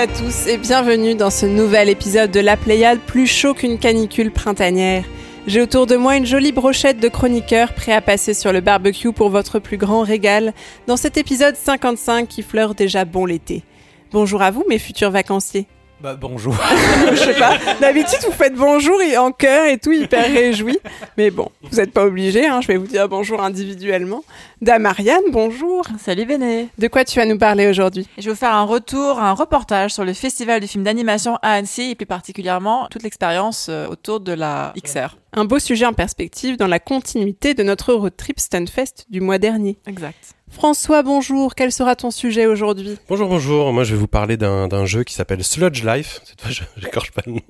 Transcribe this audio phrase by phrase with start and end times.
[0.00, 4.30] à tous et bienvenue dans ce nouvel épisode de La Pléiade plus chaud qu'une canicule
[4.30, 5.04] printanière.
[5.46, 9.12] J'ai autour de moi une jolie brochette de chroniqueurs prêts à passer sur le barbecue
[9.12, 10.54] pour votre plus grand régal
[10.86, 13.62] dans cet épisode 55 qui fleure déjà bon l'été.
[14.10, 15.66] Bonjour à vous mes futurs vacanciers.
[16.02, 16.56] Bah bonjour.
[17.10, 17.58] Je sais pas.
[17.78, 20.78] D'habitude, vous faites bonjour et en cœur et tout, hyper réjoui.
[21.18, 24.24] Mais bon, vous n'êtes pas obligés, hein, je vais vous dire bonjour individuellement.
[24.62, 25.84] Dame Marianne, bonjour.
[25.98, 26.68] Salut Béné.
[26.78, 28.08] De quoi tu vas nous parler aujourd'hui?
[28.16, 31.52] Je vais vous faire un retour, un reportage sur le festival du film d'animation à
[31.52, 35.18] Annecy et plus particulièrement toute l'expérience euh, autour de la XR.
[35.34, 39.38] Un beau sujet en perspective dans la continuité de notre road trip Stunfest du mois
[39.38, 39.78] dernier.
[39.86, 40.34] Exact.
[40.50, 41.54] François, bonjour.
[41.54, 42.98] Quel sera ton sujet aujourd'hui?
[43.08, 43.72] Bonjour, bonjour.
[43.72, 46.20] Moi, je vais vous parler d'un jeu qui s'appelle Sludge Life.
[46.24, 47.40] Cette fois, je j'écorche pas le nom.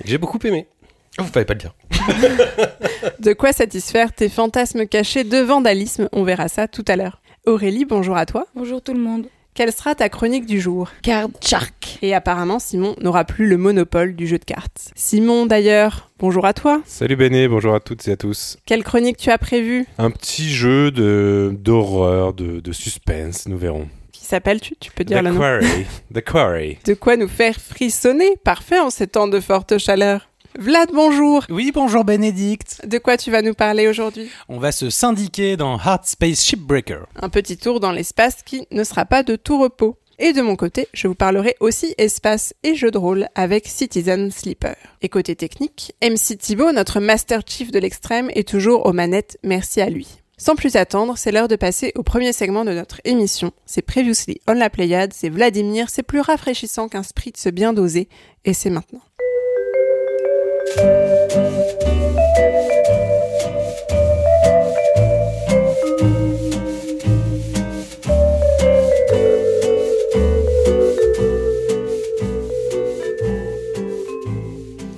[0.00, 0.66] Et que J'ai beaucoup aimé.
[1.18, 1.74] Oh, Vous pouvez pas le dire.
[3.20, 6.08] De quoi satisfaire tes fantasmes cachés de vandalisme?
[6.12, 7.20] On verra ça tout à l'heure.
[7.46, 8.46] Aurélie, bonjour à toi.
[8.54, 9.28] Bonjour tout le monde.
[9.56, 11.98] Quelle sera ta chronique du jour Card Shark.
[12.02, 14.90] Et apparemment, Simon n'aura plus le monopole du jeu de cartes.
[14.94, 16.82] Simon, d'ailleurs, bonjour à toi.
[16.84, 18.58] Salut Béné, bonjour à toutes et à tous.
[18.66, 23.88] Quelle chronique tu as prévue Un petit jeu de d'horreur, de, de suspense, nous verrons.
[24.12, 25.38] Qui s'appelle-tu Tu peux dire The le nom.
[25.38, 25.86] Quarry.
[26.14, 26.78] The Quarry.
[26.84, 30.28] De quoi nous faire frissonner Parfait en ces temps de forte chaleur.
[30.58, 31.44] Vlad, bonjour.
[31.50, 32.80] Oui, bonjour Bénédicte.
[32.86, 34.30] De quoi tu vas nous parler aujourd'hui?
[34.48, 37.06] On va se syndiquer dans Hard Space Shipbreaker.
[37.16, 39.98] Un petit tour dans l'espace qui ne sera pas de tout repos.
[40.18, 44.30] Et de mon côté, je vous parlerai aussi espace et jeux de rôle avec Citizen
[44.30, 44.76] Sleeper.
[45.02, 49.82] Et côté technique, MC Thibault, notre Master Chief de l'extrême, est toujours aux manettes, merci
[49.82, 50.08] à lui.
[50.38, 53.52] Sans plus attendre, c'est l'heure de passer au premier segment de notre émission.
[53.66, 58.08] C'est Previously on la Pléiade, c'est Vladimir, c'est plus rafraîchissant qu'un spritz bien dosé,
[58.46, 59.02] et c'est maintenant.
[60.74, 62.05] Música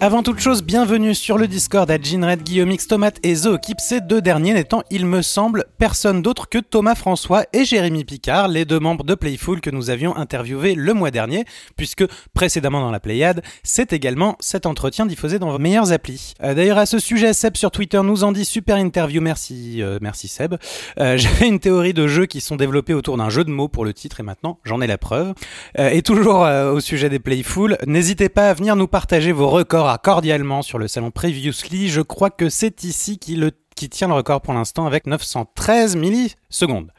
[0.00, 4.00] Avant toute chose, bienvenue sur le Discord à Ginred, Guillaume X, Tomate et Zookip, ces
[4.00, 8.64] deux derniers n'étant, il me semble, personne d'autre que Thomas François et Jérémy Picard, les
[8.64, 11.44] deux membres de Playful que nous avions interviewés le mois dernier,
[11.76, 16.34] puisque précédemment dans la Pléiade, c'est également cet entretien diffusé dans vos meilleures applis.
[16.44, 19.98] Euh, D'ailleurs, à ce sujet, Seb sur Twitter nous en dit super interview, merci, euh,
[20.00, 20.54] merci Seb.
[21.00, 23.84] Euh, J'avais une théorie de jeux qui sont développés autour d'un jeu de mots pour
[23.84, 25.34] le titre et maintenant j'en ai la preuve.
[25.76, 30.60] Et toujours au sujet des Playful, n'hésitez pas à venir nous partager vos records cordialement
[30.60, 31.88] sur le salon Previously.
[31.88, 36.92] Je crois que c'est ici qui, le, tient le record pour l'instant avec 913 millisecondes.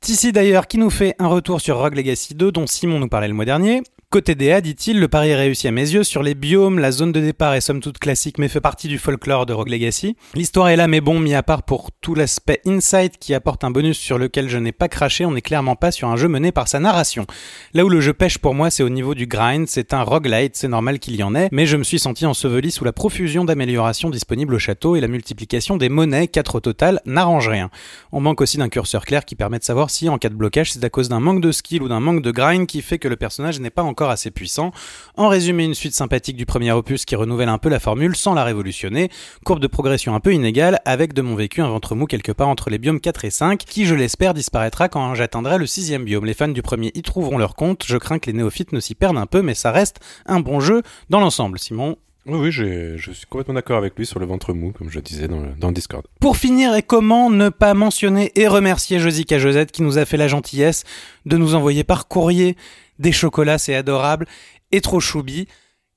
[0.00, 3.26] Tissi d'ailleurs qui nous fait un retour sur Rogue Legacy 2 dont Simon nous parlait
[3.26, 3.82] le mois dernier.
[4.08, 6.04] Côté DA, dit-il, le pari est réussi à mes yeux.
[6.04, 8.98] Sur les biomes, la zone de départ est somme toute classique mais fait partie du
[8.98, 10.16] folklore de Rogue Legacy.
[10.34, 13.72] L'histoire est là mais bon, mis à part pour tout l'aspect insight qui apporte un
[13.72, 16.52] bonus sur lequel je n'ai pas craché, on n'est clairement pas sur un jeu mené
[16.52, 17.26] par sa narration.
[17.74, 20.54] Là où le jeu pêche pour moi, c'est au niveau du grind, c'est un roguelite,
[20.54, 23.44] c'est normal qu'il y en ait, mais je me suis senti enseveli sous la profusion
[23.44, 27.70] d'améliorations disponibles au château et la multiplication des monnaies, 4 au total, n'arrange rien.
[28.12, 30.72] On manque aussi d'un curseur clair qui permet de savoir si, en cas de blocage,
[30.72, 33.08] c'est à cause d'un manque de skill ou d'un manque de grind qui fait que
[33.08, 34.72] le personnage n'est pas encore assez puissant.
[35.16, 38.34] En résumé, une suite sympathique du premier opus qui renouvelle un peu la formule sans
[38.34, 39.10] la révolutionner,
[39.42, 42.48] courbe de progression un peu inégale, avec de mon vécu un ventre mou quelque part
[42.48, 46.26] entre les biomes 4 et 5, qui je l'espère disparaîtra quand j'atteindrai le sixième biome.
[46.26, 48.94] Les fans du premier y trouveront leur compte, je crains que les néophytes ne s'y
[48.94, 49.96] perdent un peu, mais ça reste
[50.26, 51.58] un bon jeu dans l'ensemble.
[51.58, 51.96] Simon,
[52.26, 55.26] Oui, oui, je suis complètement d'accord avec lui sur le ventre mou, comme je disais
[55.26, 56.04] dans le, dans le Discord.
[56.20, 60.18] Pour finir, et comment ne pas mentionner et remercier Josica Josette qui nous a fait
[60.18, 60.84] la gentillesse
[61.24, 62.56] de nous envoyer par courrier
[62.98, 64.26] des chocolats, c'est adorable,
[64.72, 65.48] et trop choubi.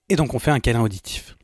[0.10, 1.36] Et donc on fait un câlin auditif.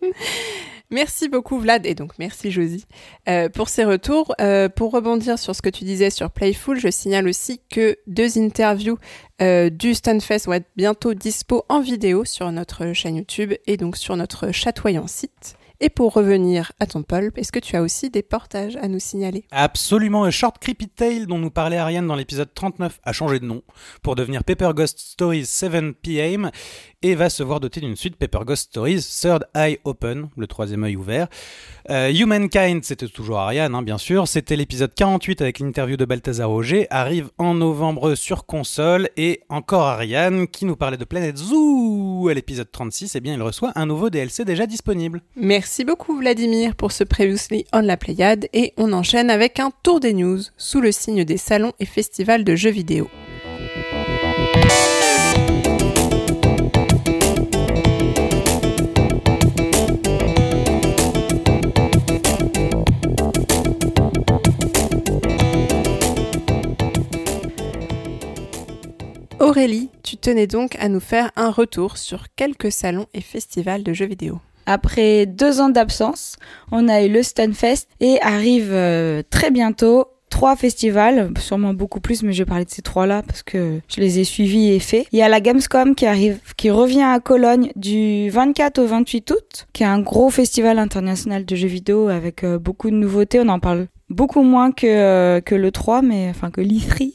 [0.90, 2.84] Merci beaucoup Vlad et donc merci Josie
[3.28, 4.34] euh, pour ces retours.
[4.40, 8.38] Euh, pour rebondir sur ce que tu disais sur Playful, je signale aussi que deux
[8.38, 8.98] interviews
[9.42, 13.96] euh, du Stunfest vont être bientôt dispo en vidéo sur notre chaîne YouTube et donc
[13.96, 15.56] sur notre chatoyant site.
[15.84, 18.98] Et pour revenir à ton pulp, est-ce que tu as aussi des portages à nous
[18.98, 19.44] signaler?
[19.50, 23.44] Absolument, un short creepy tale dont nous parlait Ariane dans l'épisode 39 a changé de
[23.44, 23.60] nom
[24.00, 26.50] pour devenir Paper Ghost Stories 7 PM
[27.02, 30.84] et va se voir doté d'une suite Paper Ghost Stories Third Eye Open, le troisième
[30.84, 31.28] œil ouvert.
[31.90, 34.26] Euh, Humankind, c'était toujours Ariane, hein, bien sûr.
[34.26, 36.86] C'était l'épisode 48 avec l'interview de Balthazar Auger.
[36.88, 39.10] Arrive en novembre sur console.
[39.18, 43.16] Et encore Ariane qui nous parlait de Planet Zoo à l'épisode 36.
[43.16, 45.20] Eh bien, il reçoit un nouveau DLC déjà disponible.
[45.36, 49.98] Merci beaucoup Vladimir pour ce Previously on la Pléiade et on enchaîne avec un tour
[49.98, 53.10] des news sous le signe des salons et festivals de jeux vidéo.
[69.40, 73.92] Aurélie, tu tenais donc à nous faire un retour sur quelques salons et festivals de
[73.92, 74.40] jeux vidéo.
[74.66, 76.36] Après deux ans d'absence,
[76.72, 82.24] on a eu le Stunfest et arrive euh, très bientôt trois festivals, sûrement beaucoup plus,
[82.24, 85.06] mais je vais parler de ces trois-là parce que je les ai suivis et faits.
[85.12, 89.30] Il y a la Gamescom qui arrive, qui revient à Cologne du 24 au 28
[89.30, 93.38] août, qui est un gros festival international de jeux vidéo avec euh, beaucoup de nouveautés.
[93.38, 97.12] On en parle beaucoup moins que, euh, que le 3, mais enfin que l'E3,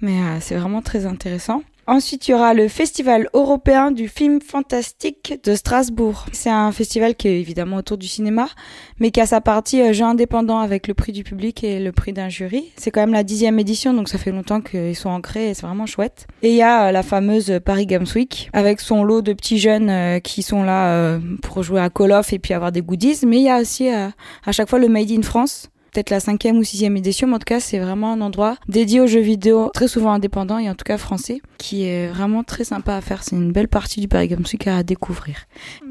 [0.00, 1.62] mais euh, c'est vraiment très intéressant.
[1.86, 6.24] Ensuite, il y aura le Festival européen du film fantastique de Strasbourg.
[6.32, 8.48] C'est un festival qui est évidemment autour du cinéma,
[9.00, 11.92] mais qui a sa partie euh, jeu indépendant avec le prix du public et le
[11.92, 12.72] prix d'un jury.
[12.76, 15.66] C'est quand même la dixième édition, donc ça fait longtemps qu'ils sont ancrés et c'est
[15.66, 16.26] vraiment chouette.
[16.42, 19.58] Et il y a euh, la fameuse Paris Games Week, avec son lot de petits
[19.58, 23.20] jeunes euh, qui sont là pour jouer à Call of et puis avoir des goodies.
[23.26, 26.58] Mais il y a aussi à chaque fois le Made in France peut-être la cinquième
[26.58, 29.70] ou sixième édition, mais en tout cas, c'est vraiment un endroit dédié aux jeux vidéo,
[29.72, 33.22] très souvent indépendant et en tout cas français, qui est vraiment très sympa à faire.
[33.22, 35.36] C'est une belle partie du Paris Week à découvrir.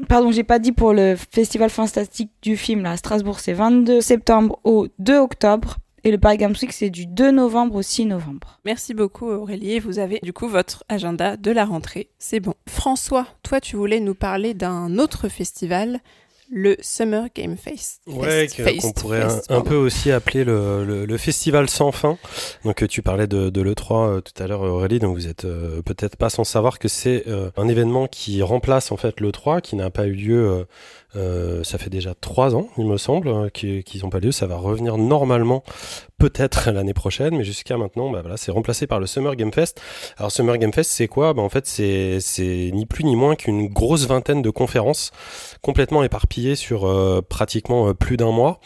[0.08, 4.00] Pardon, j'ai pas dit pour le festival fantastique du film là, à Strasbourg, c'est 22
[4.00, 5.78] septembre au 2 octobre.
[6.06, 8.60] Et le Paris Week, c'est du 2 novembre au 6 novembre.
[8.66, 9.78] Merci beaucoup Aurélie.
[9.78, 12.10] Vous avez du coup votre agenda de la rentrée.
[12.18, 12.52] C'est bon.
[12.68, 16.00] François, toi tu voulais nous parler d'un autre festival,
[16.56, 18.00] le Summer Game Fest.
[18.06, 18.46] Ouais,
[18.80, 19.70] qu'on pourrait un, Fest, un pardon.
[19.70, 22.16] peu aussi appeler le, le, le festival sans fin.
[22.64, 25.44] Donc euh, tu parlais de, de l'E3 euh, tout à l'heure Aurélie, donc vous êtes
[25.44, 29.60] euh, peut-être pas sans savoir que c'est euh, un événement qui remplace en fait l'E3,
[29.62, 30.64] qui n'a pas eu lieu,
[31.16, 34.46] euh, ça fait déjà trois ans il me semble, qui- qu'ils n'ont pas lieu, ça
[34.46, 35.62] va revenir normalement
[36.18, 39.80] peut-être l'année prochaine, mais jusqu'à maintenant, bah voilà, c'est remplacé par le Summer Game Fest.
[40.16, 41.34] Alors Summer Game Fest, c'est quoi?
[41.34, 45.10] Bah, En fait, c'est c'est ni plus ni moins qu'une grosse vingtaine de conférences
[45.62, 48.60] complètement éparpillées sur euh, pratiquement euh, plus d'un mois,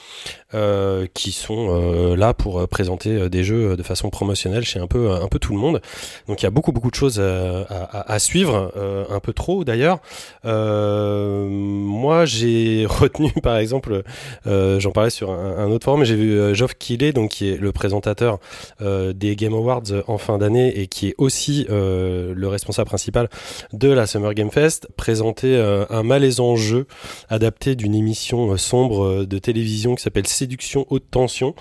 [0.54, 4.64] euh, qui sont euh, là pour euh, présenter euh, des jeux euh, de façon promotionnelle
[4.64, 5.80] chez un peu un peu tout le monde.
[6.26, 8.72] Donc il y a beaucoup beaucoup de choses à, à- à suivre,
[9.10, 9.98] un peu trop d'ailleurs.
[10.44, 14.02] Moi, j'ai retenu par exemple,
[14.46, 18.38] j'en parlais sur un, autre forum, j'ai vu Geoff Keighley, donc qui est le présentateur
[18.80, 23.28] des Game Awards en fin d'année et qui est aussi le responsable principal
[23.72, 25.56] de la Summer Game Fest, présenter
[25.90, 26.86] un malaisant jeu
[27.28, 31.54] adapté d'une émission sombre de télévision qui s'appelle Séduction haute tension.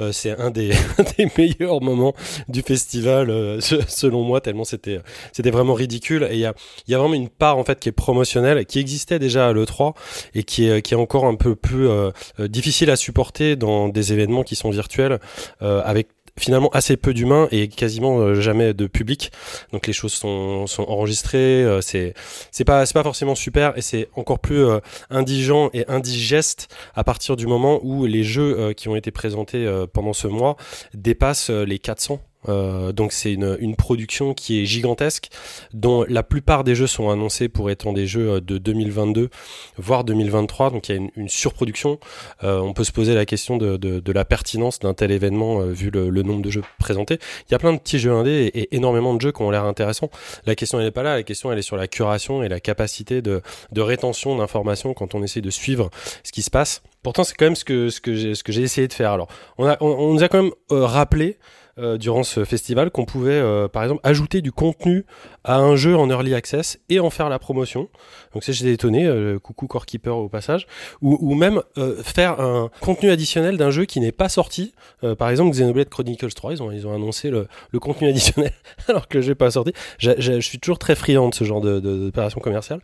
[0.00, 0.70] Euh, c'est un des,
[1.38, 2.14] meilleurs moments
[2.48, 5.00] du festival, euh, se- selon moi, tellement c'était
[5.32, 6.26] c'était vraiment ridicule.
[6.30, 6.54] Et il y a,
[6.88, 9.94] y a vraiment une part en fait qui est promotionnelle, qui existait déjà à l'E3
[10.34, 14.12] et qui est, qui est encore un peu plus euh, difficile à supporter dans des
[14.12, 15.18] événements qui sont virtuels,
[15.60, 16.08] avec
[16.40, 19.30] finalement assez peu d'humains et quasiment euh, jamais de public.
[19.72, 22.14] Donc les choses sont, sont enregistrées, euh, c'est
[22.50, 27.04] c'est pas c'est pas forcément super et c'est encore plus euh, indigent et indigeste à
[27.04, 30.56] partir du moment où les jeux qui ont été présentés pendant ce mois
[30.94, 35.28] dépassent les 400 euh, donc c'est une, production qui est gigantesque,
[35.72, 39.30] dont la plupart des jeux sont annoncés pour étant des jeux euh, de 2022,
[39.78, 40.70] voire 2023.
[40.70, 41.98] Donc il y a une, surproduction.
[42.42, 46.10] Euh, on peut se poser la question de, la pertinence d'un tel événement vu le,
[46.22, 47.18] nombre de jeux présentés.
[47.48, 49.64] Il y a plein de petits jeux indés et, énormément de jeux qui ont l'air
[49.64, 50.10] intéressants.
[50.46, 51.16] La question n'est pas là.
[51.16, 53.42] La question elle est sur la curation et la capacité de,
[53.76, 55.90] rétention d'informations quand on essaie de suivre
[56.22, 56.82] ce qui se passe.
[57.02, 59.12] Pourtant c'est quand même ce que j'ai essayé de faire.
[59.12, 59.28] Alors
[59.58, 61.38] on nous a quand même rappelé
[61.78, 65.04] euh, durant ce festival qu'on pouvait euh, par exemple ajouter du contenu
[65.44, 67.88] à un jeu en early access et en faire la promotion.
[68.34, 70.66] Donc ça j'étais étonné, euh, coucou Core Keeper au passage,
[71.02, 74.72] ou, ou même euh, faire un contenu additionnel d'un jeu qui n'est pas sorti.
[75.02, 78.52] Euh, par exemple Xenoblade Chronicles 3, ils ont, ils ont annoncé le, le contenu additionnel
[78.88, 79.72] alors que le jeu pas sorti.
[79.98, 82.80] Je suis toujours très friand de ce genre de- d'opération commerciale.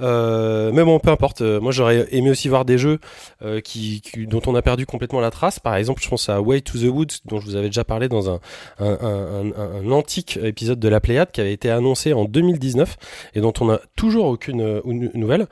[0.00, 1.40] Euh, mais bon, peu importe.
[1.42, 2.98] Euh, Moi j'aurais aimé aussi voir des jeux
[3.42, 5.58] euh, qui, qui- dont on a perdu complètement la trace.
[5.60, 8.08] Par exemple, je pense à Way to the Woods, dont je vous avais déjà parlé
[8.08, 8.40] dans un,
[8.78, 12.96] un, un, un- antique épisode de la Pléiade qui avait été annoncé en 2019
[13.34, 15.46] et dont on n'a toujours aucune euh,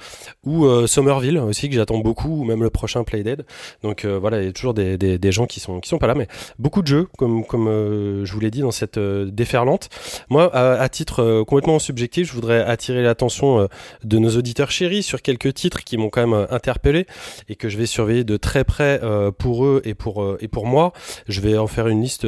[0.44, 3.44] ou- euh, Somerville aussi, que j'attends beaucoup, ou même le prochain Playdead.
[3.82, 6.06] Donc euh, voilà, il y a toujours des, des, gens qui sont, qui sont pas
[6.06, 9.88] là, mais beaucoup de jeux, comme, comme euh, je vous l'ai dit dans cette déferlante.
[10.30, 13.68] Moi, à, à titre complètement subjectif, je voudrais attirer l'attention
[14.04, 17.06] de nos auditeurs chéris sur quelques titres qui m'ont quand même interpellé
[17.48, 19.00] et que je vais surveiller de très près
[19.38, 20.92] pour eux et pour, et pour moi.
[21.28, 22.26] Je vais en faire une liste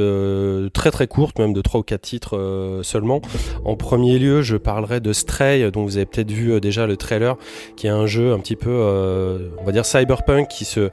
[0.73, 3.21] très très courte, même de trois ou quatre titres seulement.
[3.65, 7.37] En premier lieu, je parlerai de Stray, dont vous avez peut-être vu déjà le trailer,
[7.75, 10.89] qui est un jeu un petit peu, euh, on va dire cyberpunk, qui se,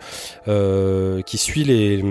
[0.49, 2.02] euh, qui suit les,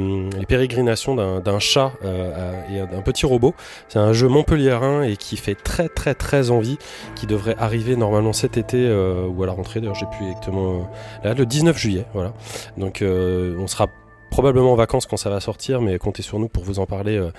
[0.47, 3.53] pérégrinations d'un chat euh, et d'un petit robot.
[3.88, 6.77] C'est un jeu montpelliérain et qui fait très très très envie,
[7.15, 9.79] qui devrait arriver normalement cet été ou à la rentrée.
[9.79, 10.89] D'ailleurs, j'ai plus exactement
[11.23, 12.05] là le 19 juillet.
[12.13, 12.33] Voilà.
[12.77, 13.88] Donc, on sera
[14.34, 17.18] probablement en vacances quand ça va sortir, mais comptez sur nous pour vous en parler
[17.18, 17.30] euh,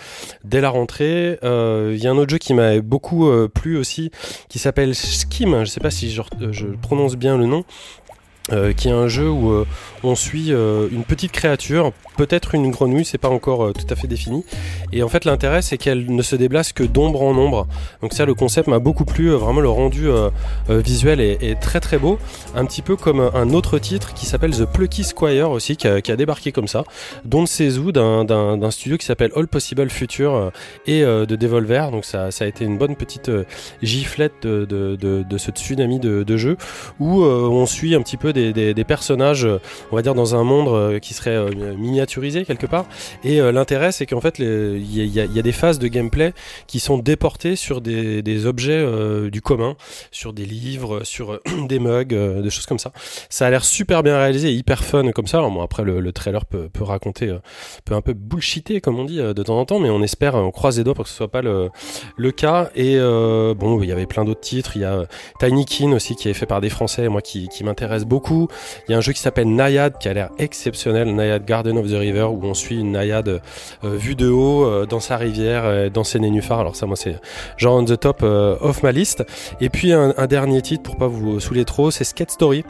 [0.44, 1.40] dès la rentrée.
[1.42, 4.12] Euh, Il y a un autre jeu qui m'a beaucoup euh, plu aussi,
[4.48, 5.64] qui s'appelle Skim.
[5.64, 7.64] Je sais pas si je, prononce bien le nom.
[8.52, 9.66] Euh, qui est un jeu où euh,
[10.04, 13.96] on suit euh, une petite créature, peut-être une grenouille, c'est pas encore euh, tout à
[13.96, 14.44] fait défini.
[14.92, 17.66] Et en fait, l'intérêt, c'est qu'elle ne se déplace que d'ombre en ombre.
[18.02, 19.30] Donc ça, le concept m'a beaucoup plu.
[19.32, 20.08] euh, Vraiment, le rendu
[20.68, 22.18] visuel est, très très beau.
[22.54, 26.16] Un petit peu comme un autre titre qui s'appelle The Plucky Squire aussi, qui a,
[26.16, 26.84] débarqué comme ça,
[27.24, 30.50] Don Sezou d'un studio qui s'appelle All Possible Future
[30.86, 31.90] et de Devolver.
[31.90, 33.30] Donc ça, a été une bonne petite
[33.82, 36.56] giflette de, ce tsunami de, jeu
[37.00, 39.46] où on suit un petit peu des, personnages,
[39.94, 42.84] on va dire dans un monde euh, qui serait euh, miniaturisé quelque part.
[43.22, 46.32] Et euh, l'intérêt, c'est qu'en fait, il y, a- des phases de gameplay
[46.66, 48.84] qui sont déportées sur des, objets
[49.30, 49.76] du commun,
[50.10, 52.90] sur des livres, sur des mugs, des choses comme ça.
[53.28, 55.46] Ça a l'air super bien réalisé, hyper fun comme ça.
[55.62, 57.36] Après, le, le trailer peut, raconter,
[57.84, 60.50] peut un peu bullshiter comme on dit de temps en temps, mais on espère, on
[60.50, 61.70] croise les doigts pour que ce soit pas le,
[62.32, 62.70] cas.
[62.74, 64.72] Et bon, il y avait plein d'autres titres.
[64.76, 65.04] Il y a
[65.38, 68.48] Tiny Kin aussi qui est fait par des Français, moi qui, qui m'intéresse beaucoup.
[68.88, 69.54] Il y a un jeu qui s'appelle
[69.92, 73.40] Qui a l'air exceptionnel, Naiad Garden of the River, où on suit une naïade euh,
[73.82, 76.60] vue de haut euh, dans sa rivière, dans ses nénuphars.
[76.60, 77.16] Alors ça, moi, c'est
[77.56, 79.24] genre on the top euh, of ma liste.
[79.60, 82.64] Et puis un, un dernier titre pour pas vous saouler trop, c'est Skate Story.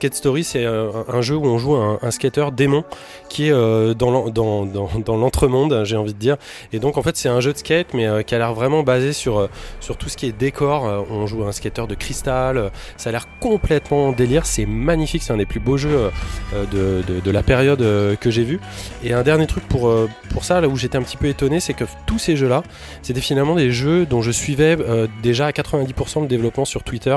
[0.00, 2.84] Skate Story, c'est euh, un, jeu où on joue un, un skater démon
[3.28, 6.38] qui est euh, dans l'en- dans, dans, dans l'entremonde, j'ai envie de dire.
[6.72, 8.82] Et donc en fait, c'est un jeu de skate, mais euh, qui a l'air vraiment
[8.82, 9.46] basé sur
[9.78, 10.84] sur tout ce qui est décor.
[11.10, 12.70] On joue un skater de cristal.
[12.96, 14.46] ça a l'air complètement délire.
[14.46, 15.22] C'est magnifique.
[15.22, 16.10] C'est un des plus beaux jeux
[16.54, 17.80] de, de, la période
[18.20, 18.58] que j'ai vu.
[19.04, 19.92] Et un dernier truc pour,
[20.30, 22.62] pour ça, là où j'étais un petit peu étonné, c'est que tous ces jeux-là,
[23.02, 24.78] c'était finalement des jeux dont je suivais
[25.22, 27.16] déjà à 90% le développement sur Twitter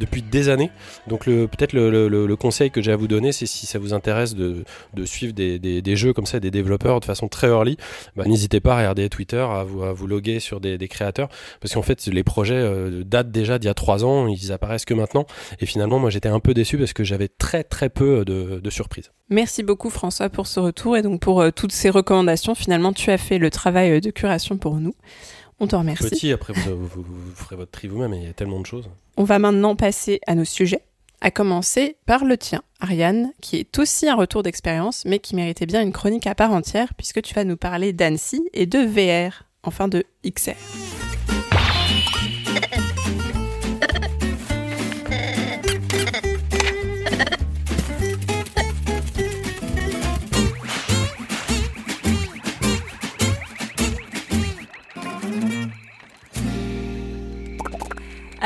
[0.00, 0.72] depuis des années.
[1.06, 4.34] Donc peut-être le- le conseil que j'ai à vous donner, c'est si ça vous intéresse
[4.34, 4.64] de,
[4.94, 7.76] de suivre des, des- des jeux comme ça, des développeurs de façon très early,
[8.16, 11.28] bah, n'hésitez pas à regarder Twitter, à vous, à vous loguer sur des, des créateurs,
[11.60, 14.84] parce qu'en fait les projets euh, datent déjà d'il y a trois ans, ils apparaissent
[14.84, 15.26] que maintenant,
[15.60, 18.70] et finalement moi j'étais un peu déçu parce que j'avais très très peu de, de
[18.70, 19.10] surprises.
[19.30, 22.54] Merci beaucoup François pour ce retour et donc pour euh, toutes ces recommandations.
[22.54, 24.94] Finalement, tu as fait le travail euh, de curation pour nous.
[25.60, 26.04] On te remercie.
[26.10, 28.66] Petit, après vous, vous- vous- vous ferez votre tri vous-même, il y a tellement de
[28.66, 28.90] choses.
[29.16, 30.80] On va maintenant passer à nos sujets,
[31.20, 35.66] à commencer par le tien, Ariane, qui est aussi un retour d'expérience, mais qui méritait
[35.66, 39.44] bien une chronique à part entière, puisque tu vas nous parler d'Annecy et de VR,
[39.62, 40.52] enfin de XR.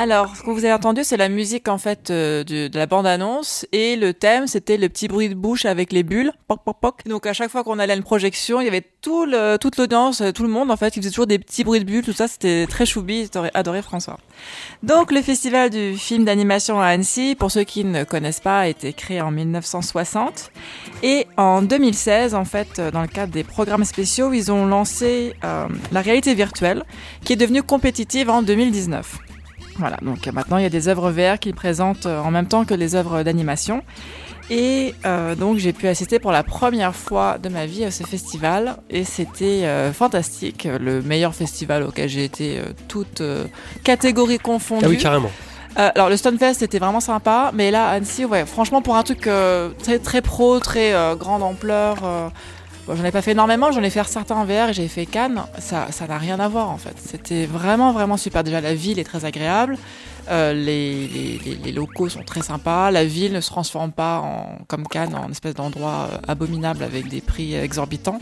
[0.01, 2.87] Alors, ce que vous avez entendu, c'est la musique en fait euh, du- de la
[2.87, 6.31] bande-annonce et le thème, c'était le petit bruit de bouche avec les bulles.
[6.47, 6.95] Poc, poc, poc.
[7.09, 9.77] Donc à chaque fois qu'on allait à une projection, il y avait tout le, toute
[9.77, 12.05] l'audience, euh, tout le monde en fait, qui faisait toujours des petits bruits de bulles,
[12.05, 14.19] tout ça, c'était très choubi, j'aurais adoré François.
[14.85, 18.67] Donc le festival du film d'animation à Annecy, pour ceux qui ne connaissent pas, a
[18.69, 20.53] été créé en 1960
[21.03, 25.35] et en 2016, en fait, euh, dans le cadre des programmes spéciaux, ils ont lancé
[25.43, 26.85] euh, la réalité virtuelle,
[27.25, 29.19] qui est devenue compétitive en 2019.
[29.79, 32.47] Voilà, donc euh, maintenant il y a des œuvres VR qu'ils présentent euh, en même
[32.47, 33.83] temps que les œuvres d'animation.
[34.51, 38.03] Et euh, donc j'ai pu assister pour la première fois de ma vie à ce
[38.03, 43.45] festival et c'était euh, fantastique, le meilleur festival auquel j'ai été, euh, toutes euh,
[43.85, 44.85] catégories confondues.
[44.87, 45.31] Ah oui, carrément.
[45.77, 49.29] Alors le Stonefest c'était vraiment sympa, mais là Annecy, ouais, franchement pour un truc
[49.79, 52.33] très très pro, très grande ampleur.
[52.95, 55.43] J'en ai pas fait énormément, j'en ai fait certains en VR et j'ai fait Cannes.
[55.59, 56.95] Ça ça n'a rien à voir en fait.
[56.99, 58.45] C'était vraiment vraiment super.
[58.45, 59.77] Déjà la ville est très agréable.
[60.31, 62.91] Euh, les, locaux sont très sympas.
[62.91, 67.09] La ville ne se transforme pas en, comme Cannes en espèce d'endroit euh, abominable avec
[67.09, 68.21] des prix exorbitants,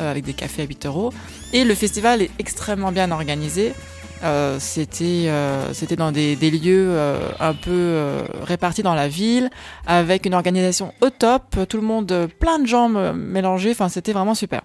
[0.00, 1.12] euh, avec des cafés à 8 euros.
[1.52, 3.74] Et le festival est extrêmement bien organisé.
[4.22, 9.50] Euh, c'était euh, c'était dans des, lieux euh, un peu répartis dans la ville
[9.86, 13.72] avec une organisation au top tout le monde plein de gens mélangés.
[13.72, 14.62] Enfin c'était vraiment super.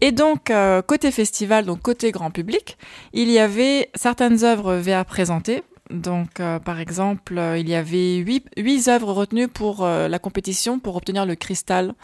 [0.00, 0.52] Et donc
[0.86, 2.76] côté festival donc côté grand public
[3.12, 5.62] il y avait certaines œuvres VR présentées.
[5.90, 11.36] Donc par exemple il y avait huit, œuvres retenues pour la compétition pour obtenir le
[11.36, 11.94] cristal.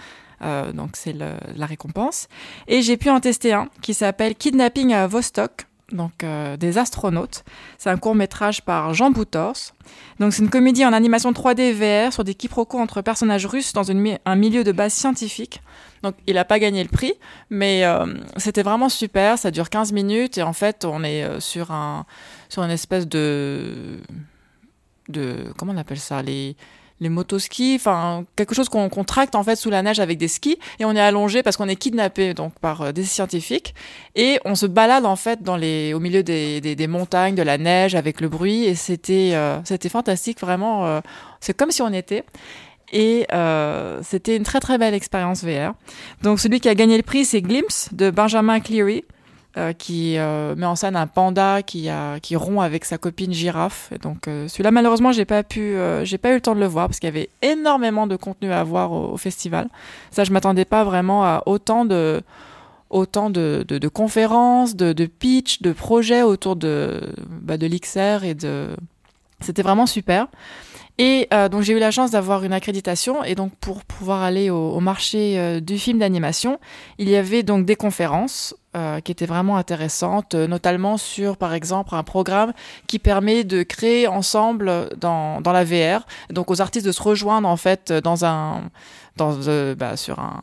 [0.43, 2.29] Donc c'est la récompense.
[2.69, 7.45] Et j'ai pu en tester un qui s'appelle Kidnapping à Vostok donc euh, des astronautes.
[7.79, 9.57] C'est un court métrage par Jean Boutors.
[10.19, 13.91] Donc c'est une comédie en animation 3D VR sur des quiproquos entre personnages russes dans
[13.91, 15.63] un milieu de base scientifique.
[16.03, 17.15] Donc il n'a pas gagné le prix,
[17.51, 19.39] mais euh, c'était vraiment super.
[19.39, 22.05] Ça dure 15 minutes et en fait on est euh, sur un
[22.49, 24.01] sur une espèce de
[25.09, 26.21] de comment on appelle ça?
[26.23, 26.57] Les
[27.01, 30.29] les motoskis, enfin quelque chose qu'on qu'on tracte en fait sous la neige avec des
[30.29, 33.75] skis et on est allongé parce qu'on est kidnappé donc par euh, des scientifiques
[34.15, 37.43] et on se balade en fait dans les au milieu des, des, des montagnes, de
[37.43, 40.87] la neige avec le bruit et c'était euh, c'était fantastique vraiment.
[40.87, 41.01] euh,
[41.41, 42.25] c'est comme si on était.
[42.93, 45.75] Et euh, c'était une très très belle expérience VR.
[46.23, 49.05] Donc celui qui a gagné le prix, c'est Glimpse de Benjamin Cleary,
[49.59, 53.33] euh, qui euh, met en scène un panda qui a qui rompt avec sa copine
[53.33, 53.91] girafe.
[53.91, 56.67] Et donc euh, celui-là malheureusement j'ai pas pu j'ai pas eu le temps de le
[56.67, 59.71] voir parce qu'il y avait énormément de contenu à voir au, festival.
[60.11, 62.21] Ça je m'attendais pas vraiment à autant de
[62.91, 68.77] autant de, conférences, de, de pitch, de projets autour de bah, de l'XR et de
[69.41, 70.27] c'était vraiment super.
[70.99, 74.81] Et donc j'ai eu la chance d'avoir une accréditation et donc pour pouvoir aller au,
[74.81, 76.61] marché du film d'animation,
[76.99, 81.55] il y avait donc des conférences euh, qui étaient vraiment intéressantes, euh, notamment sur par
[81.55, 82.53] exemple un programme
[82.87, 87.49] qui permet de créer ensemble dans, dans la VR, donc aux artistes de se rejoindre
[87.49, 88.65] en fait dans un
[89.17, 90.41] dans euh, bah, sur un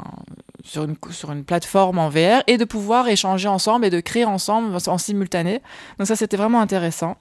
[0.63, 4.25] sur une sur une plateforme en VR et de pouvoir échanger ensemble et de créer
[4.25, 5.61] ensemble en simultané.
[5.99, 7.17] Donc ça c'était vraiment intéressant.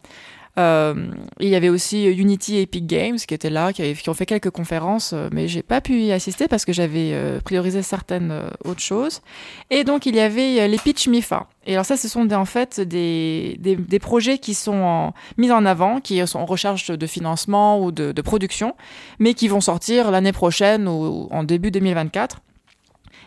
[0.58, 4.50] Euh, il y avait aussi Unity Epic Games qui étaient là, qui, ont fait quelques
[4.50, 8.80] conférences, euh, mais j'ai pas pu y assister parce que j'avais euh, priorisé certaines autres
[8.80, 9.22] choses.
[9.70, 11.46] Et donc il y avait les Pitch MIFA.
[11.66, 16.00] Et alors ça, ce sont en fait des, des, projets qui sont mis en avant,
[16.00, 18.74] qui sont en recherche de financement ou de production,
[19.18, 22.40] mais qui vont sortir l'année prochaine ou en début 2024.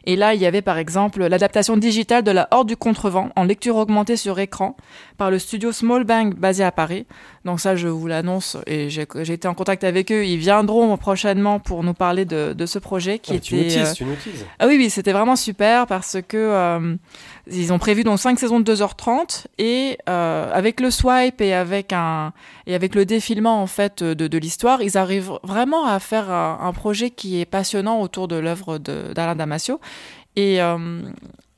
[0.05, 3.43] Et là, il y avait par exemple l'adaptation digitale de La Horde du Contrevent en
[3.43, 4.75] lecture augmentée sur écran
[5.17, 7.05] par le studio Small Bang basé à Paris.
[7.43, 10.25] Donc ça, je vous l'annonce et j'ai été en contact avec eux.
[10.25, 13.63] Ils viendront prochainement pour nous parler de, de ce projet qui Ah, tu était...
[13.65, 14.45] nous teases, euh, tu nous teases.
[14.59, 16.95] ah oui, oui, c'était vraiment super parce que euh,
[17.47, 21.93] ils ont prévu donc cinq saisons de 2h30 et euh, avec le swipe et avec
[21.93, 22.33] un
[22.67, 26.59] et avec le défilement en fait de, de l'histoire, ils arrivent vraiment à faire un,
[26.61, 29.79] un projet qui est passionnant autour de l'œuvre d'Alain Damasio
[30.35, 31.01] et euh,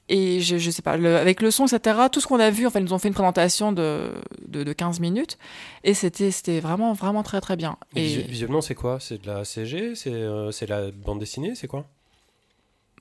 [0.09, 2.65] et je, je sais pas, le- avec le son, etc., tout ce qu'on a vu,
[2.65, 4.13] enfin, ils nous ont fait une présentation de,
[4.47, 5.37] de, de 15 minutes,
[5.83, 7.75] et c'était, c'était vraiment, vraiment très, très bien.
[7.93, 8.99] Et Et, visu- Visuellement, c'est quoi?
[9.01, 11.55] C'est de la CG C'est euh, la bande dessinée?
[11.55, 11.85] C'est quoi?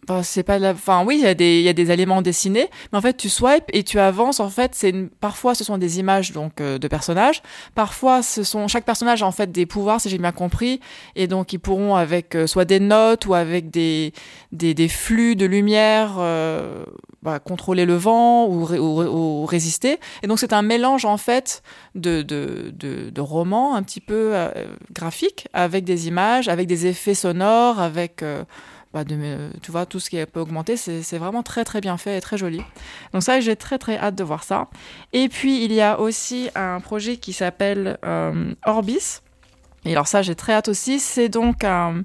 [0.07, 0.71] Bah, c'est pas la...
[0.71, 3.17] Enfin, oui, il y, a des- il y a des éléments dessinés, mais en fait,
[3.17, 4.39] tu swipes et tu avances.
[4.39, 5.09] En fait, c'est une...
[5.09, 7.43] parfois, ce sont des images donc euh, de personnages.
[7.75, 10.79] Parfois, ce sont chaque personnage a en fait des pouvoirs, si j'ai bien compris,
[11.17, 14.13] et donc ils pourront avec euh, soit des notes ou avec des
[14.53, 16.85] des, des flux de lumière euh,
[17.23, 19.99] bah, contrôler le vent ou, ou, ou résister.
[20.23, 21.65] Et donc, c'est un mélange en fait
[21.97, 24.49] de de de, de romans un petit peu euh,
[24.93, 28.45] graphiques avec des images, avec des effets sonores, avec euh,
[28.97, 29.05] bah,
[29.63, 32.21] tu vois, tout ce qui peut augmenter, c'est c'est vraiment très très bien fait et
[32.23, 32.63] très joli.
[33.13, 34.69] Donc ça, j'ai très très hâte de voir ça.
[35.13, 39.21] Et puis, il y a aussi un projet qui s'appelle euh, Orbis.
[39.87, 40.99] Et alors ça, j'ai très hâte aussi.
[40.99, 42.03] C'est donc euh,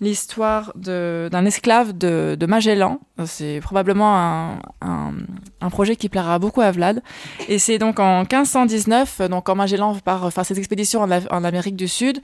[0.00, 3.00] l'histoire d'un esclave de, Magellan.
[3.26, 5.12] C'est probablement un,
[5.60, 7.02] un, projet qui plaira beaucoup à Vlad.
[7.48, 11.88] Et c'est donc en 1519, donc quand Magellan part faire ses expéditions en, Amérique du
[11.88, 12.20] Sud,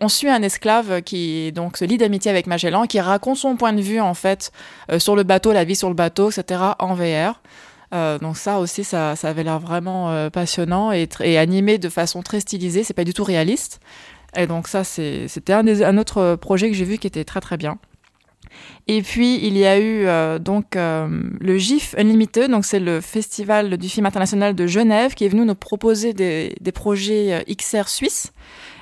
[0.00, 3.72] on suit un esclave qui donc se lie d'amitié avec Magellan, qui raconte son point
[3.72, 4.52] de vue en fait
[4.90, 6.60] euh, sur le bateau, la vie sur le bateau, etc.
[6.78, 7.40] en VR.
[7.94, 11.88] Euh, donc ça aussi, ça, ça avait l'air vraiment euh, passionnant et, et animé de
[11.88, 12.84] façon très stylisée.
[12.84, 13.80] C'est pas du tout réaliste.
[14.36, 17.56] Et donc ça, c'était un, un autre projet que j'ai vu qui était très très
[17.56, 17.78] bien.
[18.86, 21.08] Et puis il y a eu euh, donc euh,
[21.40, 25.44] le GIF Unlimited, donc c'est le festival du film international de Genève qui est venu
[25.44, 28.32] nous proposer des, des projets euh, XR suisses.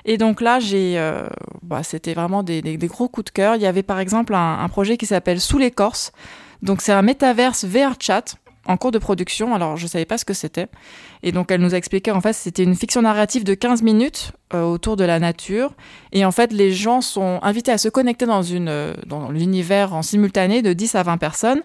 [0.04, 1.26] Et donc là, j'ai, euh,
[1.62, 3.56] bah, c'était vraiment des, des- gros coups de cœur.
[3.56, 6.12] Il y avait par exemple un, un projet qui s'appelle Sous l'écorce.
[6.62, 9.54] Donc c'est un métaverse VR chat en cours de production.
[9.54, 10.68] Alors je savais pas ce que c'était.
[11.22, 14.32] Et donc elle nous a expliqué en fait c'était une fiction narrative de 15 minutes
[14.52, 15.74] euh, autour de la nature.
[16.12, 19.94] Et en fait les gens sont invités à se connecter dans une euh, dans l'univers
[19.94, 21.62] en simultané de 10 à 20 personnes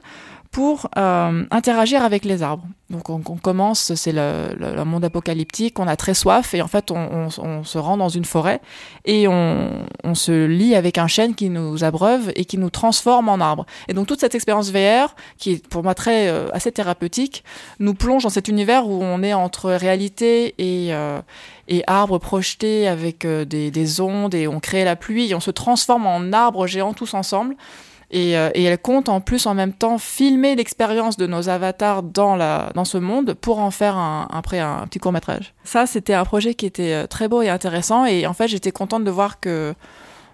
[0.51, 2.65] pour euh, interagir avec les arbres.
[2.89, 6.67] Donc on, commence, c'est le, le- le monde apocalyptique, on a très soif et en
[6.67, 8.59] fait on, on- on se rend dans une forêt
[9.05, 9.85] et on,
[10.15, 13.67] se lie avec un chêne qui nous abreuve et qui nous transforme en arbre.
[13.89, 17.43] Et donc toute cette expérience VR, qui est pour moi très euh, assez thérapeutique,
[17.79, 21.21] nous plonge dans cet univers où on est entre réalité et, euh,
[21.67, 25.39] et arbre projeté avec euh, des, des ondes et on crée la pluie et on
[25.39, 27.55] se transforme en arbre géant tous ensemble.
[28.11, 32.01] Et, euh, et elle compte en plus en même temps filmer l'expérience de nos avatars
[32.01, 35.53] dans, ce monde pour en faire un, après un petit court métrage.
[35.63, 38.05] Ça, c'était un projet qui était euh, très beau et intéressant.
[38.05, 39.75] Et en fait, j'étais contente de voir que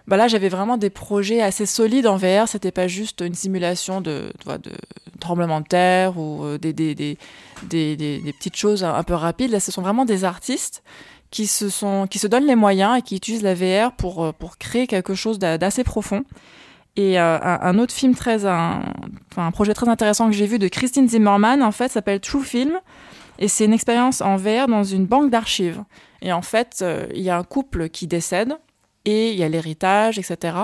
[0.07, 2.47] bah là, j'avais vraiment des projets assez solides en VR.
[2.47, 4.71] C'était pas juste une simulation de, vois, de
[5.19, 7.17] tremblement de terre ou euh, des,
[7.59, 9.51] petites choses un, peu rapides.
[9.51, 10.81] Là, ce sont vraiment des artistes
[11.31, 15.83] qui se donnent les moyens et qui utilisent la VR pour créer quelque chose d'assez
[15.83, 16.23] profond.
[16.97, 18.84] Et un, un, autre film très, un,
[19.36, 22.79] un projet très intéressant que j'ai vu de Christine Zimmerman, en fait, s'appelle True Film.
[23.38, 25.84] Et c'est une expérience en VR dans une banque d'archives.
[26.21, 28.55] Et en fait, il y a un couple qui décède
[29.03, 30.55] et il y a l'héritage, etc.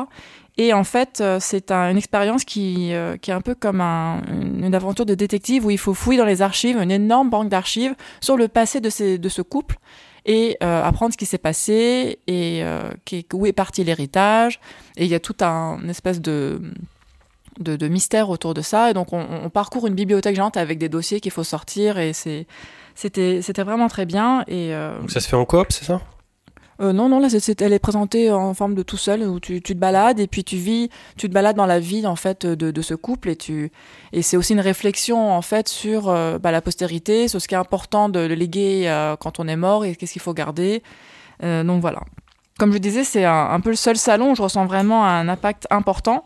[0.57, 5.05] Et en fait, euh, c'est une expérience qui, euh, est un peu comme une, aventure
[5.05, 8.47] de détective où il faut fouiller dans les archives, une énorme banque d'archives sur le
[8.47, 9.77] passé de ce couple
[10.25, 12.63] et euh, apprendre ce qui s'est passé et
[13.33, 14.59] où est parti l'héritage.
[14.97, 16.61] Et il y a tout un espèce de,
[17.59, 18.91] de, mystère autour de ça.
[18.91, 22.47] Et donc, on, parcourt une bibliothèque géante avec des dossiers qu'il faut sortir et c'est
[22.93, 26.01] c'était c'était vraiment très bien et donc ça se fait en coop c'est ça?
[26.81, 27.27] Euh, non, non, là,
[27.59, 30.55] elle est présentée en forme de tout seul, où tu, te balades et puis tu
[30.55, 33.71] vis, tu te balades dans la vie en fait de, ce couple et tu
[34.13, 37.53] et c'est aussi une réflexion en fait sur euh, bah, la postérité, sur ce qui
[37.53, 40.81] est important de, léguer euh, quand on est mort et qu'est-ce qu'il faut garder.
[41.41, 42.01] donc voilà.
[42.57, 45.67] Comme je disais, c'est un, peu le seul salon où je ressens vraiment un impact
[45.69, 46.25] important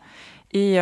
[0.53, 0.77] et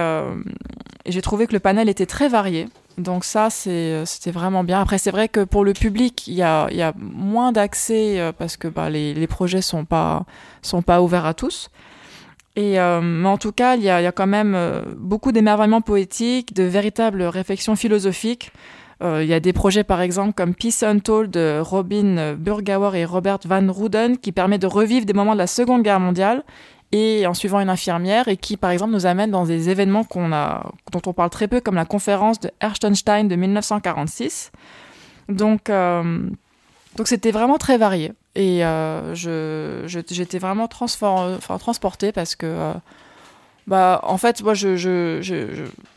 [1.06, 2.68] j'ai trouvé que le panel était très varié.
[2.98, 4.82] Donc ça, euh, c'était vraiment bien.
[4.82, 8.68] Après, c'est vrai que pour le public, il y a, moins d'accès euh, parce que
[8.68, 10.26] bah, les, projets sont pas
[10.62, 11.70] sont pas ouverts à tous.
[12.58, 14.56] Euh, mais en tout cas, il y a, y a quand même
[14.98, 18.52] beaucoup d'émerveillements poétiques, de véritables réflexions philosophiques.
[19.06, 23.40] Il y a des projets, par exemple, comme Peace Untold de Robin Burgauer et Robert
[23.44, 26.46] Van Ruden, qui permet de revivre des moments de la Seconde Guerre mondiale
[26.94, 31.02] et en suivant une infirmière et qui, par exemple, nous amène dans des événements dont
[31.08, 34.52] on parle très peu, comme la conférence de Erstenstein de 1946.
[35.28, 36.30] Donc, euh,
[36.96, 38.14] donc c'était vraiment très varié.
[38.36, 42.74] Et euh, je, j'étais vraiment transportée parce que, euh,
[43.66, 44.76] bah, en fait, moi, je,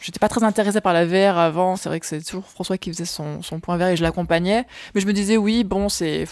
[0.00, 1.76] j'étais pas très intéressée par la VR avant.
[1.76, 4.64] C'est vrai que c'est toujours François qui faisait son, son point vert et je l'accompagnais.
[4.94, 6.26] Mais je me disais, oui, bon, c'est,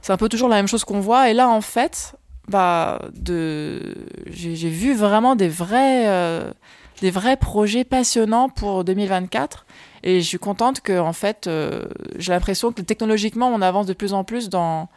[0.00, 1.30] c'est un peu toujours la même chose qu'on voit.
[1.30, 2.16] Et là, en fait,
[2.52, 3.94] bah, de,
[4.26, 6.52] j'ai vu vraiment des vrais, euh,
[7.00, 9.66] des vrais projets passionnants pour 2024.
[10.04, 11.84] Et je suis contente que, en fait, euh,
[12.18, 14.88] j'ai l'impression que technologiquement, on avance de plus en plus dans,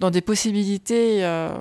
[0.00, 1.24] dans des possibilités.
[1.24, 1.56] Euh,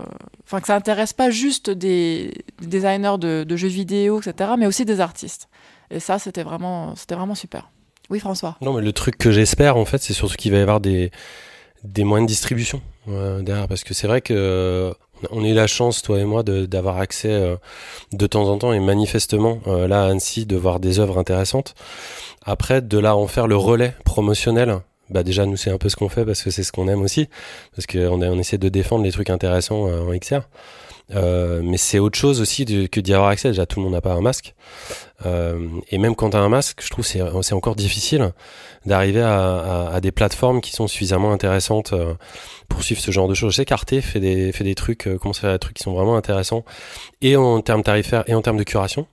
[0.46, 5.00] enfin, que ça intéresse pas juste des, designers de, jeux vidéo, etc., mais aussi des
[5.00, 5.48] artistes.
[5.92, 7.70] Et ça, c'était vraiment, vraiment super.
[8.10, 8.58] Oui, François.
[8.62, 11.12] Non, mais le truc que j'espère, en fait, c'est surtout qu'il va y avoir des,
[11.84, 13.68] des moyens de distribution derrière.
[13.68, 14.96] Parce que c'est vrai que
[15.32, 17.56] on a eu la chance, toi et moi, d'avoir accès euh,
[18.12, 21.76] de temps en temps et manifestement euh, là à Annecy de voir des œuvres intéressantes.
[22.44, 25.96] Après, de là en faire le relais promotionnel, bah déjà nous c'est un peu ce
[25.96, 27.28] qu'on fait parce que c'est ce qu'on aime aussi,
[27.76, 30.42] parce qu'on on essaie de défendre les trucs intéressants euh, en XR.
[31.14, 33.50] Euh, mais c'est autre chose aussi que d'y avoir accès.
[33.50, 34.56] Déjà, tout le monde n'a pas un masque.
[35.26, 38.32] Euh, et même quand tu as un masque, je trouve c'est encore difficile
[38.88, 41.94] d'arriver à, à, des plateformes qui sont suffisamment intéressantes
[42.66, 43.52] euh, pour suivre ce genre de choses.
[43.52, 45.94] Je sais qu'Arte fait des, fait des trucs, euh, à faire des trucs qui sont
[45.94, 46.66] vraiment intéressants,
[47.22, 49.08] et en termes tarifaires et en termes de curation.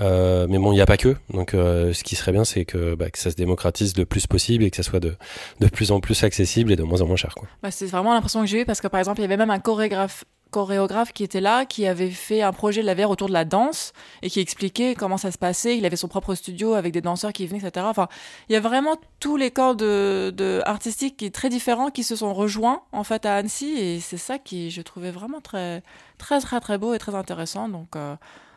[0.00, 1.16] Euh, mais bon, il n'y a pas que.
[1.30, 4.26] Donc, euh, ce qui serait bien, c'est que, bah, que ça se démocratise le plus
[4.26, 5.16] possible et que ça soit de,
[5.60, 7.34] de plus en plus accessible et de moins en moins cher.
[7.62, 9.50] Bah, c'est vraiment l'impression que j'ai eu parce que, par exemple, il y avait même
[9.50, 13.26] un chorégraphe chorégraphe qui était là, qui avait fait un projet de la VR autour
[13.26, 15.76] de la danse et qui expliquait comment ça se passait.
[15.76, 17.86] Il avait son propre studio avec des danseurs qui venaient, etc.
[17.88, 18.06] Enfin,
[18.48, 22.32] il y a vraiment tous les corps de, artistiques qui très différents qui se sont
[22.32, 25.82] rejoints en fait à Annecy et c'est ça qui je trouvais vraiment très
[26.18, 27.68] très très très beau et très intéressant.
[27.68, 28.14] Donc euh,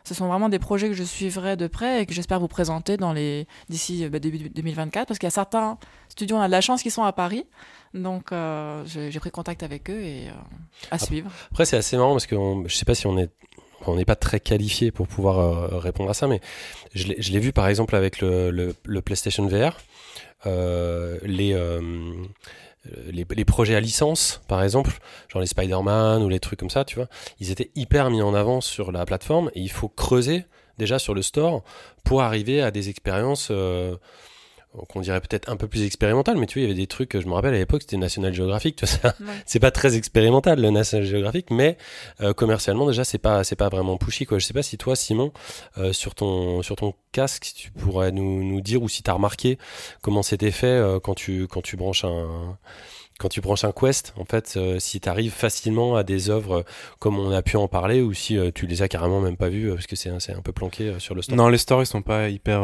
[0.08, 2.96] ce sont vraiment des projets que je suivrai de près et que j'espère vous présenter
[2.96, 5.76] dans les d'ici bah, début 2024 parce qu'il y a certains
[6.08, 7.44] studios on a de la chance qui sont à Paris.
[7.94, 10.32] Donc euh, j'ai pris contact avec eux et euh,
[10.90, 11.30] à suivre.
[11.50, 13.30] après c'est assez marrant parce que je sais pas si on est
[13.86, 16.40] on n'est pas très qualifié pour pouvoir euh, répondre à ça mais
[16.94, 19.78] je l'ai vu par exemple avec le, le, le PlayStation VR
[20.44, 22.12] les euh,
[23.10, 24.98] les, les, projets à licence, par exemple,
[25.28, 27.08] genre les Spider-Man ou les trucs comme ça, tu vois,
[27.40, 30.44] ils étaient hyper mis en avant sur la plateforme et il faut creuser
[30.78, 31.62] déjà sur le store
[32.04, 33.96] pour arriver à des expériences euh,
[34.88, 37.18] qu'on dirait peut-être un peu plus expérimental, mais tu vois, il y avait des trucs,
[37.18, 39.14] je me rappelle à l'époque, c'était National Geographic, tu vois,
[39.46, 41.76] c'est pas très expérimental le National Geographic, mais
[42.20, 44.38] euh, commercialement déjà c'est pas c'est pas vraiment pushy quoi.
[44.38, 45.32] Je sais pas si toi Simon
[45.78, 49.14] euh, sur ton sur ton casque, tu pourrais nous, nous dire ou si tu as
[49.14, 49.58] remarqué
[50.02, 52.58] comment c'était fait euh, quand tu quand tu branches un
[53.18, 56.58] quand tu branches un Quest, en fait, euh, si tu arrives facilement à des œuvres
[56.58, 56.62] euh,
[57.00, 59.48] comme on a pu en parler, ou si euh, tu les as carrément même pas
[59.48, 61.36] vues, parce que c'est un, peu planqué sur le store.
[61.36, 62.62] Non, les stores, ils sont pas hyper,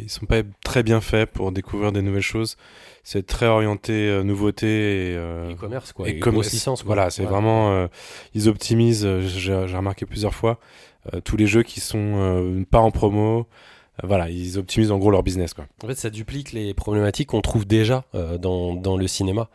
[0.00, 2.56] ils sont pas très bien faits pour découvrir des nouvelles choses.
[3.04, 6.84] C'est très orienté nouveauté et e-commerce quoi, et, et licence.
[6.84, 7.88] Voilà, c'est vraiment,
[8.34, 9.06] ils optimisent.
[9.20, 10.58] J'ai remarqué plusieurs fois
[11.24, 13.46] tous les jeux qui sont pas en promo.
[14.04, 15.54] Voilà, ils optimisent en gros leur business.
[15.54, 15.66] Quoi.
[15.82, 19.48] En fait, ça duplique les problématiques qu'on trouve déjà euh, dans, dans le cinéma,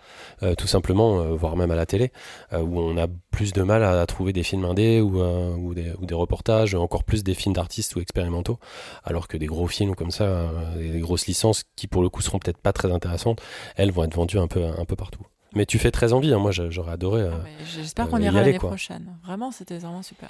[0.43, 2.11] euh, tout simplement, euh, voire même à la télé,
[2.53, 5.73] euh, où on a plus de mal à, trouver des films indés ou, euh, ou,
[5.73, 8.59] des, ou des reportages, encore plus des films d'artistes ou expérimentaux,
[9.03, 12.21] alors que des gros films comme ça, euh, des grosses licences qui pour le coup
[12.21, 13.41] seront peut-être pas très intéressantes,
[13.75, 15.21] elles vont être vendues un peu, un peu partout.
[15.53, 16.37] Mais tu fais très envie, hein.
[16.39, 17.21] moi j'a- j'aurais adoré.
[17.21, 17.31] euh,
[17.75, 19.15] J'espère euh, qu'on y ira l'année prochaine.
[19.25, 20.29] Vraiment, c'était vraiment super.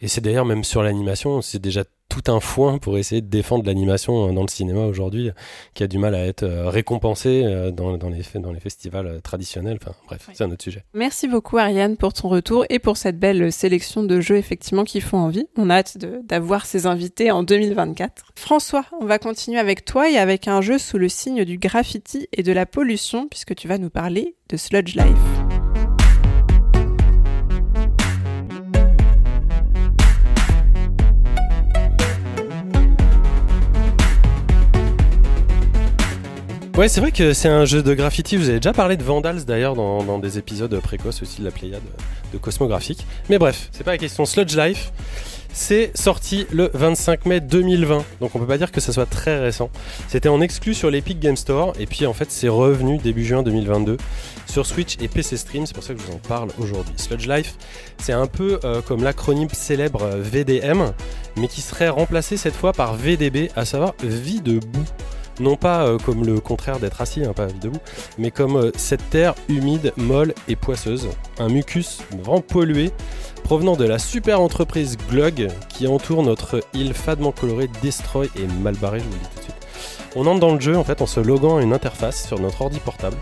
[0.00, 3.66] Et c'est d'ailleurs même sur l'animation, c'est déjà tout un foin pour essayer de défendre
[3.66, 5.30] l'animation euh, dans le cinéma aujourd'hui,
[5.74, 9.20] qui a du mal à être euh, récompensé euh, dans, dans les, dans les festivals
[9.22, 9.78] traditionnels.
[9.82, 10.34] Enfin bref, Oui.
[10.36, 10.84] c'est un autre sujet.
[10.94, 15.00] Merci beaucoup Ariane pour ton retour et pour cette belle sélection de jeux effectivement qui
[15.00, 15.46] font envie.
[15.56, 18.32] On a hâte d'avoir ces invités en 2024.
[18.36, 22.26] François, on va continuer avec toi et avec un jeu sous le signe du graffiti
[22.32, 25.37] et de la pollution puisque tu vas nous parler de Sludge Life.
[36.78, 38.36] Ouais, c'est vrai que c'est un jeu de graffiti.
[38.36, 41.82] Vous avez déjà parlé de Vandals d'ailleurs dans, des épisodes précoces aussi de la Pléiade
[42.32, 43.04] de Cosmographique.
[43.28, 44.24] Mais bref, c'est pas la question.
[44.24, 44.92] Sludge Life,
[45.52, 48.04] c'est sorti le 25 mai 2020.
[48.20, 49.70] Donc on peut pas dire que ça soit très récent.
[50.06, 51.72] C'était en exclu sur l'Epic Game Store.
[51.80, 53.96] Et puis en fait, c'est revenu début juin 2022
[54.46, 55.66] sur Switch et PC Stream.
[55.66, 56.94] C'est pour ça que je vous en parle aujourd'hui.
[56.96, 57.56] Sludge Life,
[57.98, 60.92] c'est un peu euh, comme l'acronyme célèbre VDM,
[61.38, 64.86] mais qui serait remplacé cette fois par VDB, à savoir vie de boue
[65.40, 67.80] non pas euh, comme le contraire d'être assis, hein, pas debout,
[68.18, 72.90] mais comme euh, cette terre humide, molle et poisseuse, un mucus vraiment pollué
[73.44, 78.74] provenant de la super entreprise Glug qui entoure notre île fadement colorée Destroy et mal
[78.76, 79.58] barrée, je vous le dis tout de suite.
[80.16, 82.62] On entre dans le jeu en fait en se loguant à une interface sur notre
[82.62, 83.16] ordi portable,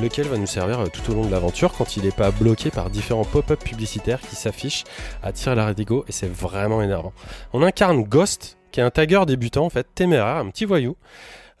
[0.00, 2.70] lequel va nous servir euh, tout au long de l'aventure quand il n'est pas bloqué
[2.70, 4.84] par différents pop-up publicitaires qui s'affichent
[5.22, 7.12] à tirer la radigo et c'est vraiment énervant.
[7.52, 10.96] On incarne Ghost, qui est un tagger débutant en fait, téméraire, un petit voyou,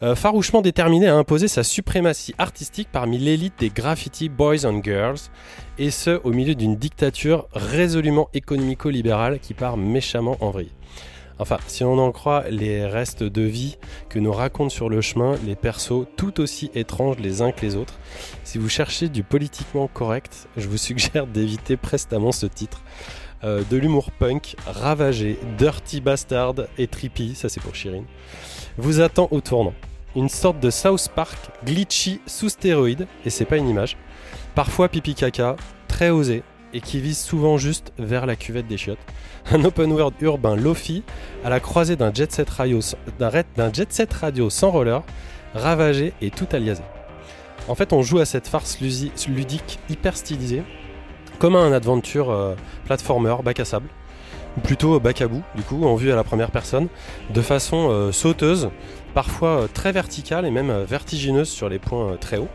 [0.02, 5.30] euh, farouchement déterminé à imposer sa suprématie artistique parmi l'élite des graffiti boys and girls,
[5.78, 10.72] et ce au milieu d'une dictature résolument économico-libérale qui part méchamment en vrille.
[11.38, 15.36] Enfin, si on en croit les restes de vie que nous racontent sur le chemin
[15.44, 17.98] les persos tout aussi étranges les uns que les autres,
[18.44, 22.82] si vous cherchez du politiquement correct, je vous suggère d'éviter prestamment ce titre.
[23.44, 28.04] Euh, de l'humour punk, ravagé, dirty bastard et trippy, ça c'est pour Shirin,
[28.78, 29.74] vous attend au tournant
[30.16, 33.96] une sorte de South Park glitchy sous stéroïdes, et c'est pas une image,
[34.54, 35.56] parfois pipi caca,
[35.88, 36.42] très osé,
[36.74, 38.98] et qui vise souvent juste vers la cuvette des chiottes.
[39.52, 41.02] Un open world urbain lofi
[41.44, 42.80] à la croisée d'un jet set radio,
[44.50, 45.02] sans roller,
[45.54, 46.82] ravagé et tout aliasé.
[47.68, 50.62] En fait, on joue à cette farce ludique hyper stylisée,
[51.38, 53.88] comme à un adventure euh, platformer bac à sable,
[54.56, 56.88] ou plutôt bac à bout, du coup, en vue à la première personne,
[57.32, 58.70] de façon euh, sauteuse,
[59.14, 62.48] parfois euh, très verticale et même euh, vertigineuse sur les points euh, très hauts.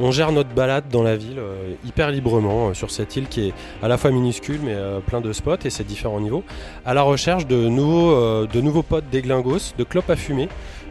[0.00, 3.48] On gère notre balade dans la ville euh, hyper librement euh, sur cette île qui
[3.48, 6.42] est à la fois minuscule mais euh, plein de spots et c'est différents niveaux,
[6.84, 10.48] à la recherche de nouveaux, euh, de nouveaux potes déglingos, de clopes à fumer,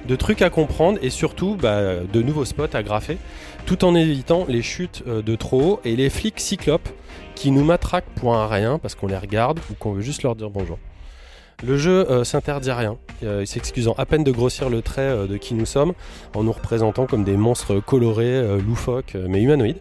[0.08, 3.18] de trucs à comprendre et surtout bah, de nouveaux spots à graffer,
[3.66, 6.90] tout en évitant les chutes euh, de trop haut et les flics cyclopes
[7.36, 10.36] qui nous matraquent pour un rien parce qu'on les regarde ou qu'on veut juste leur
[10.36, 10.78] dire bonjour.
[11.64, 15.38] Le jeu euh, s'interdit rien, euh, s'excusant à peine de grossir le trait euh, de
[15.38, 15.94] qui nous sommes
[16.36, 19.80] en nous représentant comme des monstres colorés, loufoques, mais humanoïdes.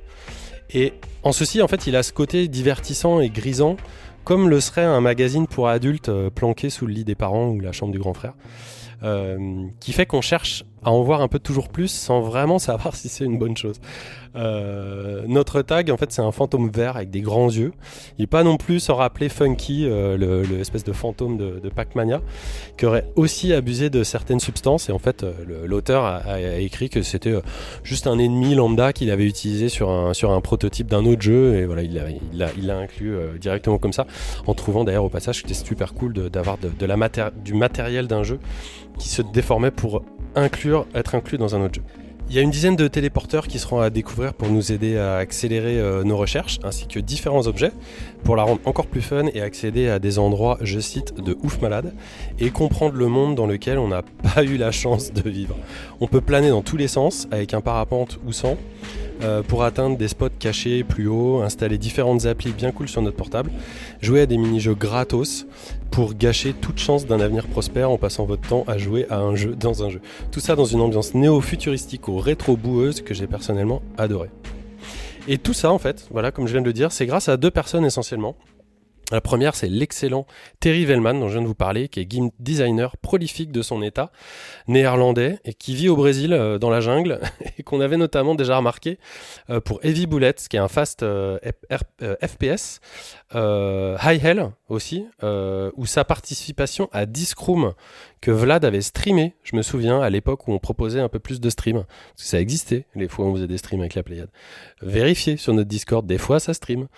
[0.70, 3.76] Et en ceci, en fait, il a ce côté divertissant et grisant,
[4.24, 7.72] comme le serait un magazine pour adultes planqué sous le lit des parents ou la
[7.72, 8.34] chambre du grand frère,
[9.80, 13.08] qui fait qu'on cherche à en voir un peu toujours plus sans vraiment savoir si
[13.08, 13.76] c'est une bonne chose.
[14.34, 17.72] Euh, notre tag, en fait, c'est un fantôme vert avec des grands yeux.
[18.18, 20.42] Il n'est pas non plus sans rappeler Funky, euh, le,
[20.82, 22.20] de fantôme de, Pac-Mania,
[22.78, 24.88] qui aurait aussi abusé de certaines substances.
[24.88, 25.32] Et en fait, euh,
[25.66, 27.40] l'auteur a, a- a écrit que c'était euh,
[27.82, 31.56] juste un ennemi lambda qu'il avait utilisé sur un, sur un prototype d'un autre jeu.
[31.56, 34.06] Et voilà, il l'a il l'a inclus directement comme ça,
[34.46, 36.96] en trouvant d'ailleurs au passage que c'était super cool d'avoir de, la
[37.44, 38.38] du matériel d'un jeu
[38.98, 40.02] qui se déformait pour
[40.34, 41.82] inclure, être inclus dans un autre jeu.
[42.32, 45.16] Il y a une dizaine de téléporteurs qui seront à découvrir pour nous aider à
[45.16, 47.72] accélérer euh, nos recherches, ainsi que différents objets,
[48.24, 51.60] pour la rendre encore plus fun et accéder à des endroits, je cite, de ouf
[51.60, 51.92] malade,
[52.38, 54.02] et comprendre le monde dans lequel on n'a
[54.34, 55.56] pas eu la chance de vivre.
[56.00, 58.56] On peut planer dans tous les sens, avec un parapente ou sans,
[59.22, 63.16] euh, pour atteindre des spots cachés plus haut, installer différentes applis bien cool sur notre
[63.16, 63.50] portable,
[64.00, 65.46] jouer à des mini-jeux gratos
[65.90, 69.36] pour gâcher toute chance d'un avenir prospère en passant votre temps à jouer à un
[69.36, 70.00] jeu dans un jeu.
[70.30, 74.30] Tout ça dans une ambiance néo-futuristique ou rétro-boueuse que j'ai personnellement adoré.
[75.28, 77.36] Et tout ça, en fait, voilà, comme je viens de le dire, c'est grâce à
[77.36, 78.34] deux personnes essentiellement.
[79.12, 80.26] La première, c'est l'excellent
[80.58, 83.82] Terry Vellman, dont je viens de vous parler, qui est game designer prolifique de son
[83.82, 84.10] état,
[84.68, 87.20] néerlandais, et qui vit au Brésil, euh, dans la jungle,
[87.58, 88.98] et qu'on avait notamment déjà remarqué
[89.50, 91.38] euh, pour Heavy Bullets, qui est un fast euh,
[92.00, 92.80] FPS,
[93.34, 97.74] euh, High Hell aussi, euh, où sa participation à Discroom,
[98.20, 101.40] que Vlad avait streamé, je me souviens, à l'époque où on proposait un peu plus
[101.40, 104.02] de stream, parce que ça existait, les fois où on faisait des streams avec la
[104.02, 104.30] Pléiade.
[104.80, 106.88] Vérifiez sur notre Discord, des fois ça stream.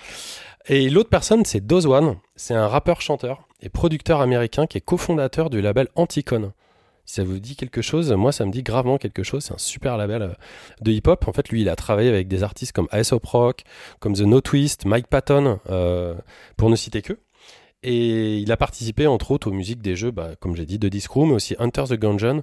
[0.66, 2.16] Et l'autre personne, c'est Doz One.
[2.37, 6.53] C'est un rappeur-chanteur et producteur américain qui est cofondateur du label Anticon.
[7.07, 9.45] Si ça vous dit quelque chose, moi ça me dit gravement quelque chose.
[9.45, 10.29] C'est un super label euh,
[10.81, 11.27] de hip-hop.
[11.29, 13.62] En fait, lui, il a travaillé avec des artistes comme Aesop Rock,
[14.01, 16.14] comme The No Twist, Mike Patton, euh,
[16.57, 17.19] pour ne citer que.
[17.87, 20.88] Et il a participé entre autres aux musiques des jeux, bah, comme j'ai dit, de
[20.88, 22.43] Discroom, mais aussi Hunter the Gungeon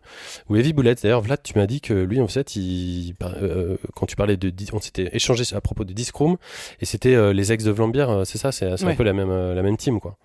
[0.50, 0.94] ou Heavy Bullets.
[1.02, 4.38] D'ailleurs, Vlad, tu m'as dit que lui, en fait, il, bah, euh, quand tu parlais
[4.38, 6.38] de, on s'était échangé à propos de Discroom,
[6.80, 8.92] et c'était euh, les ex de Vlambeer, euh, c'est ça, c'est Ouais.
[8.92, 10.16] un peu la même, la même team, quoi.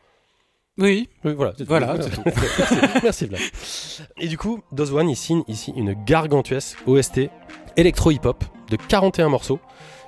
[0.78, 1.52] Oui, Oui, voilà.
[1.66, 2.22] Voilà, tout.
[3.02, 3.40] Merci, Vlad.
[4.20, 7.30] Et du coup, Doz One, il signe ici une gargantuesque OST
[7.76, 9.58] électro-hip-hop de 41 morceaux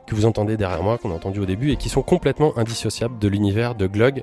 [0.07, 3.18] que vous entendez derrière moi, qu'on a entendu au début, et qui sont complètement indissociables
[3.18, 4.22] de l'univers de Glug.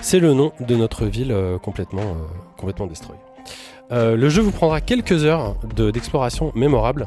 [0.00, 2.14] C'est le nom de notre ville euh, complètement, euh,
[2.56, 3.16] complètement destroy.
[3.92, 7.06] Euh, le jeu vous prendra quelques heures de- d'exploration mémorable,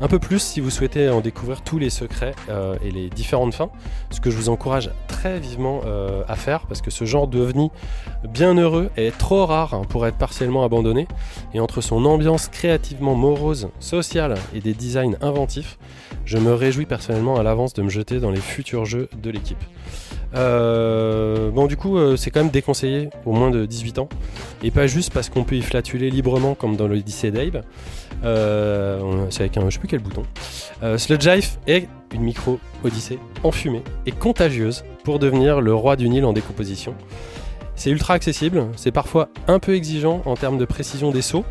[0.00, 3.54] un peu plus si vous souhaitez en découvrir tous les secrets euh, et les différentes
[3.54, 3.70] fins,
[4.10, 7.70] ce que je vous encourage très vivement euh, à faire, parce que ce genre d'ovni
[8.28, 11.06] bien heureux est trop rare hein, pour être partiellement abandonné,
[11.52, 15.78] et entre son ambiance créativement morose, sociale et des designs inventifs,
[16.24, 19.62] je me réjouis personnellement à l'avance de me jeter dans les futurs jeux de l'équipe.
[20.34, 24.08] Euh, bon, du coup, c'est quand même déconseillé au moins de 18 ans,
[24.62, 27.62] et pas juste parce qu'on peut y flatuler librement comme dans l'Odyssée d'Abe.
[28.24, 30.22] Euh, c'est avec un, je sais plus quel bouton.
[30.82, 30.96] Euh,
[31.66, 36.94] est une micro Odyssée enfumée et contagieuse pour devenir le roi du Nil en décomposition.
[37.76, 41.44] C'est ultra accessible, c'est parfois un peu exigeant en termes de précision des sauts,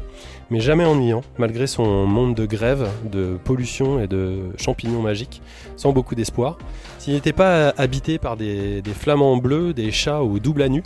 [0.49, 5.41] mais jamais ennuyant, malgré son monde de grève, de pollution et de champignons magiques,
[5.75, 6.57] sans beaucoup d'espoir.
[6.97, 10.81] S'il n'était pas habité par des, des flamants bleus, des chats au double à nu,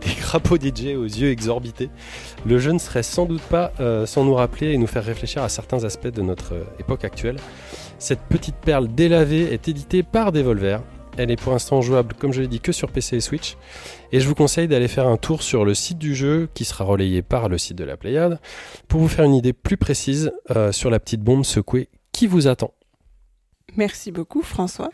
[0.00, 1.90] des crapauds DJ aux yeux exorbités,
[2.44, 5.42] le jeu ne serait sans doute pas euh, sans nous rappeler et nous faire réfléchir
[5.42, 7.36] à certains aspects de notre euh, époque actuelle.
[7.98, 10.80] Cette petite perle délavée est éditée par Devolver.
[11.18, 13.56] Elle est pour l'instant jouable, comme je l'ai dit, que sur PC et Switch.
[14.12, 16.84] Et je vous conseille d'aller faire un tour sur le site du jeu, qui sera
[16.84, 18.38] relayé par le site de la Pléiade,
[18.86, 22.48] pour vous faire une idée plus précise euh, sur la petite bombe secouée qui vous
[22.48, 22.72] attend.
[23.76, 24.90] Merci beaucoup, François.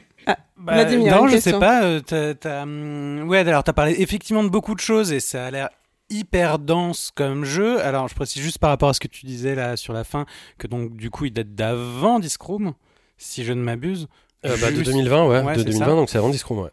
[0.62, 1.52] Bah, Vladimir, non, je question.
[1.52, 1.82] sais pas.
[1.84, 5.46] euh, t'as- t'as, hum, ouais, alors t'as parlé effectivement de beaucoup de choses et ça
[5.46, 5.68] a l'air
[6.10, 7.80] hyper dense comme jeu.
[7.80, 10.26] Alors je précise juste par rapport à ce que tu disais là sur la fin
[10.58, 12.74] que donc du coup il date d'avant Discroom,
[13.16, 14.08] si je ne m'abuse.
[14.44, 15.90] Euh, bah, de Juste- 2020, ouais, Ouais, de c'est 2020, ça.
[15.92, 16.70] donc c'est avant Discroom, ouais.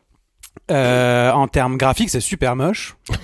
[0.71, 2.97] Euh, en termes graphiques, c'est super moche.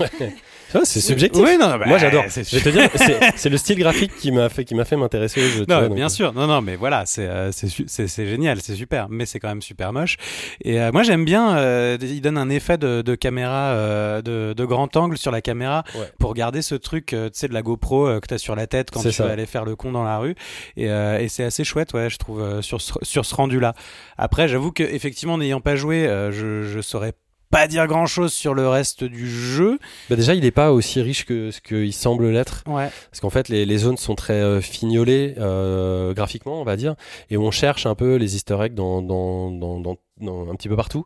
[0.80, 1.42] Ça, c'est subjectif.
[1.44, 2.26] Oui, non, non, bah, Moi j'adore.
[2.30, 4.86] c'est Je vais te dire, c'est c'est le style graphique qui m'a fait, qui m'a
[4.86, 5.66] fait m'intéresser au jeu.
[5.70, 6.34] Non, vois, bien euh, sûr.
[6.34, 9.40] Non, non, mais voilà, c'est euh, c'est su- c'est c'est génial, c'est super, mais c'est
[9.40, 10.18] quand même super moche.
[10.64, 11.58] Et euh, moi, j'aime bien.
[11.58, 15.42] euh, il donne un effet de, de caméra, euh, de, de grand angle sur la
[15.42, 16.12] caméra Ouais.
[16.20, 18.68] pour garder ce truc, euh, tu sais, de la GoPro euh, que t'as sur la
[18.68, 19.26] tête quand tu ça.
[19.26, 20.36] vas aller faire le con dans la rue.
[20.78, 23.74] Et, euh, et c'est assez chouette, ouais, je trouve, euh, sur ce, sur ce rendu-là.
[24.18, 27.14] Après, j'avoue que effectivement, n'ayant pas joué, euh, je je saurais
[27.52, 29.80] pas dire grand chose sur le reste du jeu.
[30.10, 32.64] Bah déjà, il n'est pas aussi riche que ce qu'il semble l'être.
[32.68, 32.90] Ouais.
[33.12, 36.96] Parce qu'en fait, les, les zones sont très euh, fignolées euh, graphiquement, on va dire,
[37.30, 40.70] et on cherche un peu les easter eggs dans, dans, dans, dans- dans- un petit
[40.70, 41.06] peu partout.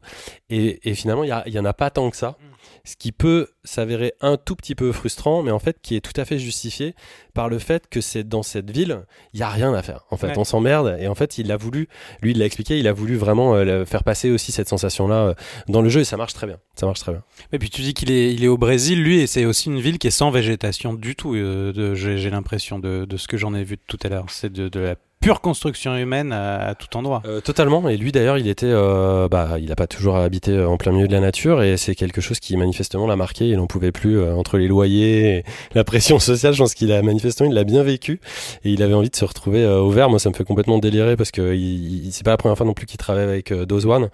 [0.50, 2.38] Et, et finalement, il y, a- il y en a pas tant que ça.
[2.86, 6.20] Ce qui peut s'avérer un tout petit peu frustrant, mais en fait, qui est tout
[6.20, 6.96] à fait justifié
[7.34, 10.06] par le fait que c'est dans cette ville, il y a rien à faire.
[10.12, 10.38] En fait, Ouais.
[10.38, 10.98] on s'emmerde.
[11.00, 11.88] Et en fait, il a voulu,
[12.22, 15.34] lui, il l'a expliqué, il a voulu vraiment euh, faire passer aussi cette sensation-là euh,
[15.68, 16.58] dans le jeu, et ça marche très bien.
[16.76, 17.24] Ça marche très bien.
[17.52, 19.80] Et puis tu dis qu'il est, il est au Brésil, lui, et c'est aussi une
[19.80, 21.36] ville qui est sans végétation du tout.
[21.36, 24.26] euh, J'ai j'ai l'impression de, de ce que j'en ai vu tout à l'heure.
[24.30, 27.22] C'est de, de la pure construction humaine à, à tout endroit.
[27.26, 27.88] Euh, totalement.
[27.90, 30.92] Et lui d'ailleurs, il était, euh, bah, il n'a pas toujours habité euh, en plein
[30.94, 33.50] milieu de la nature, et c'est quelque chose qui manifestement l'a marqué.
[33.50, 35.44] Il n'en pouvait plus euh, entre les loyers, et
[35.76, 36.54] la pression sociale.
[36.54, 38.22] Je pense qu'il a manifestement, il l'a bien vécu,
[38.64, 40.10] et il avait envie de se retrouver euh, au vert.
[40.10, 42.66] Moi, ça me fait complètement délirer parce que il, il- c'est pas la première fois
[42.66, 44.10] non plus qu'il travaille avec euh, One,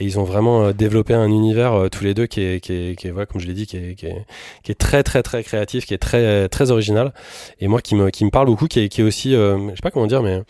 [0.00, 2.72] et ils ont vraiment euh, développé un univers euh, tous les deux qui est, qui
[2.72, 4.24] est, qui est, voilà, comme je l'ai dit, qui est, qui est,
[4.64, 7.12] qui est très très très créatif, qui est très très original,
[7.60, 9.76] et moi qui me, qui me parle beaucoup, qui est, qui est aussi, euh, je
[9.76, 10.42] sais pas comment dire, mais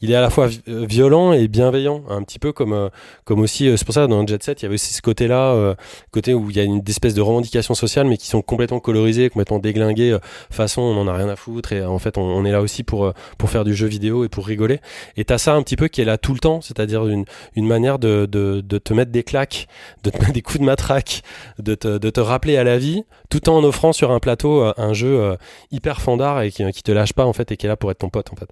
[0.00, 2.90] il est à la fois violent et bienveillant, un petit peu comme,
[3.24, 5.76] comme aussi, c'est pour ça dans Jet Set, il y avait aussi ce côté-là,
[6.10, 9.30] côté où il y a une espèce de revendications sociales, mais qui sont complètement colorisées,
[9.30, 10.18] complètement déglinguées,
[10.50, 13.12] façon on en a rien à foutre, et en fait on, est là aussi pour,
[13.38, 14.80] pour faire du jeu vidéo et pour rigoler.
[15.16, 17.66] Et t'as ça un petit peu qui est là tout le temps, c'est-à-dire une, une
[17.66, 19.66] manière de, de, de te mettre des claques,
[20.02, 21.22] de te mettre des coups de matraque,
[21.58, 24.92] de te, de te rappeler à la vie, tout en offrant sur un plateau un
[24.92, 25.36] jeu
[25.70, 27.90] hyper fandard et qui, qui te lâche pas en fait et qui est là pour
[27.90, 28.48] être ton pote en fait.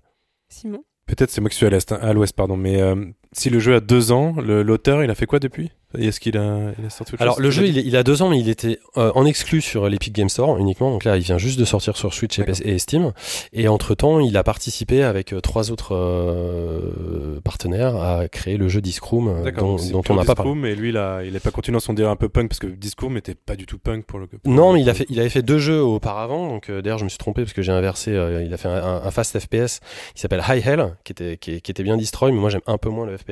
[0.48, 0.84] Simon?
[1.06, 2.94] Peut-être c'est moi qui suis à l'est, hein, à l'ouest pardon, mais euh,
[3.34, 5.70] si le jeu a deux ans, l'auteur il a fait quoi depuis?
[5.98, 8.40] Est-ce qu'il a, il a sorti Alors le jeu, il, il, a deux ans, mais
[8.40, 10.90] il était euh, en exclu sur l'Epic Game Store uniquement.
[10.90, 13.12] Donc là, il vient juste de sortir sur Switch et, Steam.
[13.52, 18.68] Et entre temps, il a participé avec euh, trois autres euh, partenaires à créer le
[18.68, 20.54] jeu Discroom, dont, dont on n'a pas parlé.
[20.54, 22.66] Mais lui, il a, il a pas continué son délire un peu punk parce que
[22.66, 24.26] Discroom n'était pas du tout punk pour le.
[24.26, 26.48] Pour non, mais il a fait, il avait fait deux jeux auparavant.
[26.48, 28.12] Donc d'ailleurs, je me suis trompé parce que j'ai inversé.
[28.44, 29.80] il a fait un, un, fast FPS
[30.14, 32.78] qui s'appelle High Hell, qui était, qui, qui, était bien destroy, mais moi j'aime un
[32.78, 33.23] peu moins le FPS.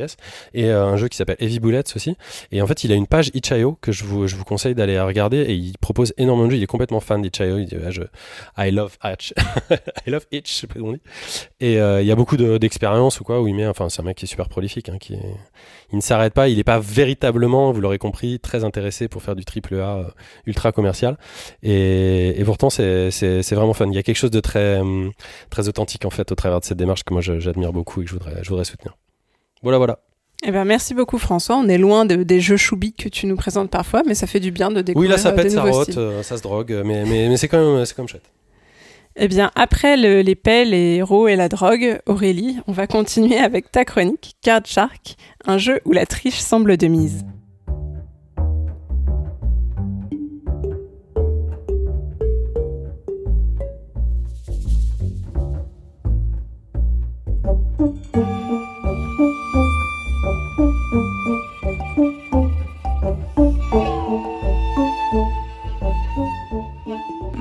[0.55, 2.16] Et un jeu qui s'appelle Heavy Bullets aussi.
[2.51, 5.01] Et en fait, il a une page Itch.io que je vous, je vous conseille d'aller
[5.01, 6.59] regarder et il propose énormément de jeux.
[6.59, 7.59] Il est complètement fan d'Itch.io.
[7.59, 8.03] Il dit je,
[8.59, 9.34] I love Itch.
[10.07, 10.95] I love Itch, je sais pas comment.
[11.61, 14.05] Et euh, il y a beaucoup d'expériences ou quoi où il met, enfin, c'est un
[14.05, 15.16] mec qui est super prolifique, hein, qui
[15.93, 16.49] il ne s'arrête pas.
[16.49, 20.05] Il n'est pas véritablement, vous l'aurez compris, très intéressé pour faire du triple A euh,
[20.47, 21.18] ultra commercial.
[21.62, 23.11] Et, et pourtant, c'est
[23.53, 23.86] vraiment fun.
[23.86, 25.12] Il y a quelque chose de très, hum,
[25.51, 28.11] très authentique en fait au travers de cette démarche que moi j'admire beaucoup et que
[28.11, 28.97] je voudrais, je voudrais soutenir.
[29.62, 29.98] Voilà, voilà.
[30.44, 31.56] Eh ben, merci beaucoup François.
[31.56, 34.40] On est loin de, des jeux choubiques que tu nous présentes parfois, mais ça fait
[34.40, 35.08] du bien de découvrir.
[35.08, 37.46] Oui, là ça euh, pète, ça rote, euh, ça se drogue, mais, mais, mais c'est
[37.48, 38.30] quand même, c'est quand même chouette.
[39.14, 43.36] Eh bien, après le- les pelles, les héros et la drogue, Aurélie, on va continuer
[43.38, 47.24] avec ta chronique Card Shark, un jeu où la triche semble de mise.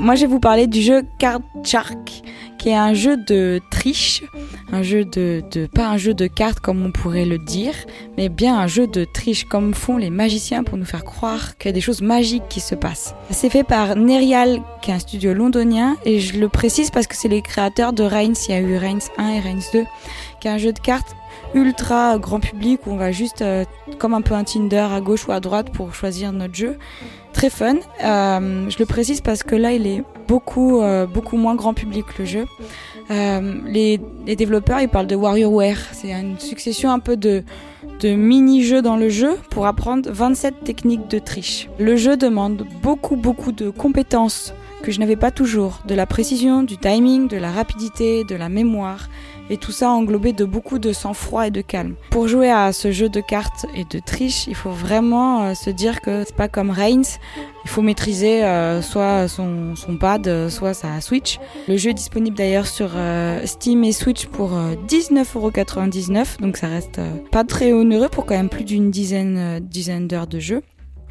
[0.02, 2.24] Moi, je vais vous parler du jeu Card Shark,
[2.58, 4.24] qui est un jeu de triche,
[4.72, 5.44] un jeu de,
[5.76, 7.76] pas un jeu de cartes comme on pourrait le dire,
[8.18, 11.70] mais bien un jeu de triche comme font les magiciens pour nous faire croire qu'il
[11.70, 13.14] y a des choses magiques qui se passent.
[13.30, 17.16] C'est fait par Nerial, qui est un studio londonien, et je le précise parce que
[17.16, 18.34] c'est les créateurs de Reigns.
[18.50, 19.84] Il y a eu Reigns 1 et Reigns 2,
[20.40, 21.16] qui est un jeu de cartes
[21.54, 23.66] ultra grand public où on va juste euh,
[24.00, 26.78] comme un peu un Tinder à gauche ou à droite pour choisir notre jeu.
[27.34, 27.76] Très fun.
[28.04, 32.06] Euh, je le précise parce que là, il est beaucoup, euh, beaucoup moins grand public
[32.18, 32.46] le jeu.
[33.10, 34.00] Les,
[34.38, 35.78] développeurs, ils parlent de WarioWare.
[35.92, 37.44] C'est une succession un peu de,
[38.00, 41.68] de mini-jeux dans le jeu pour apprendre 27 techniques de triche.
[41.78, 45.80] Le jeu demande beaucoup, beaucoup de compétences que je n'avais pas toujours.
[45.86, 49.08] De la précision, du timing, de la rapidité, de la mémoire.
[49.50, 51.96] Et tout ça englobé de beaucoup de sang-froid et de calme.
[52.10, 55.70] Pour jouer à ce jeu de cartes et de triche, il faut vraiment euh, se
[55.70, 57.20] dire que c'est pas comme Reigns.
[57.64, 61.40] Il faut maîtriser euh, soit son, son pad, euh, soit sa Switch.
[61.68, 62.92] Le jeu est disponible d'ailleurs sur
[63.46, 66.40] Steam et Switch pour euh, 19,99€.
[66.40, 67.00] Donc ça reste
[67.32, 70.62] pas très onéreux pour quand même plus d'une dizaine, dizaine d'heures de jeu.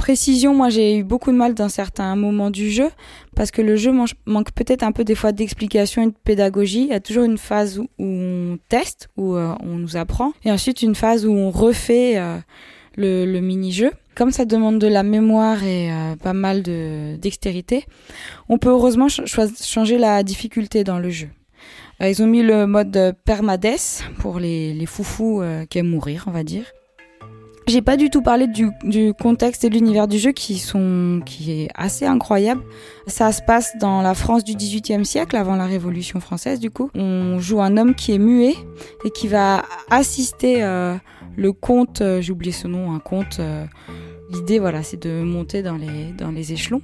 [0.01, 2.89] Précision, moi j'ai eu beaucoup de mal dans certains moments du jeu
[3.37, 6.85] parce que le jeu manque, peut-être un peu des fois d'explication et de pédagogie.
[6.85, 10.51] Il y a toujours une phase où, on teste, où euh, on nous apprend, et
[10.51, 12.39] ensuite une phase où on refait euh,
[12.97, 13.91] le, mini-jeu.
[14.15, 17.85] Comme ça demande de la mémoire et euh, pas mal de dextérité,
[18.49, 21.29] on peut heureusement changer la difficulté dans le jeu.
[22.01, 23.77] Ils ont mis le mode permades
[24.19, 26.65] pour les, les foufous qui aiment mourir, on va dire.
[27.71, 31.53] J'ai pas du tout parlé du, contexte et de l'univers du jeu qui sont qui
[31.53, 32.63] est assez incroyable.
[33.07, 36.91] Ça se passe dans la France du XVIIIe siècle, avant la Révolution française du coup.
[36.97, 38.57] On joue un homme qui est muet
[39.05, 40.97] et qui va assister euh,
[41.37, 43.39] le comte, euh, j'ai oublié ce nom, un comte.
[43.39, 43.67] euh,
[44.33, 46.83] L'idée, voilà, c'est de monter dans les, dans les échelons.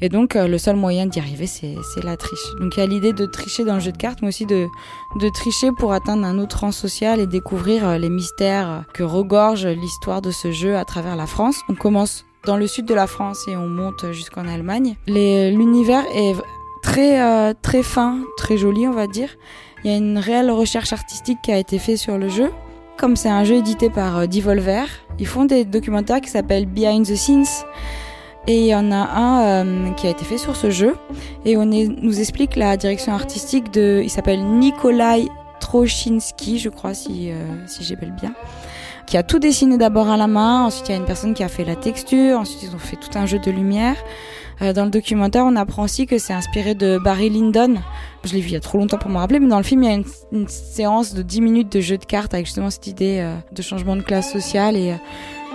[0.00, 1.74] Et donc, euh, le seul moyen d'y arriver, c'est
[2.04, 2.54] la triche.
[2.60, 4.66] Donc, il y a l'idée de tricher dans le jeu de cartes, mais aussi de,
[5.20, 9.66] de tricher pour atteindre un autre rang social et découvrir euh, les mystères que regorge
[9.66, 11.56] l'histoire de ce jeu à travers la France.
[11.68, 14.96] On commence dans le sud de la France et on monte jusqu'en Allemagne.
[15.08, 16.34] L'univers est
[16.82, 19.30] très, euh, très fin, très joli, on va dire.
[19.84, 22.50] Il y a une réelle recherche artistique qui a été faite sur le jeu.
[22.96, 24.86] Comme c'est un jeu édité par euh, Devolver,
[25.18, 27.44] ils font des documentaires qui s'appellent Behind the Scenes.
[28.46, 30.96] Et il y en a un euh, qui a été fait sur ce jeu.
[31.44, 34.00] Et on nous explique la direction artistique de.
[34.02, 35.28] Il s'appelle Nikolai
[35.60, 37.34] Trochinski, je crois, si, euh,
[37.66, 38.32] si j'appelle bien.
[39.06, 40.64] Qui a tout dessiné d'abord à la main.
[40.64, 42.40] Ensuite, il y a une personne qui a fait la texture.
[42.40, 43.96] Ensuite, ils ont fait tout un jeu de lumière.
[44.62, 47.76] Euh, dans le documentaire, on apprend aussi que c'est inspiré de Barry Lyndon.
[48.24, 49.82] Je l'ai vu il y a trop longtemps pour me rappeler, mais dans le film,
[49.82, 52.70] il y a une, une séance de 10 minutes de jeu de cartes avec justement
[52.70, 54.76] cette idée euh, de changement de classe sociale.
[54.76, 54.96] Et euh,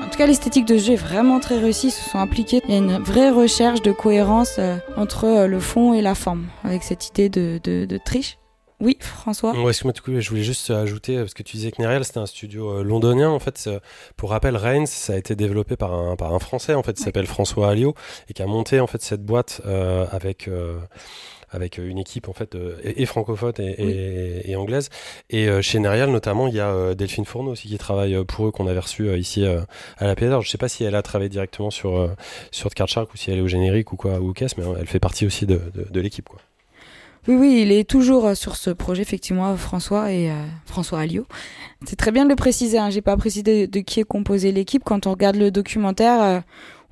[0.01, 1.87] en tout cas, l'esthétique de ce jeu est vraiment très réussie.
[1.87, 2.61] Ils se sont impliqués.
[2.67, 6.15] Il y a une vraie recherche de cohérence euh, entre euh, le fond et la
[6.15, 8.37] forme, avec cette idée de, de, de triche.
[8.81, 9.51] Oui, François.
[9.53, 12.17] Ouais, excuse-moi, du coup, je voulais juste ajouter, parce que tu disais que Nereal, c'était
[12.17, 13.29] un studio euh, londonien.
[13.29, 13.69] En fait,
[14.17, 17.03] pour rappel, Reigns, ça a été développé par un, par un Français, en fait, qui
[17.03, 17.93] s'appelle François Alliot,
[18.27, 20.47] et qui a monté, en fait, cette boîte euh, avec...
[20.47, 20.79] euh,
[21.53, 24.87] avec une équipe en fait euh, et, et francophone et, et- et anglaise
[25.29, 28.23] et euh, chez Nereal notamment il y a euh, Delphine Fourneau aussi qui travaille euh,
[28.23, 29.59] pour eux qu'on avait reçu euh, ici euh,
[29.97, 32.07] à la PSR je sais pas si elle a travaillé directement sur euh,
[32.51, 34.75] sur Card Shark ou si elle est au générique ou quoi ou qu'est-ce mais euh,
[34.79, 36.39] elle fait partie aussi de, de, de l'équipe quoi
[37.27, 41.25] Oui, oui, il est toujours euh, sur ce projet, effectivement, François et euh, François Alliot.
[41.85, 42.89] C'est très bien de le préciser, hein.
[42.89, 44.83] j'ai pas précisé de, de qui est composé l'équipe.
[44.83, 46.39] Quand on regarde le documentaire, euh,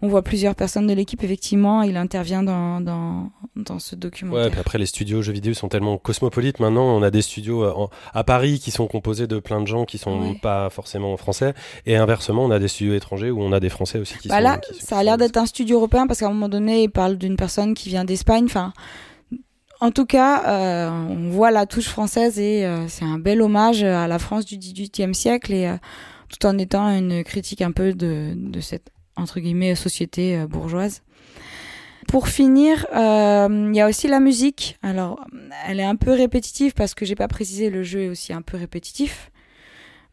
[0.02, 4.46] on voit plusieurs personnes de l'équipe, effectivement, il intervient dans, dans, dans ce documentaire.
[4.46, 6.86] Ouais, puis après les studios jeux vidéo sont tellement cosmopolites maintenant.
[6.96, 9.98] On a des studios en- à Paris qui sont composés de plein de gens qui
[9.98, 10.40] sont Ouais.
[10.42, 11.54] pas forcément français,
[11.86, 14.38] et inversement, on a des studios étrangers où on a des Français aussi qui Bah
[14.38, 14.44] sont.
[14.44, 16.90] là, qui ça a l'air d'être un studio européen parce qu'à un moment donné, il
[16.90, 18.46] parle d'une personne qui vient d'Espagne.
[18.46, 18.72] Enfin,
[19.80, 23.84] en tout cas, euh, on voit la touche française et euh, c'est un bel hommage
[23.84, 25.78] à la France du XVIIIe siècle et euh,
[26.30, 31.02] tout en étant une critique un peu de, de cette entre guillemets société euh, bourgeoise.
[32.08, 34.80] Pour finir, euh, il y a aussi la musique.
[34.82, 35.24] Alors,
[35.68, 38.42] elle est un peu répétitive parce que j'ai pas précisé, le jeu est aussi un
[38.42, 39.30] peu répétitif.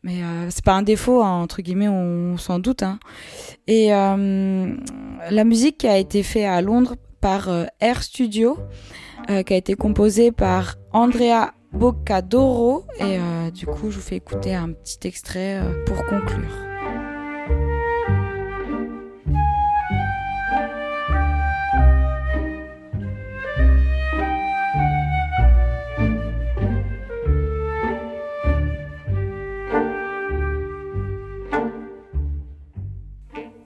[0.02, 2.82] Mais euh, c'est pas un défaut, hein, entre guillemets, on, s'en doute.
[2.82, 2.98] Hein.
[3.66, 7.48] Et la musique a été faite à Londres par
[7.80, 8.58] Air Studio,
[9.30, 12.84] euh, qui a été composée par Andrea Boccadoro.
[12.98, 16.66] Et euh, du coup, je vous fais écouter un petit extrait euh, pour conclure.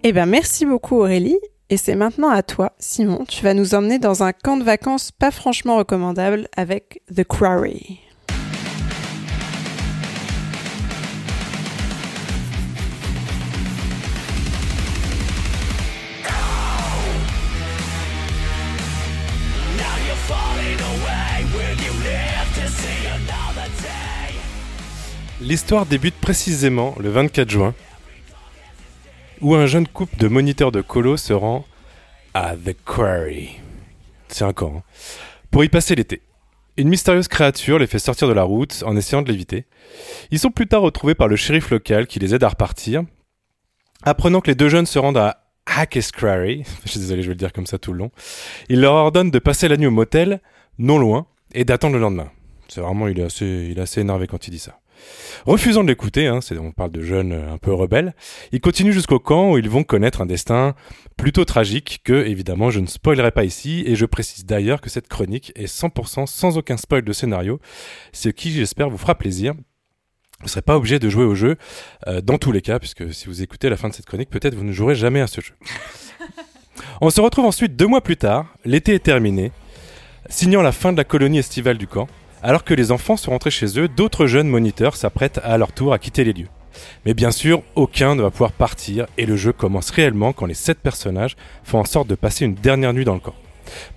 [0.03, 1.39] Eh bien, merci beaucoup Aurélie.
[1.73, 3.25] Et c'est maintenant à toi, Simon.
[3.29, 8.01] Tu vas nous emmener dans un camp de vacances pas franchement recommandable avec The Quarry.
[25.41, 27.75] L'histoire débute précisément le 24 juin,
[29.41, 31.65] où un jeune couple de moniteurs de colo se rend
[32.35, 33.51] à The Quarry.
[34.29, 34.75] C'est un camp.
[34.79, 34.83] hein,
[35.51, 36.23] Pour y passer l'été.
[36.77, 39.67] Une mystérieuse créature les fait sortir de la route en essayant de l'éviter.
[40.31, 43.03] Ils sont plus tard retrouvés par le shérif local qui les aide à repartir.
[44.03, 47.35] Apprenant que les deux jeunes se rendent à Hackes Quarry, je suis désolé, je vais
[47.35, 48.11] le dire comme ça tout le long,
[48.69, 50.41] il leur ordonne de passer la nuit au motel,
[50.79, 52.31] non loin, et d'attendre le lendemain.
[52.69, 54.79] C'est vraiment, il est assez, il est assez énervé quand il dit ça.
[55.47, 58.15] Refusant de l'écouter, hein, on parle de jeunes euh, un peu rebelles,
[58.53, 60.75] ils continuent jusqu'au camp où ils vont connaître un destin
[61.17, 65.09] plutôt tragique que, évidemment, je ne spoilerai pas ici, et je précise d'ailleurs que cette
[65.09, 67.61] chronique est 100% sans aucun spoil de scénario,
[68.13, 69.55] ce qui, j'espère, vous fera plaisir.
[70.41, 71.57] Vous ne serez pas obligé de jouer au jeu
[72.07, 74.55] euh, dans tous les cas, puisque si vous écoutez la fin de cette chronique, peut-être
[74.55, 75.55] vous ne jouerez jamais à ce jeu.
[77.03, 79.53] On se retrouve ensuite deux mois plus tard, l'été est terminé,
[80.31, 82.09] signant la fin de la colonie estivale du camp.
[82.43, 85.93] Alors que les enfants sont rentrés chez eux, d'autres jeunes moniteurs s'apprêtent à leur tour
[85.93, 86.49] à quitter les lieux.
[87.05, 90.55] Mais bien sûr, aucun ne va pouvoir partir et le jeu commence réellement quand les
[90.55, 93.35] sept personnages font en sorte de passer une dernière nuit dans le camp.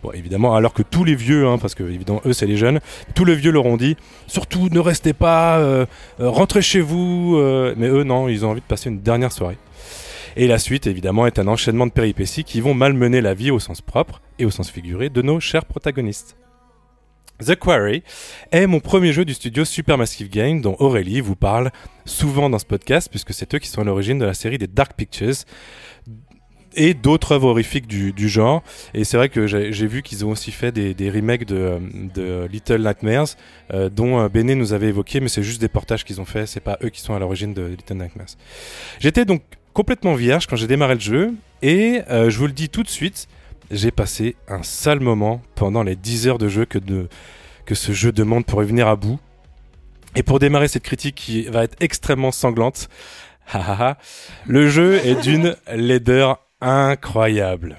[0.04, 2.82] Bon, évidemment, alors que tous les vieux, hein, parce que évidemment eux c'est les jeunes,
[3.16, 3.96] tous les vieux leur ont dit
[4.28, 5.86] surtout ne restez pas, euh,
[6.20, 7.38] euh, rentrez chez vous.
[7.38, 9.58] euh, mais eux non, ils ont envie de passer une dernière soirée.
[10.36, 13.60] Et la suite, évidemment, est un enchaînement de péripéties qui vont malmener la vie au
[13.60, 16.36] sens propre et au sens figuré de nos chers protagonistes.
[17.44, 18.04] The Quarry
[18.52, 21.72] est mon premier jeu du studio Supermassive Games dont Aurélie vous parle
[22.06, 24.68] souvent dans ce podcast puisque c'est eux qui sont à l'origine de la série des
[24.68, 25.36] Dark Pictures
[26.76, 28.64] et d'autres œuvres horrifiques du, genre.
[28.94, 31.80] Et c'est vrai que j'ai vu qu'ils ont aussi fait des, remakes de,
[32.14, 33.36] de Little Nightmares
[33.74, 36.46] euh, dont euh, Béné nous avait évoqué mais c'est juste des portages qu'ils ont fait,
[36.46, 38.36] c'est pas eux qui sont à l'origine de Little Nightmares.
[39.00, 42.70] J'étais donc complètement vierge quand j'ai démarré le jeu et euh, je vous le dis
[42.70, 43.28] tout de suite,
[43.74, 46.80] j'ai passé un sale moment pendant les 10 heures de jeu que,
[47.74, 49.20] ce jeu demande pour y venir à bout.
[50.16, 52.88] Et pour démarrer cette critique qui va être extrêmement sanglante,
[54.46, 57.78] le jeu est d'une laideur incroyable.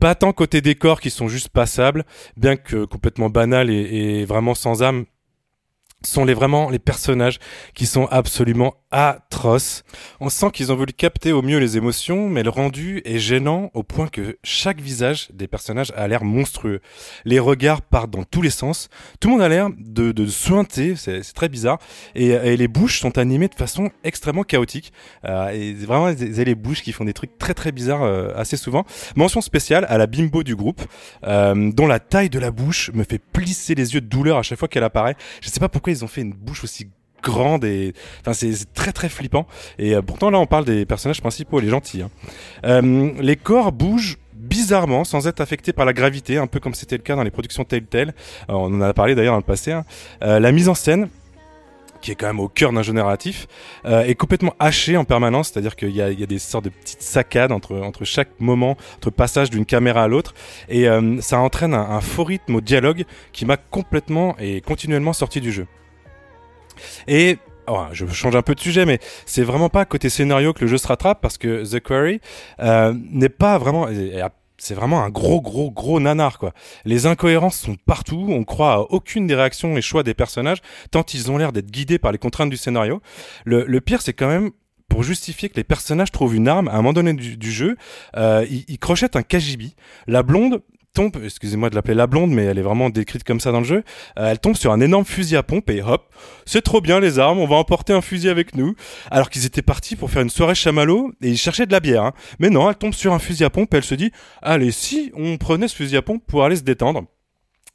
[0.00, 2.04] Pas tant côté décors qui sont juste passables,
[2.36, 3.74] bien que complètement banal et,
[4.20, 5.04] et vraiment sans âme,
[6.04, 7.38] sont les vraiment les personnages
[7.74, 9.82] qui sont absolument atroce.
[10.20, 13.70] On sent qu'ils ont voulu capter au mieux les émotions, mais le rendu est gênant
[13.74, 16.80] au point que chaque visage des personnages a l'air monstrueux.
[17.24, 18.88] Les regards partent dans tous les sens.
[19.18, 21.78] Tout le monde a l'air de, de c'est c'est très bizarre.
[22.14, 24.92] Et, et les bouches sont animées de façon extrêmement chaotique.
[25.24, 28.56] Euh, et vraiment, avez les bouches qui font des trucs très très bizarres euh, assez
[28.56, 28.84] souvent.
[29.16, 30.82] Mention spéciale à la bimbo du groupe,
[31.24, 34.42] euh, dont la taille de la bouche me fait plisser les yeux de douleur à
[34.42, 35.16] chaque fois qu'elle apparaît.
[35.40, 36.88] Je sais pas pourquoi ils ont fait une bouche aussi
[37.22, 39.46] grande et enfin c'est très très flippant
[39.78, 42.10] et euh, pourtant là on parle des personnages principaux les gentils hein.
[42.64, 46.96] Euh, les corps bougent bizarrement sans être affectés par la gravité un peu comme c'était
[46.96, 48.12] le cas dans les productions Telltale
[48.50, 49.84] Euh, on en a parlé d'ailleurs dans le passé hein.
[50.22, 51.08] Euh, la mise en scène
[52.02, 53.46] qui est quand même au cœur d'un jeu narratif,
[53.86, 56.70] euh, est complètement hachée en permanence, c'est-à-dire qu'il y a, y a des sortes de
[56.70, 60.34] petites saccades entre, entre chaque moment, entre passage d'une caméra à l'autre,
[60.68, 65.40] et euh, ça entraîne un faux rythme au dialogue qui m'a complètement et continuellement sorti
[65.40, 65.66] du jeu.
[67.08, 70.60] Et oh, je change un peu de sujet, mais c'est vraiment pas côté scénario que
[70.62, 72.20] le jeu se rattrape parce que The Quarry
[72.60, 73.88] euh, n'est pas vraiment.
[74.58, 76.52] C'est vraiment un gros, gros, gros nanar, quoi.
[76.84, 80.58] Les incohérences sont partout, on croit à aucune des réactions et choix des personnages,
[80.92, 83.02] tant ils ont l'air d'être guidés par les contraintes du scénario.
[83.44, 84.52] Le, pire, c'est quand même
[84.88, 87.76] pour justifier que les personnages trouvent une arme à un moment donné du, jeu,
[88.16, 89.72] euh, ils, ils crochettent un KGB.
[90.06, 90.62] La blonde
[90.92, 93.64] tombe, excusez-moi de l'appeler la blonde, mais elle est vraiment décrite comme ça dans le
[93.64, 93.82] jeu.
[94.18, 96.12] Euh, elle tombe sur un énorme fusil à pompe et hop,
[96.44, 98.74] c'est trop bien les armes, on va emporter un fusil avec nous.
[99.10, 102.04] Alors qu'ils étaient partis pour faire une soirée chamallow et ils cherchaient de la bière.
[102.04, 102.12] hein.
[102.38, 104.12] Mais non, elle tombe sur un fusil à pompe et elle se dit,
[104.42, 107.04] allez, si on prenait ce fusil à pompe pour aller se détendre.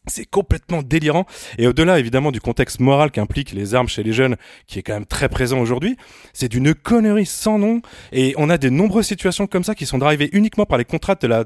[0.07, 1.25] C'est complètement délirant.
[1.57, 4.93] Et au-delà, évidemment, du contexte moral qu'impliquent les armes chez les jeunes, qui est quand
[4.93, 5.97] même très présent aujourd'hui,
[6.33, 7.81] c'est d'une connerie sans nom.
[8.11, 11.21] Et on a de nombreuses situations comme ça qui sont drivées uniquement par les contraintes
[11.21, 11.45] de la,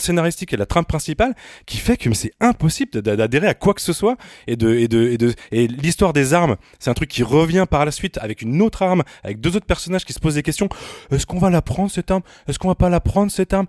[0.00, 1.34] scénaristiques et la trame principale,
[1.66, 4.16] qui fait que c'est impossible d'adhérer à quoi que ce soit.
[4.46, 8.42] Et de, et l'histoire des armes, c'est un truc qui revient par la suite avec
[8.42, 10.68] une autre arme, avec deux autres personnages qui se posent des questions.
[11.10, 12.22] Est-ce qu'on va la prendre cette arme?
[12.48, 13.66] Est-ce qu'on va pas la prendre cette arme?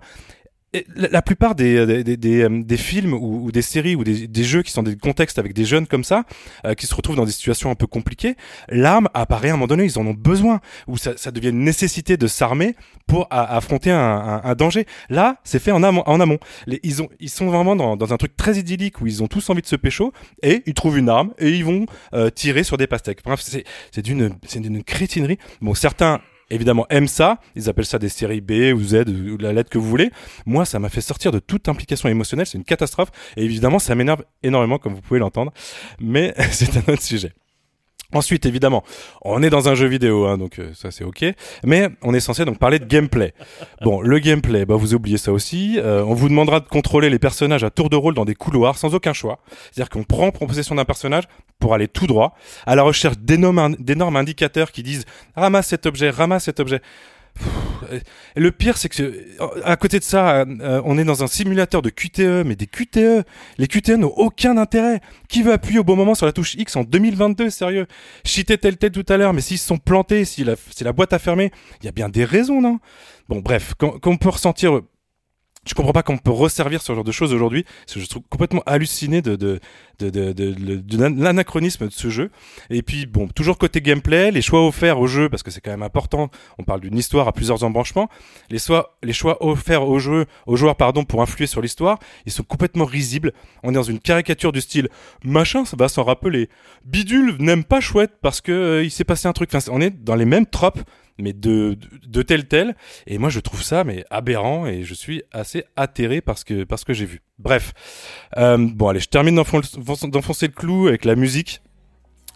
[0.96, 4.62] La, plupart des, des, des, des, euh, films ou, des séries ou des, des jeux
[4.62, 6.24] qui sont des contextes avec des jeunes comme ça,
[6.64, 8.36] euh, qui se retrouvent dans des situations un peu compliquées,
[8.68, 11.64] l'arme apparaît à un moment donné, ils en ont besoin, ou ça, ça devient une
[11.64, 12.74] nécessité de s'armer
[13.06, 14.86] pour affronter un, un, danger.
[15.10, 16.02] Là, c'est fait en amont.
[16.06, 16.38] En amont.
[16.82, 19.50] Ils, ont, ils sont vraiment dans, dans un truc très idyllique où ils ont tous
[19.50, 20.12] envie de se pécho
[20.42, 23.20] et ils trouvent une arme et ils vont euh, tirer sur des pastèques.
[23.24, 25.38] Bref, c'est d'une crétinerie.
[25.60, 26.20] Bon, certains
[26.50, 29.78] évidemment aiment ça, ils appellent ça des séries B ou Z ou la lettre que
[29.78, 30.10] vous voulez.
[30.46, 33.94] Moi, ça m'a fait sortir de toute implication émotionnelle, c'est une catastrophe et évidemment, ça
[33.94, 35.52] m'énerve énormément comme vous pouvez l'entendre,
[36.00, 37.32] mais c'est un autre sujet.
[38.12, 38.84] Ensuite, évidemment,
[39.22, 41.24] on est dans un jeu vidéo, hein, donc euh, ça c'est ok.
[41.64, 43.34] Mais on est censé donc parler de gameplay.
[43.82, 45.78] Bon, le gameplay, bah vous oubliez ça aussi.
[45.78, 48.78] Euh, on vous demandera de contrôler les personnages à tour de rôle dans des couloirs
[48.78, 49.40] sans aucun choix.
[49.72, 51.24] C'est-à-dire qu'on prend possession d'un personnage
[51.58, 52.34] pour aller tout droit
[52.66, 55.04] à la recherche d'énormes d'énormes indicateurs qui disent
[55.36, 56.80] ramasse cet objet, ramasse cet objet.
[58.36, 59.22] Le pire, c'est que
[59.64, 63.24] à côté de ça, euh, on est dans un simulateur de QTE, mais des QTE.
[63.58, 65.00] Les QTE n'ont aucun intérêt.
[65.28, 67.86] Qui veut appuyer au bon moment sur la touche X en 2022, sérieux?
[68.24, 71.18] Cheater tel tel tout à l'heure, mais s'ils se sont plantés, si la, boîte a
[71.18, 72.78] fermé, il y a bien des raisons, non?
[73.28, 74.80] Bon, bref, qu'on peut ressentir
[75.66, 77.64] je comprends pas qu'on peut resservir ce genre de choses aujourd'hui.
[77.92, 79.60] Je trouve complètement halluciné de, de,
[79.98, 82.30] de, de- de l'anachronisme de ce jeu.
[82.70, 85.70] Et puis, bon, toujours côté gameplay, les choix offerts au jeu, parce que c'est quand
[85.70, 86.30] même important.
[86.58, 88.08] On parle d'une histoire à plusieurs embranchements.
[88.50, 92.32] Les, choix les choix offerts au jeu, aux joueurs, pardon, pour influer sur l'histoire, ils
[92.32, 93.32] sont complètement risibles.
[93.62, 94.88] On est dans une caricature du style
[95.24, 96.48] machin, ça va s'en rappeler.
[96.84, 99.54] Bidule n'aime pas chouette parce que euh, il s'est passé un truc.
[99.54, 100.80] Enfin, on est dans les mêmes tropes
[101.18, 102.74] mais de, de, tel tel.
[103.06, 106.84] Et moi je trouve ça mais aberrant et je suis assez atterré parce que parce
[106.84, 107.22] que j'ai vu.
[107.38, 107.72] Bref.
[108.36, 111.60] Euh, bon allez je termine d'enfoncer le clou avec la musique.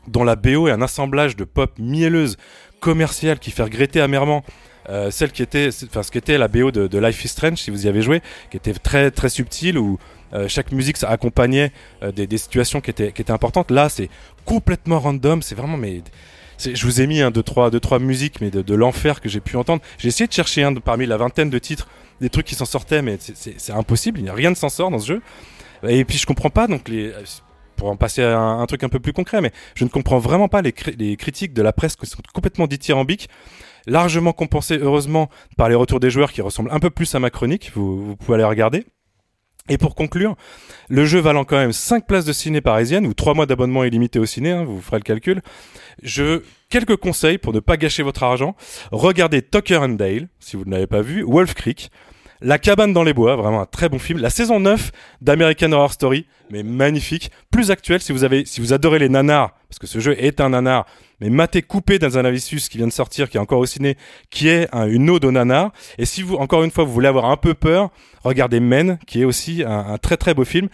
[0.06, 2.38] Dont la BO est un assemblage de pop mielleuse
[2.80, 4.42] commerciale qui fait regretter amèrement
[4.88, 7.84] euh, celle qui était enfin ce qu'était la BO de, Life is Strange si vous
[7.84, 9.98] y avez joué qui était très très subtile où
[10.32, 11.72] euh, chaque musique ça accompagnait
[12.14, 13.70] des, des situations qui étaient qui étaient importantes.
[13.70, 14.08] Là c'est
[14.46, 16.02] complètement random c'est vraiment mais
[16.58, 19.40] je vous ai mis un, deux, trois, deux, trois musiques, mais de, l'enfer que j'ai
[19.40, 19.82] pu entendre.
[19.98, 21.88] J'ai essayé de chercher un de, parmi la vingtaine de titres,
[22.20, 24.18] des trucs qui s'en sortaient, mais c'est- impossible.
[24.18, 25.22] Il n'y a rien de s'en sort dans ce jeu.
[25.86, 27.12] Et puis je comprends pas, donc les,
[27.76, 30.48] pour en passer à un, truc un peu plus concret, mais je ne comprends vraiment
[30.48, 33.28] pas les critiques de la presse qui sont complètement dithyrambiques,
[33.86, 37.30] largement compensées heureusement par les retours des joueurs qui ressemblent un peu plus à ma
[37.30, 37.70] chronique.
[37.74, 38.84] Vous, vous pouvez aller regarder.
[39.68, 40.36] Et pour conclure,
[40.88, 44.18] le jeu valant quand même 5 places de ciné parisienne ou 3 mois d'abonnement illimité
[44.18, 45.42] au ciné, hein, vous ferez le calcul.
[46.02, 48.56] Je quelques conseils pour ne pas gâcher votre argent.
[48.92, 51.90] Regardez Tucker and Dale si vous ne l'avez pas vu, Wolf Creek,
[52.40, 54.20] La cabane dans les bois, vraiment un très bon film.
[54.20, 58.72] La saison 9 d'American Horror Story, mais magnifique, plus actuel si vous avez si vous
[58.72, 60.86] adorez les nanars parce que ce jeu est un nanar,
[61.20, 63.96] mais maté coupé dans un Avisus qui vient de sortir, qui est encore au ciné,
[64.30, 65.72] qui est un- une ode au nanar.
[65.98, 67.90] Et si vous, encore une fois, vous voulez avoir un peu peur,
[68.24, 70.68] regardez Men, qui est aussi un, très très beau film.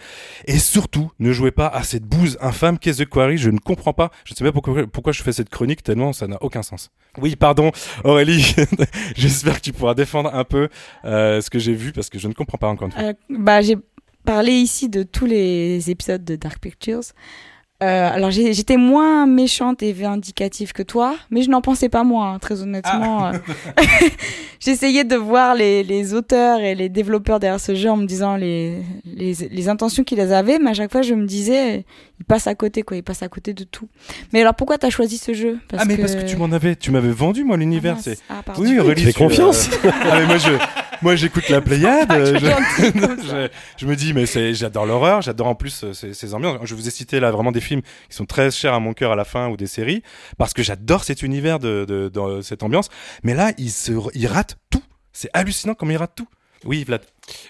[0.45, 3.37] Et surtout, ne jouez pas à cette bouse infâme qu'est The Quarry.
[3.37, 4.11] Je ne comprends pas.
[4.23, 6.91] Je ne sais pas pourquoi, pourquoi je fais cette chronique tellement ça n'a aucun sens.
[7.17, 7.71] Oui, pardon,
[8.03, 8.55] Aurélie.
[9.15, 10.69] J'espère que tu pourras défendre un peu
[11.05, 13.01] euh, ce que j'ai vu parce que je ne comprends pas encore une fois.
[13.03, 13.77] Euh, bah, j'ai
[14.25, 17.01] parlé ici de tous les épisodes de Dark Pictures.
[17.83, 22.33] Euh, alors j'étais moins méchante et vindicative que toi, mais je n'en pensais pas moins,
[22.33, 23.27] hein, très honnêtement.
[23.27, 23.33] euh.
[24.61, 28.37] J'essayais de voir les, les auteurs et les développeurs derrière ce jeu en me disant
[28.37, 31.85] les, les, les intentions qu'ils avaient, mais à chaque fois je me disais,
[32.19, 33.89] ils passent à côté, quoi, ils passent à côté de tout.
[34.31, 35.59] Mais alors pourquoi t'as choisi ce jeu?
[35.77, 37.97] Ah, mais parce que tu m'en avais, tu m'avais vendu, moi, Ah, l'univers.
[37.99, 38.17] c'est...
[38.29, 38.61] Ah, pardon.
[38.61, 38.77] Oui.
[38.95, 40.51] Tu fais euh, confiance ah, mais moi, je,
[41.01, 42.07] moi, j'écoute la Pléiade.
[42.09, 43.47] que euh,
[43.77, 46.59] je me dis, mais c'est, j'adore l'horreur, j'adore en plus euh, ces, ces ambiances.
[46.63, 49.11] Je vous ai cité là vraiment des films qui sont très chers à mon cœur
[49.11, 50.01] à la fin ou des séries
[50.37, 52.89] parce que j'adore cet univers de, de, de cette ambiance.
[53.23, 54.83] Mais là, il se, il rate tout.
[55.11, 56.27] C'est hallucinant comme il rate tout.
[56.65, 57.01] Oui, Vlad.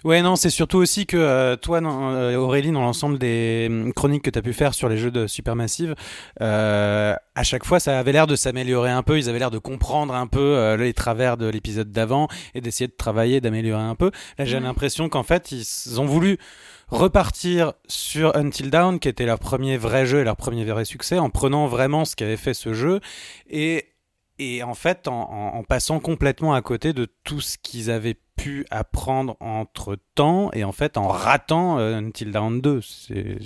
[0.04, 4.24] Ouais, non, c'est surtout aussi que euh, toi, euh, Aurélie, dans l'ensemble des hum, chroniques
[4.24, 5.96] que tu as pu faire sur les jeux de Supermassive,
[6.42, 9.18] euh, à chaque fois, ça avait l'air de s'améliorer un peu.
[9.18, 12.88] Ils avaient l'air de comprendre un peu euh, les travers de l'épisode d'avant et d'essayer
[12.88, 14.12] de travailler, d'améliorer un peu.
[14.38, 16.38] Là, j'ai l'impression qu'en fait, ils ont voulu
[16.90, 21.20] repartir sur Until Dawn, qui était leur premier vrai jeu et leur premier vrai succès,
[21.20, 23.00] en prenant vraiment ce qu'avait fait ce jeu
[23.50, 23.95] et
[24.40, 28.18] et en fait, en, en- en passant complètement à côté de tout ce qu'ils avaient
[28.36, 32.82] pu apprendre entre temps, et en fait, en ratant euh, Until Dawn 2.
[32.82, 33.38] C'est-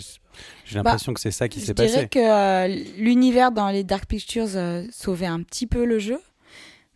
[0.65, 2.07] J'ai l'impression que c'est ça qui Je s'est dirais passé.
[2.09, 2.67] que euh,
[2.97, 6.19] l'univers dans les Dark Pictures euh, sauvait un petit peu le jeu.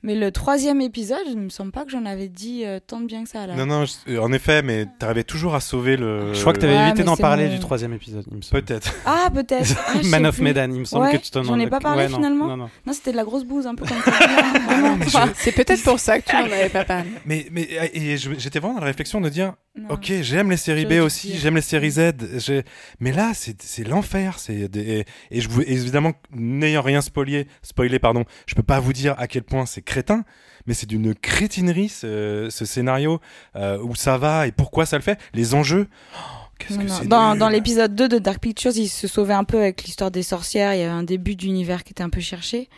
[0.03, 3.05] Mais le troisième épisode, il me semble pas que j'en avais dit euh, tant de
[3.05, 3.47] bien que ça.
[3.47, 3.55] Là.
[3.55, 6.33] Non, non, je- euh, en effet, mais t'arrivais toujours à sauver le.
[6.33, 8.25] Je crois que tu avais Ouais, évité mais d'en c'est parler mon- du troisième épisode,
[8.29, 8.61] il me semble.
[8.63, 8.93] Peut-être.
[9.05, 9.75] Ah, peut-être.
[9.87, 10.43] Ah, je Man sais of plus.
[10.43, 12.47] Medan, il me semble Ouais, que tu t'en j'en ai pas parlé, Ouais, non, finalement.
[12.47, 12.69] non, non.
[12.85, 14.11] Non, c'était de la grosse bouse, un peu comme ça.
[14.65, 14.97] Vraiment.
[15.35, 17.09] C'est peut-être pour ça que tu n'en avais pas parlé.
[17.25, 19.89] Mais, mais et je- j'étais vraiment dans la réflexion de dire Non.
[19.91, 21.39] Ok, j'aime les séries B dû aussi, dire.
[21.41, 22.63] j'aime les séries Z, j'ai-
[22.99, 27.97] mais là c'est c'est l'enfer, c'est des- et je vous évidemment n'ayant rien spoilé, spoilé
[27.99, 30.23] pardon, je peux pas vous dire à quel point c'est crétin,
[30.65, 33.19] mais c'est d'une crétinerie ce, ce scénario
[33.55, 35.87] euh, où ça va et pourquoi ça le fait, les enjeux.
[36.15, 39.59] Oh, Qu'est-ce que c'est Dans, l'épisode 2 de Dark Pictures, il se sauvait un peu
[39.59, 40.73] avec l'histoire des sorcières.
[40.73, 42.69] Il y avait un début d'univers qui était un peu cherché.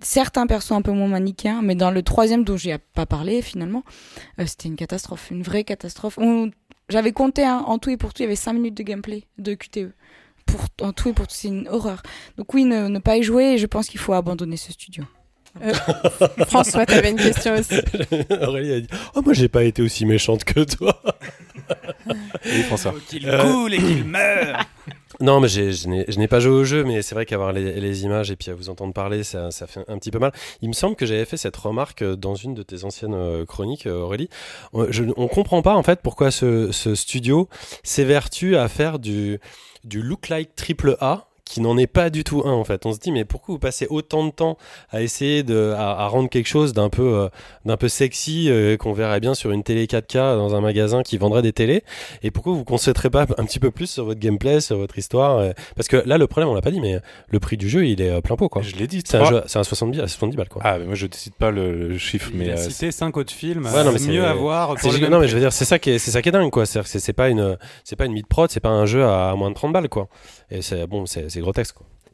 [0.00, 3.84] Certains persos un peu moins manichéens, mais dans le troisième dont j'ai pas parlé finalement,
[4.40, 6.18] euh, c'était une catastrophe, une vraie catastrophe.
[6.88, 9.22] J'avais compté hein, en tout et pour tout, il y avait 5 minutes de gameplay
[9.38, 9.92] de QTE.
[10.46, 12.02] Pour, en tout et pour tout, c'est une horreur.
[12.36, 15.04] Donc oui, ne, ne pas y jouer, et je pense qu'il faut abandonner ce studio.
[16.46, 17.74] François, tu avais une question aussi.
[18.42, 21.00] Aurélie a dit Oh, moi j'ai pas été aussi méchante que toi.
[22.44, 22.94] Oui, François.
[23.08, 24.66] Qu'il Euh, coule et qu'il meurt
[25.20, 27.52] Non, mais j'ai- je n'ai je n'ai pas joué au jeu, mais c'est vrai qu'avoir
[27.52, 30.18] les, les images et puis à vous entendre parler, ça, ça fait un petit peu
[30.18, 30.32] mal.
[30.62, 33.44] Il me semble que j'avais fait cette remarque euh, dans une de tes anciennes euh,
[33.44, 34.30] chroniques, euh, Aurélie.
[34.72, 37.48] On, je, on comprend pas en fait pourquoi ce, ce studio
[37.84, 39.38] s'évertue à faire du,
[39.84, 42.86] du look-like triple A qui n'en est pas du tout un en fait.
[42.86, 44.56] On se dit mais pourquoi vous passez autant de temps
[44.90, 47.28] à essayer de à, à rendre quelque chose d'un peu euh,
[47.64, 51.18] d'un peu sexy euh, qu'on verrait bien sur une télé 4K dans un magasin qui
[51.18, 51.82] vendrait des télés?
[52.22, 54.96] Et pourquoi vous vous concentrez pas un petit peu plus sur votre gameplay, sur votre
[54.96, 57.68] histoire euh, Parce que là, le problème, on l'a pas dit, mais le prix du
[57.68, 58.62] jeu, il est plein pot, quoi.
[58.62, 59.02] Je l'ai dit.
[59.04, 60.62] C'est un jeu, c'est un 70, à 70 balles, quoi.
[60.64, 63.32] Ah, mais moi je décide pas le, le chiffre, mais Il euh, cité 5 autres
[63.32, 63.66] films.
[63.66, 64.74] Ouais, non, mais mieux à voir.
[64.76, 66.12] C'est pour le giga- même non, mais je veux dire, c'est ça qui est, c'est
[66.12, 66.64] ça qui est dingue, quoi.
[66.66, 69.34] C'est-à-dire que c'est- c'est pas une, c'est pas une mid-prod, c'est pas un jeu à,
[69.34, 70.08] moins de 30 balles, quoi.
[70.50, 71.30] Et c'est, bon, c'est,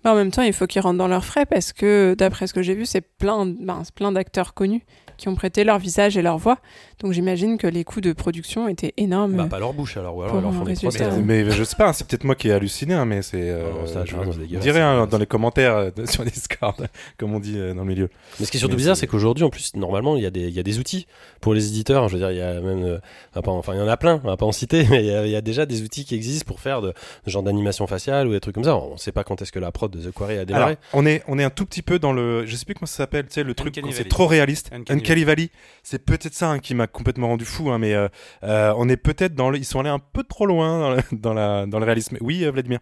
[0.05, 2.63] en même temps, il faut qu'ils rentrent dans leurs frais parce que, d'après ce que
[2.63, 4.85] j'ai vu, c'est plein, ben, c'est plein d'acteurs connus
[5.17, 6.59] qui ont prêté leur visage et leur voix.
[7.01, 9.37] Donc j'imagine que les coûts de production étaient énormes.
[9.37, 10.75] Bah, pas leur bouche, alors, ou alors, leur font des.
[11.23, 13.37] Mais, mais je sais pas, c'est peut-être moi qui ai halluciné, hein, mais c'est.
[13.51, 16.89] euh, Non, ça, je dégueulasse, dirais hein, dans les commentaires euh, de- sur Discord,
[17.19, 18.09] comme on dit euh, dans le milieu.
[18.41, 20.31] Mais ce qui est surtout Mais bizarre, c'est- qu'aujourd'hui, en plus, normalement, il y, a
[20.31, 21.07] des, il y a des outils
[21.41, 22.09] pour les éditeurs.
[22.09, 22.99] Je veux dire, il y a même, euh,
[23.35, 25.27] enfin, il y en a plein, on va pas en citer, mais il y, a,
[25.27, 26.89] il y a déjà des outils qui existent pour faire de,
[27.27, 28.77] de genre d'animation faciale ou des trucs comme ça.
[28.77, 30.65] On sait pas quand est-ce que la prod de The Quarry a démarré.
[30.65, 32.47] Alors, on est, on est un tout petit peu dans le.
[32.47, 34.71] Je sais plus comment ça s'appelle, tu sais, le truc c'est trop réaliste.
[34.73, 35.51] Uncanny Valley.
[35.83, 38.09] C'est peut-être ça hein, qui m'a complètement rendu fou, hein, mais euh,
[38.43, 39.59] euh, on est peut-être dans le.
[39.59, 42.19] Ils sont allés un peu trop loin dans le, la, dans le réalisme.
[42.21, 42.81] Oui, euh, Vladimir.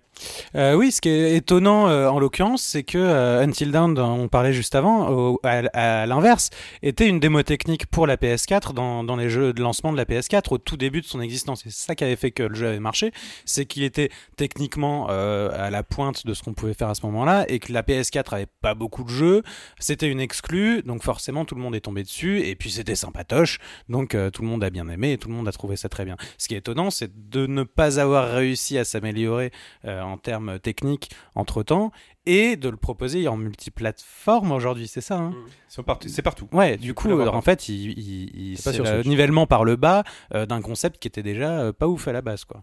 [0.54, 2.98] Oui, ce qui est étonnant en l'occurrence, c'est que
[3.42, 6.50] Until Dawn, on parlait juste avant, à, à l'inverse,
[6.82, 10.04] était une démo technique pour la PS4 dans, dans les jeux de lancement de la
[10.04, 11.62] PS4 au tout début de son existence.
[11.64, 13.12] C'est ça qui avait fait que le jeu avait marché,
[13.44, 17.44] c'est qu'il était techniquement à la pointe de ce qu'on pouvait faire à ce moment-là
[17.48, 19.42] et que la PS4 avait pas beaucoup de jeux.
[19.78, 23.58] C'était une exclue, donc forcément tout le monde est tombé dessus et puis c'était sympatoche,
[23.88, 25.88] donc euh, tout le monde a bien aimé et tout le monde a trouvé ça
[25.88, 26.16] très bien.
[26.38, 29.50] Ce qui est étonnant, c'est de ne pas avoir réussi à s'améliorer
[29.84, 31.90] euh, en termes techniques entre temps
[32.26, 35.34] et de le proposer en multiplateforme aujourd'hui, c'est ça hein
[35.68, 36.08] C'est partout.
[36.08, 36.48] C'est partout.
[36.52, 39.06] Ouais, du coup, euh, en fait, il, il- il- C'est pas c'est sur le Switch.
[39.06, 40.04] nivellement par le bas
[40.34, 42.62] euh, d'un concept qui était déjà euh, pas ouf à la base, quoi.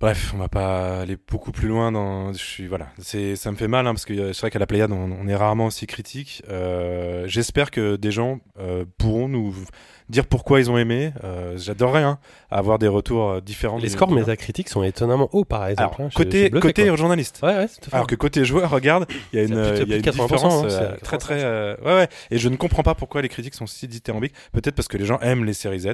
[0.00, 2.32] Bref, on va pas aller beaucoup plus loin dans.
[2.32, 4.58] Je suis voilà, c'est ça me fait mal hein, parce que euh, c'est vrai qu'à
[4.58, 6.42] la Pléiade on, on est rarement aussi critique.
[6.50, 9.54] Euh, J'espère que des gens euh, pourront nous
[10.08, 11.12] dire pourquoi ils ont aimé.
[11.22, 12.18] Euh, J'adorerais hein,
[12.50, 13.78] avoir des retours euh, différents.
[13.78, 15.94] Les scores métacritiques sont étonnamment hauts, par exemple.
[15.94, 16.10] Alors, hein.
[16.16, 16.96] Côté bluffé, côté quoi.
[16.96, 17.38] journaliste.
[17.44, 17.94] Ouais, ouais, tout à fait.
[17.94, 20.10] Alors que côté joueur, regarde, il y a une, de- il y a une plus
[20.10, 21.44] de 80%, différence hein, euh, très très.
[21.44, 22.08] euh, ouais ouais.
[22.32, 24.34] Et je ne comprends pas pourquoi les critiques sont si dithyrambiques.
[24.50, 25.90] Peut-être parce que les gens aiment les séries Z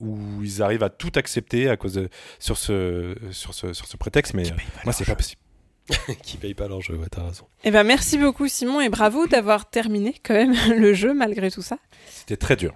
[0.00, 3.96] où ils arrivent à tout accepter à cause de sur ce sur ce sur ce
[3.96, 4.34] prétexte.
[4.34, 5.40] Mais euh, moi c'est pas possible.
[6.22, 7.44] qui payent pas leur jeu, ouais, t'as raison.
[7.62, 11.60] Eh ben, merci beaucoup, Simon, et bravo d'avoir terminé quand même le jeu malgré tout
[11.60, 11.76] ça.
[12.08, 12.72] C'était très dur.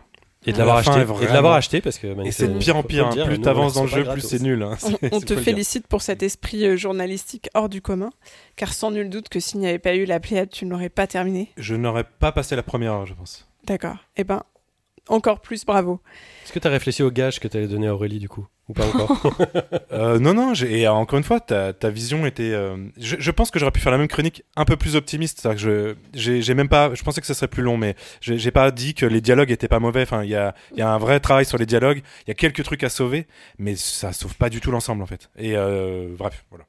[0.46, 2.58] Et de La l'avoir acheté, et de l'avoir acheté parce que Et c'est de faut-
[2.60, 3.06] pire en pire.
[3.06, 3.10] hein.
[3.10, 4.62] dire, Plus t'avances on dans le jeu, plus c'est nul.
[4.62, 4.76] hein.
[4.82, 8.10] On, C'est- on c'est te félicite pour cet esprit euh, journalistique hors du commun,
[8.56, 10.90] car sans nul doute que s'il n'y avait pas eu la Pléiade, tu ne l'aurais
[10.90, 11.50] pas terminé.
[11.56, 13.48] Je n'aurais pas passé la première heure, je pense.
[13.64, 13.96] D'accord.
[14.16, 14.42] Eh ben,
[15.08, 16.00] encore plus bravo.
[16.44, 18.86] Est-ce que t'as réfléchi au gage que t'allais donner à Aurélie du coup Ou pas
[18.86, 19.20] encore
[19.92, 22.52] Euh, non, non, j'ai- et euh, encore une fois, ta, ta vision était.
[22.52, 25.40] euh, je, je pense que j'aurais pu faire la même chronique un peu plus optimiste.
[25.40, 26.94] C'est-à-dire que je, j'ai, j'ai même pas.
[26.94, 29.50] Je pensais que ce serait plus long, mais j'ai, j'ai pas dit que les dialogues
[29.50, 30.02] étaient pas mauvais.
[30.02, 32.02] Enfin, il y a, il y a un vrai travail sur les dialogues.
[32.26, 33.26] Il y a quelques trucs à sauver,
[33.58, 35.30] mais ça sauve pas du tout l'ensemble en fait.
[35.36, 36.64] Et euh, bref, voilà.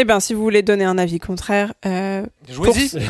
[0.00, 3.00] Eh ben, si vous voulez donner un avis contraire, euh, Jouez-y.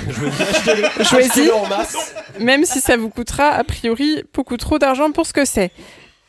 [2.41, 5.71] même si ça vous coûtera a priori beaucoup trop d'argent pour ce que c'est.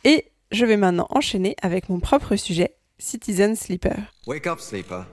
[0.04, 3.96] Et je vais maintenant enchaîner avec mon propre sujet, Citizen Sleeper.
[4.26, 5.06] Wake up, sleeper.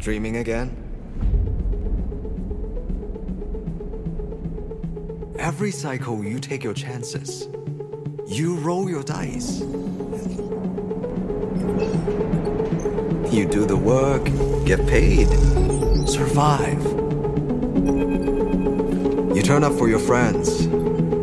[0.00, 0.70] Dreaming again?
[5.38, 7.46] Every cycle, you take your chances.
[8.26, 9.62] You roll your dice.
[13.34, 14.30] You do the work,
[14.64, 15.26] get paid,
[16.06, 16.80] survive.
[19.34, 20.68] You turn up for your friends,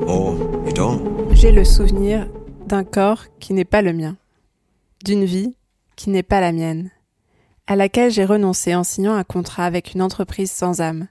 [0.05, 0.35] or
[0.65, 1.33] you don't.
[1.33, 2.27] J'ai le souvenir
[2.67, 4.17] d'un corps qui n'est pas le mien,
[5.05, 5.55] d'une vie
[5.95, 6.91] qui n'est pas la mienne,
[7.65, 11.07] à laquelle j'ai renoncé en signant un contrat avec une entreprise sans âme.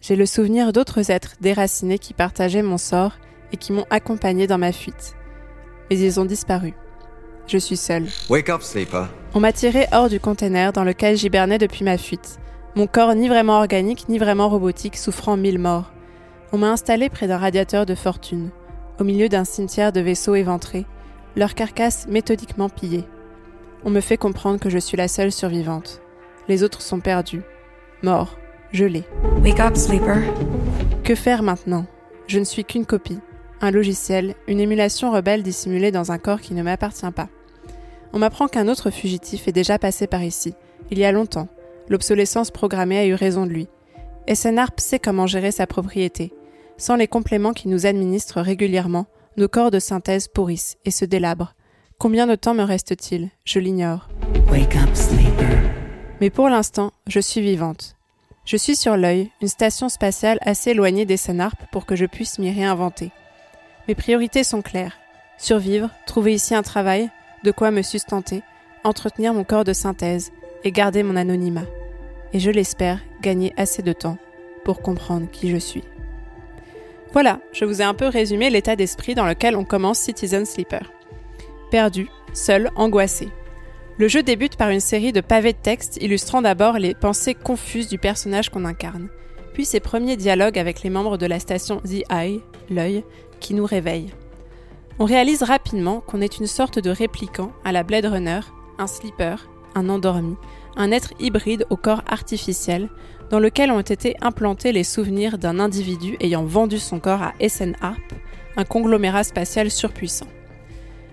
[0.00, 3.14] J'ai le souvenir d'autres êtres déracinés qui partageaient mon sort
[3.50, 5.16] et qui m'ont accompagné dans ma fuite.
[5.90, 6.74] Mais ils ont disparu.
[7.48, 8.06] Je suis seule.
[8.28, 9.08] Wake up, sleeper.
[9.36, 12.38] On m'a tiré hors du container dans lequel j'hibernais depuis ma fuite.
[12.74, 15.92] Mon corps ni vraiment organique ni vraiment robotique souffrant mille morts.
[16.54, 18.48] On m'a installé près d'un radiateur de fortune,
[18.98, 20.86] au milieu d'un cimetière de vaisseaux éventrés,
[21.36, 23.04] leurs carcasses méthodiquement pillées.
[23.84, 26.00] On me fait comprendre que je suis la seule survivante.
[26.48, 27.42] Les autres sont perdus,
[28.02, 28.38] morts,
[28.72, 29.04] gelés.
[29.44, 30.22] Wake up, sleeper.
[31.04, 31.84] Que faire maintenant?
[32.26, 33.20] Je ne suis qu'une copie,
[33.60, 37.28] un logiciel, une émulation rebelle dissimulée dans un corps qui ne m'appartient pas.
[38.12, 40.54] On m'apprend qu'un autre fugitif est déjà passé par ici,
[40.90, 41.48] il y a longtemps.
[41.88, 43.68] L'obsolescence programmée a eu raison de lui.
[44.32, 46.32] SNARP sait comment gérer sa propriété.
[46.78, 51.54] Sans les compléments qui nous administrent régulièrement, nos corps de synthèse pourrissent et se délabrent.
[51.98, 53.30] Combien de temps me reste-t-il?
[53.44, 54.08] Je l'ignore.
[56.20, 57.96] Mais pour l'instant, je suis vivante.
[58.44, 62.38] Je suis sur l'œil, une station spatiale assez éloignée des Sanarp pour que je puisse
[62.38, 63.10] m'y réinventer.
[63.88, 64.98] Mes priorités sont claires.
[65.38, 67.10] Survivre, trouver ici un travail,
[67.44, 68.42] de quoi me sustenter,
[68.84, 70.32] entretenir mon corps de synthèse
[70.64, 71.66] et garder mon anonymat.
[72.32, 74.18] Et je l'espère gagner assez de temps
[74.64, 75.84] pour comprendre qui je suis.
[77.12, 80.92] Voilà, je vous ai un peu résumé l'état d'esprit dans lequel on commence Citizen Sleeper.
[81.70, 83.28] Perdu, seul, angoissé.
[83.98, 87.88] Le jeu débute par une série de pavés de texte illustrant d'abord les pensées confuses
[87.88, 89.08] du personnage qu'on incarne,
[89.54, 93.04] puis ses premiers dialogues avec les membres de la station The Eye, l'œil,
[93.40, 94.12] qui nous réveillent.
[94.98, 98.40] On réalise rapidement qu'on est une sorte de répliquant à la Blade Runner,
[98.78, 100.36] un sleeper, un endormi,
[100.74, 102.88] un être hybride au corps artificiel,
[103.28, 107.74] dans lequel ont été implantés les souvenirs d'un individu ayant vendu son corps à SN
[107.82, 108.14] Harp,
[108.56, 110.28] un conglomérat spatial surpuissant.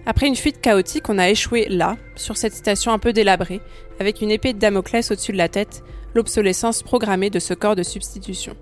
[0.05, 3.61] Après une fuite chaotique, on a échoué là, sur cette station un peu délabrée,
[3.99, 7.83] avec une épée de Damoclès au-dessus de la tête, l'obsolescence programmée de ce corps de
[7.83, 8.55] substitution.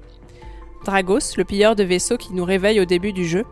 [0.83, 3.45] Dragos, le pilleur de vaisseaux qui nous réveille au début du jeu,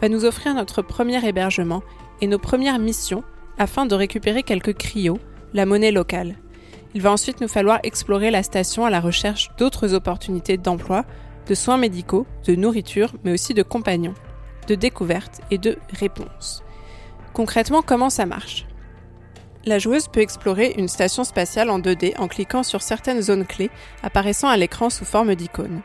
[0.00, 1.82] va nous offrir notre premier hébergement
[2.20, 3.24] et nos premières missions
[3.58, 5.18] afin de récupérer quelques cryos,
[5.54, 6.36] la monnaie locale.
[6.94, 11.04] Il va ensuite nous falloir explorer la station à la recherche d'autres opportunités d'emploi,
[11.46, 14.14] de soins médicaux, de nourriture, mais aussi de compagnons,
[14.66, 16.62] de découvertes et de réponses.
[17.32, 18.66] Concrètement, comment ça marche?
[19.66, 23.70] La joueuse peut explorer une station spatiale en 2D en cliquant sur certaines zones clés
[24.02, 25.82] apparaissant à l'écran sous forme d'icônes.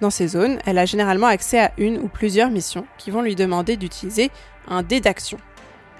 [0.00, 3.36] Dans ces zones, elle a généralement accès à une ou plusieurs missions qui vont lui
[3.36, 4.30] demander d'utiliser
[4.68, 5.38] un dé d'action.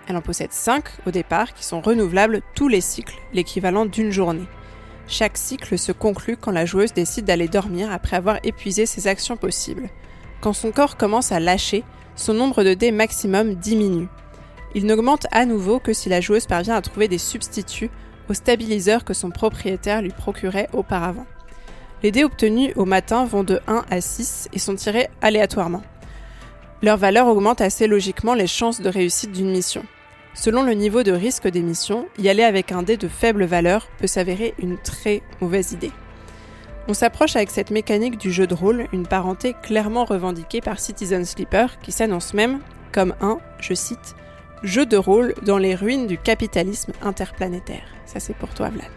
[0.06, 4.46] Elle en possède 5 au départ qui sont renouvelables tous les cycles, l'équivalent d'une journée.
[5.06, 9.36] Chaque cycle se conclut quand la joueuse décide d'aller dormir après avoir épuisé ses actions
[9.36, 9.88] possibles.
[10.40, 11.84] Quand son corps commence à lâcher,
[12.16, 14.08] son nombre de dés maximum diminue.
[14.74, 17.90] Il n'augmente à nouveau que si la joueuse parvient à trouver des substituts
[18.28, 21.26] aux stabiliseurs que son propriétaire lui procurait auparavant.
[22.04, 25.82] Les dés obtenus au matin vont de 1 à 6 et sont tirés aléatoirement.
[26.82, 29.82] Leur valeur augmente assez logiquement les chances de réussite d'une mission.
[30.34, 33.88] Selon le niveau de risque des missions, y aller avec un dé de faible valeur
[33.96, 35.92] peut s'avérer une très mauvaise idée.
[36.88, 41.24] On s'approche avec cette mécanique du jeu de rôle, une parenté clairement revendiquée par Citizen
[41.24, 42.60] Sleeper, qui s'annonce même
[42.92, 44.14] comme un, je cite,
[44.62, 47.86] jeu de rôle dans les ruines du capitalisme interplanétaire.
[48.04, 48.90] Ça c'est pour toi, Vlad.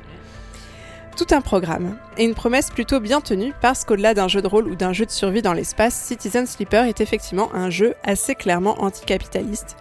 [1.18, 4.68] Tout un programme, et une promesse plutôt bien tenue parce qu'au-delà d'un jeu de rôle
[4.68, 8.80] ou d'un jeu de survie dans l'espace, Citizen Sleeper est effectivement un jeu assez clairement
[8.84, 9.78] anticapitaliste,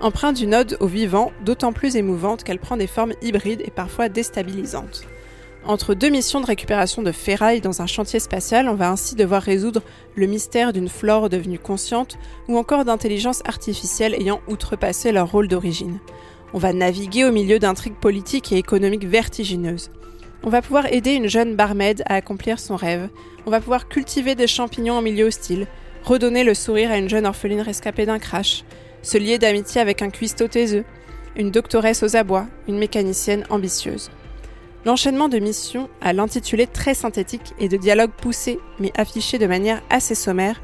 [0.00, 4.08] empreint d'une ode au vivant, d'autant plus émouvante qu'elle prend des formes hybrides et parfois
[4.08, 5.02] déstabilisantes.
[5.64, 9.42] Entre deux missions de récupération de ferraille dans un chantier spatial, on va ainsi devoir
[9.42, 9.82] résoudre
[10.14, 12.16] le mystère d'une flore devenue consciente
[12.46, 15.98] ou encore d'intelligence artificielle ayant outrepassé leur rôle d'origine.
[16.54, 19.90] On va naviguer au milieu d'intrigues politiques et économiques vertigineuses.
[20.42, 23.08] On va pouvoir aider une jeune barmaid à accomplir son rêve.
[23.46, 25.66] On va pouvoir cultiver des champignons en milieu hostile,
[26.04, 28.64] redonner le sourire à une jeune orpheline rescapée d'un crash,
[29.02, 30.48] se lier d'amitié avec un cuistot
[31.36, 34.10] une doctoresse aux abois, une mécanicienne ambitieuse.
[34.84, 39.82] L'enchaînement de missions à l'intitulé très synthétique et de dialogues poussés mais affichés de manière
[39.90, 40.62] assez sommaire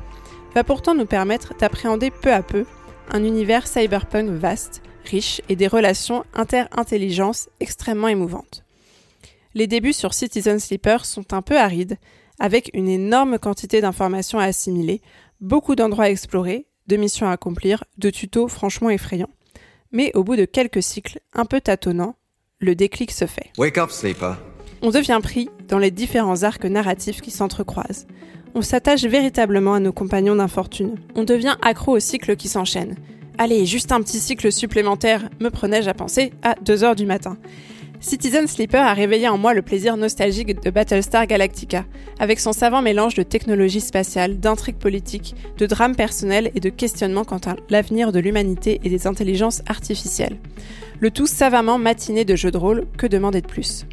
[0.55, 2.65] va pourtant nous permettre d'appréhender peu à peu
[3.11, 8.65] un univers cyberpunk vaste, riche et des relations inter-intelligence extrêmement émouvantes.
[9.55, 11.99] Les débuts sur Citizen Sleeper sont un peu arides,
[12.39, 15.03] avec une énorme quantité d'informations à assimiler,
[15.41, 19.31] beaucoup d'endroits à explorer, de missions à accomplir, de tutos franchement effrayants.
[19.93, 22.17] Mais au bout de quelques cycles un peu tâtonnants,
[22.59, 23.51] le déclic se fait.
[23.59, 24.39] Wake up, sleeper.
[24.81, 28.07] On devient pris dans les différents arcs narratifs qui s'entrecroisent.
[28.55, 30.97] On s'attache véritablement à nos compagnons d'infortune.
[31.15, 32.97] On devient accro aux cycles qui s'enchaînent.
[33.39, 37.39] Allez, juste un petit cycle supplémentaire, me prenais-je à penser à 2 heures du matin.
[38.03, 41.85] Citizen Sleeper a réveillé en moi le plaisir nostalgique de Battlestar Galactica,
[42.19, 47.25] avec son savant mélange de technologie spatiale, d'intrigues politiques, de drames personnels et de questionnements
[47.25, 50.37] quant à l'avenir de l'humanité et des intelligences artificielles.
[50.99, 53.87] Le tout savamment matiné de jeux de rôle, que demander de plus?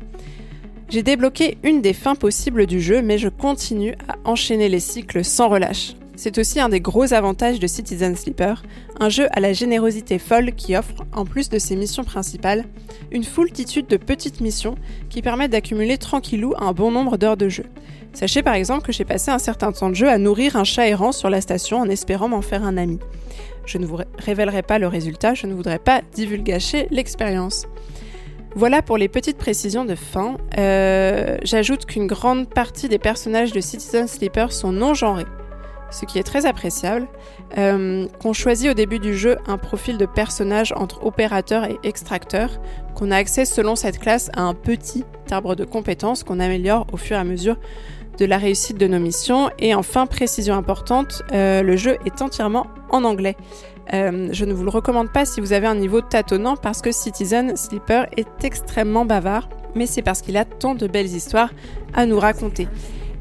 [0.90, 5.24] J'ai débloqué une des fins possibles du jeu, mais je continue à enchaîner les cycles
[5.24, 5.94] sans relâche.
[6.22, 8.62] C'est aussi un des gros avantages de Citizen Sleeper,
[9.00, 12.66] un jeu à la générosité folle qui offre, en plus de ses missions principales,
[13.10, 14.76] une foultitude de petites missions
[15.10, 17.64] qui permettent d'accumuler tranquillou un bon nombre d'heures de jeu.
[18.12, 20.90] Sachez par exemple que j'ai passé un certain temps de jeu à nourrir un chat
[20.90, 23.00] errant sur la station en espérant m'en faire un ami.
[23.66, 27.66] Je ne vous révélerai pas le résultat, je ne voudrais pas divulgacher l'expérience.
[28.56, 30.36] Voilà pour les petites précisions de fin.
[30.58, 35.26] Euh, J'ajoute qu'une grande partie des personnages de Citizen Sleeper sont non genrés
[35.92, 37.08] ce qui est très appréciable,
[37.58, 42.60] euh, qu'on choisit au début du jeu un profil de personnage entre opérateur et extracteur,
[42.96, 46.98] qu'on a accès selon cette classe à un petit arbre de compétences qu'on améliore au
[46.98, 47.58] fur et à mesure
[48.18, 52.68] de la réussite de nos missions, et enfin, précision importante, euh, le jeu est entièrement
[52.90, 53.38] en anglais.
[53.94, 56.92] Euh, je ne vous le recommande pas si vous avez un niveau tâtonnant parce que
[56.92, 61.52] Citizen Sleeper est extrêmement bavard, mais c'est parce qu'il a tant de belles histoires
[61.94, 62.68] à nous raconter.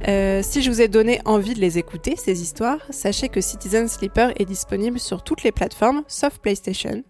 [0.07, 3.89] Euh, si je vous ai donné envie de les écouter, ces histoires, sachez que Citizen
[3.89, 7.03] Sleeper est disponible sur toutes les plateformes, sauf PlayStation.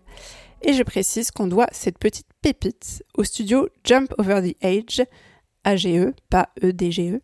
[0.63, 5.03] Et je précise qu'on doit cette petite pépite au studio Jump Over the Age,
[5.65, 7.21] AGE, pas EDGE,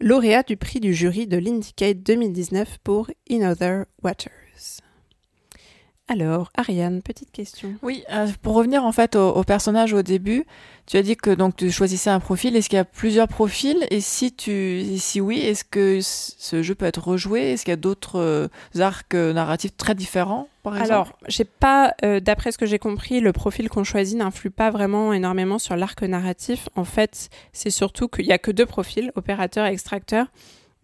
[0.00, 4.30] lauréat du prix du jury de l'Indicate 2019 pour In Other Waters.
[6.10, 7.74] Alors, Ariane, petite question.
[7.82, 10.44] Oui, euh, pour revenir en fait au, personnage au début,
[10.90, 12.56] tu as dit que donc tu choisissais un profil.
[12.56, 13.86] Est-ce qu'il y a plusieurs profils?
[13.90, 17.52] Et si tu, si oui, est-ce que ce jeu peut être rejoué?
[17.52, 18.48] Est-ce qu'il y a d'autres euh,
[18.80, 20.92] arcs narratifs très différents, par exemple?
[20.92, 24.70] Alors, j'ai pas, euh, d'après ce que j'ai compris, le profil qu'on choisit n'influe pas
[24.70, 26.68] vraiment énormément sur l'arc narratif.
[26.74, 30.26] En fait, c'est surtout qu'il y a que deux profils, opérateur et extracteur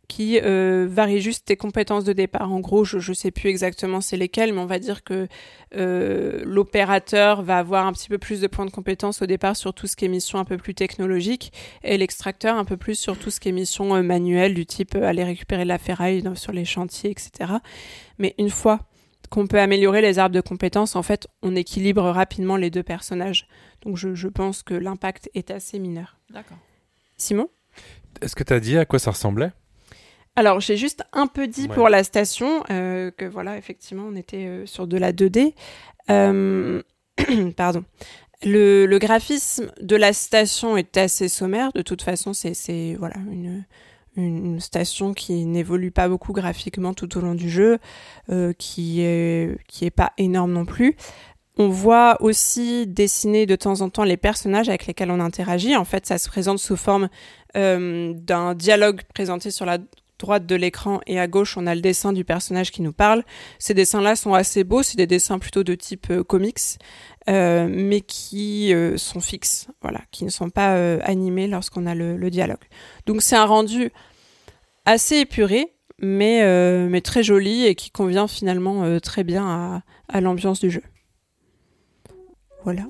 [0.08, 2.52] qui euh, varie juste tes compétences de départ.
[2.52, 5.28] En gros, je ne sais plus exactement c'est lesquelles, mais on va dire que
[5.74, 9.74] euh, l'opérateur va avoir un petit peu plus de points de compétences au départ sur
[9.74, 11.52] tout ce qui est mission un peu plus technologique,
[11.82, 14.94] et l'extracteur un peu plus sur tout ce qui est mission euh, manuelle, du type
[14.94, 17.54] euh, aller récupérer de la ferraille dans, sur les chantiers, etc.
[18.18, 18.80] Mais une fois
[19.28, 23.48] qu'on peut améliorer les arbres de compétences, en fait, on équilibre rapidement les deux personnages.
[23.82, 26.16] Donc je, je pense que l'impact est assez mineur.
[26.30, 26.58] D'accord.
[27.16, 27.48] Simon?
[28.20, 29.50] Est-ce que tu as dit à quoi ça ressemblait?
[30.36, 31.74] Alors j'ai juste un peu dit Ouais.
[31.74, 35.54] pour la station euh, que voilà, effectivement, on était euh, sur de la 2D.
[36.10, 36.82] Euh,
[37.56, 37.84] Pardon.
[38.44, 41.72] Le, le graphisme de la station est assez sommaire.
[41.72, 43.64] De toute façon, c'est c'est, voilà une,
[44.16, 47.78] une station qui n'évolue pas beaucoup graphiquement tout au long du jeu,
[48.30, 50.96] euh, qui est qui est pas énorme non plus.
[51.58, 55.74] On voit aussi dessiner de temps en temps les personnages avec lesquels on interagit.
[55.74, 57.08] En fait, ça se présente sous forme
[57.56, 59.78] euh, d'un dialogue présenté sur la
[60.18, 63.24] droite de l'écran et à gauche, on a le dessin du personnage qui nous parle.
[63.58, 66.78] Ces dessins-là sont assez beaux, c'est des dessins plutôt de type euh, comics,
[67.28, 72.30] euh, mais qui euh, sont fixes, voilà, qui ne sont pas animés lorsqu'on a le,
[72.30, 72.64] dialogue.
[73.06, 73.90] Donc c'est un rendu
[74.84, 80.82] assez épuré, mais, très joli et qui convient finalement très bien à l'ambiance du jeu.
[82.64, 82.82] Voilà.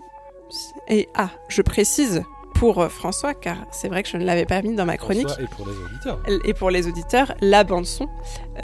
[0.88, 2.22] Et ah, je précise
[2.58, 5.28] pour euh, François, car c'est vrai que je ne l'avais pas mis dans ma chronique.
[5.28, 6.18] François, et pour les auditeurs.
[6.44, 8.08] Et pour les auditeurs, la bande son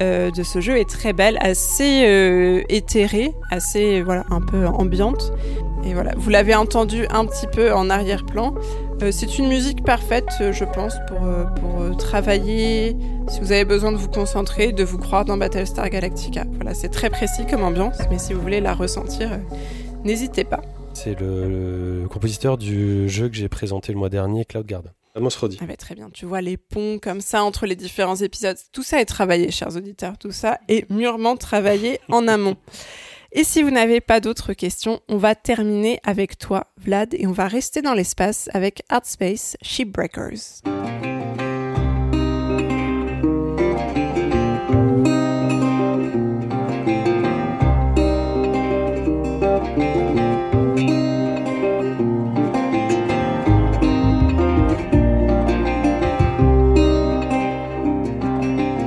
[0.00, 5.32] euh, de ce jeu est très belle, assez euh, éthérée, assez voilà un peu ambiante.
[5.84, 8.54] Et voilà, vous l'avez entendu un petit peu en arrière-plan.
[9.02, 11.20] Euh, c'est une musique parfaite, je pense, pour,
[11.60, 12.96] pour travailler.
[13.28, 16.44] Si vous avez besoin de vous concentrer, de vous croire dans Battlestar Galactica.
[16.54, 19.40] Voilà, c'est très précis comme ambiance, mais si vous voulez la ressentir,
[20.04, 20.60] n'hésitez pas.
[20.94, 24.92] C'est le, le compositeur du jeu que j'ai présenté le mois dernier, Cloud Garden.
[25.14, 25.58] Amos Roddy.
[25.60, 28.56] Ah bah, très bien, tu vois les ponts comme ça entre les différents épisodes.
[28.72, 30.16] Tout ça est travaillé, chers auditeurs.
[30.18, 32.56] Tout ça est mûrement travaillé en amont.
[33.32, 37.32] Et si vous n'avez pas d'autres questions, on va terminer avec toi, Vlad, et on
[37.32, 40.62] va rester dans l'espace avec Artspace Shipbreakers.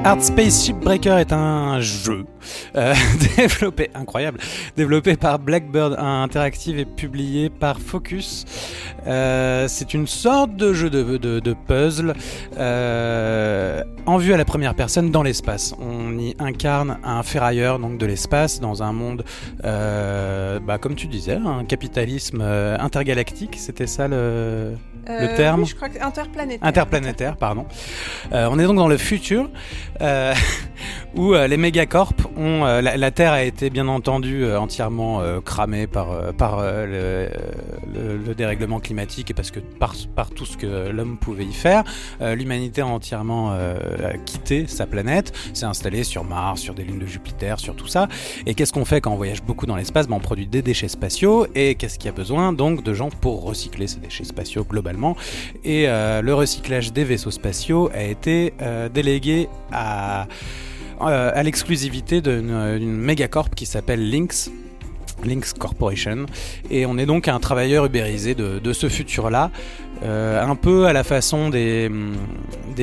[0.05, 2.27] Art Space Shipbreaker est un jeu
[2.75, 2.93] euh,
[3.37, 4.37] développé, incroyable,
[4.77, 8.45] développé par Blackbird Interactive et publié par Focus.
[9.07, 12.13] Euh, c'est une sorte de jeu de, de, puzzle
[12.55, 15.73] euh, en vue à la première personne dans l'espace.
[15.79, 19.25] On y incarne un ferrailleur donc de l'espace dans un monde,
[19.63, 23.55] bah, comme tu disais, un capitalisme intergalactique.
[23.57, 24.75] C'était ça le
[25.07, 26.67] Le terme Euh, oui, je crois que interplanétaire.
[26.67, 27.65] interplanétaire, pardon.
[28.33, 29.49] Euh, on est donc dans le futur
[30.01, 30.33] euh,
[31.15, 35.21] où euh, les mégacorps ont euh, la, la Terre a été bien entendu euh, entièrement
[35.21, 37.29] euh, cramée par euh, par euh,
[37.93, 41.45] le, le- le dérèglement climatique et parce que par par tout ce que l'homme pouvait
[41.45, 41.83] y faire,
[42.21, 43.77] euh, l'humanité a entièrement euh,
[44.25, 48.07] quitté sa planète, s'est installée sur Mars, sur des lunes de Jupiter, sur tout ça.
[48.45, 50.07] Et qu'est-ce qu'on fait quand on voyage beaucoup dans l'espace?
[50.07, 53.09] Ben, On produit des déchets spatiaux et qu'est-ce qu'il y a besoin donc de gens
[53.09, 54.94] pour recycler ces déchets spatiaux globalement?
[55.63, 60.27] Et euh, le recyclage des vaisseaux spatiaux a été euh, délégué à,
[61.01, 64.51] euh, l'exclusivité d'une mégacorp qui s'appelle Lynx.
[65.23, 66.25] Lynx Corporation
[66.69, 69.49] et on est donc un travailleur ubérisé de, de ce futur-là,
[70.05, 71.89] euh, un peu à la façon des,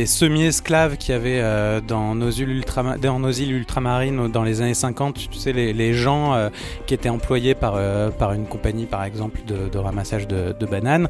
[0.06, 5.94] semi-esclaves qu'il y avait dans, nos îles ultramarines dans les années 50, tu sais, les,
[5.94, 6.48] gens euh,
[6.86, 11.08] qui étaient employés par, euh, par une compagnie par exemple de, ramassage de, bananes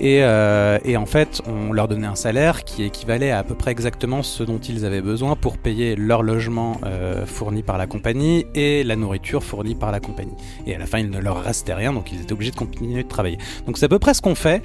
[0.00, 4.22] et, en fait on leur donnait un salaire qui équivalait à à peu près exactement
[4.22, 6.80] ce dont ils avaient besoin pour payer leur logement
[7.26, 10.34] fourni par la compagnie et la nourriture fournie par la compagnie.
[10.64, 13.02] Et à la fin, il ne leur restait rien, donc ils étaient obligés de continuer
[13.02, 13.38] de travailler.
[13.66, 14.62] Donc c'est à peu près ce qu'on fait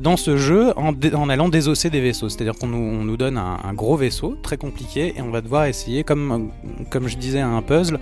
[0.00, 2.28] dans ce jeu en, allant désosser des vaisseaux.
[2.28, 5.66] C'est-à-dire qu'on nous, on nous donne un, gros vaisseau très compliqué et on va devoir
[5.66, 6.50] essayer, comme,
[6.92, 7.98] je disais, un puzzle,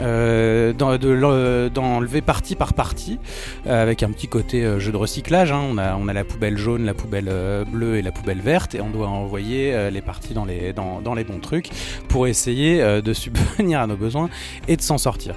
[0.00, 0.72] euh,
[1.68, 3.18] d'enlever partie par partie
[3.66, 5.52] euh, avec un petit côté euh, jeu de recyclage.
[5.52, 5.62] hein.
[5.70, 8.90] On, a, la poubelle jaune, la poubelle euh, bleue et la poubelle verte et on
[8.90, 10.72] doit envoyer euh, les parties dans les,
[11.24, 11.70] bons trucs
[12.08, 14.28] pour essayer euh, de subvenir à nos besoins
[14.68, 15.34] et de s'en sortir.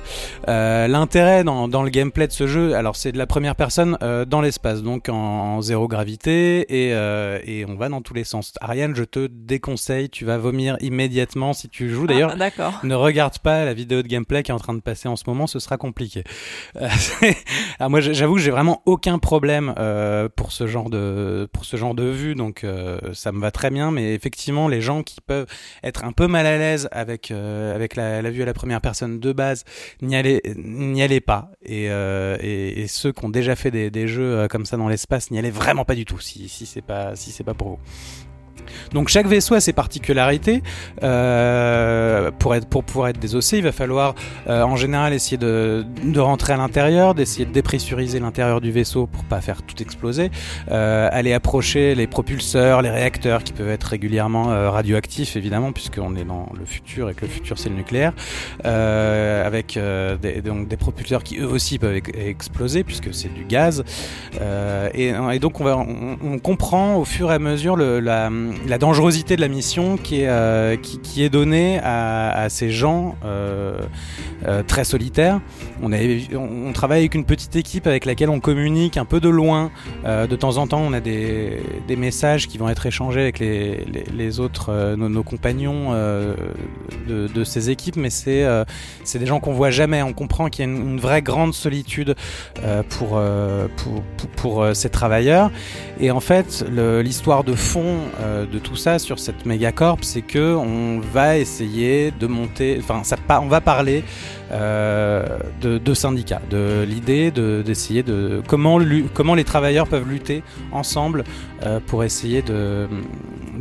[0.48, 4.26] Euh, L'intérêt dans, le gameplay de ce jeu, alors c'est de la première personne euh,
[4.26, 8.24] dans l'espace, donc en, en zéro gravité et, euh, et on va dans tous les
[8.24, 8.54] sens.
[8.62, 12.08] Ariane, je te déconseille, tu vas vomir immédiatement si tu joues.
[12.08, 12.80] D'ailleurs, Ah, d'accord.
[12.84, 15.24] ne regarde pas la vidéo de gameplay qui est en train de passer en ce
[15.28, 16.24] moment, ce sera compliqué.
[16.78, 16.88] Euh,
[17.80, 21.78] Alors moi, j'avoue que j'ai vraiment aucun problème euh, pour ce genre de pour ce
[21.78, 22.66] genre de vue, donc
[23.14, 23.92] ça me va très bien.
[23.92, 25.48] Mais effectivement, les gens qui peuvent
[25.84, 29.20] être un peu mal à l'aise avec avec la, la vue à la première personne
[29.20, 29.64] de base,
[30.02, 31.50] n'y allez n'y allez pas.
[31.64, 35.32] Et, et, et ceux qui ont déjà fait des, des jeux comme ça dans l'espace,
[35.32, 36.20] n'y allez vraiment pas du tout.
[36.20, 37.80] Si si c'est pas si c'est pas pour vous.
[38.94, 40.62] Donc chaque vaisseau a ses particularités.
[41.04, 44.16] Euh, pour, être, pour pouvoir être désossé, il va falloir
[44.48, 45.86] euh, en général essayer de,
[46.18, 50.32] rentrer à l'intérieur, d'essayer de dépressuriser l'intérieur du vaisseau pour pas faire tout exploser,
[50.72, 56.16] euh, aller approcher les propulseurs, les réacteurs qui peuvent être régulièrement euh, radioactifs évidemment puisqu'on
[56.16, 58.14] est dans le futur et que le futur c'est le nucléaire,
[58.64, 59.78] avec
[60.22, 63.84] des, donc des propulseurs qui eux aussi peuvent ex- exploser puisque c'est du gaz.
[64.94, 68.30] Et, donc on, comprend au fur et à mesure la,
[68.68, 73.80] la dangerosité de la mission qui est, euh, qui, est donnée à, ces gens euh,
[74.46, 75.40] euh, très solitaires.
[75.82, 75.98] On, a,
[76.36, 79.72] on, travaille avec une petite équipe avec laquelle on communique un peu de loin.
[80.04, 83.86] De temps en temps, on a des, des messages qui vont être échangés avec les,
[84.14, 88.46] les, autres, nos, compagnons de, de ces équipes, mais c'est
[89.04, 90.02] c'est des gens qu'on voit jamais.
[90.02, 92.16] On comprend qu'il y a une, vraie grande solitude
[92.90, 93.20] pour,
[93.78, 94.04] pour,
[94.36, 95.52] pour, ces travailleurs.
[96.00, 98.00] Et en fait, l'histoire de fond
[98.46, 103.18] de tout ça sur cette mégacorp, c'est que on va essayer de monter, enfin, ça,
[103.42, 104.04] on va parler
[104.52, 105.26] euh,
[105.62, 108.80] de, syndicats, de l'idée de- d'essayer de, comment,
[109.14, 111.24] comment les travailleurs peuvent lutter ensemble
[111.64, 112.44] euh, pour essayer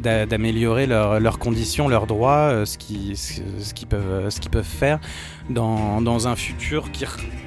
[0.02, 3.86] d'améliorer leurs leurs conditions, leurs droits, euh, ce qui ce, ce qu'ils
[4.50, 4.98] peuvent faire
[5.50, 7.04] dans, dans un futur qui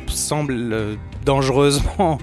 [0.08, 0.96] ressemble euh,
[1.26, 2.18] dangereusement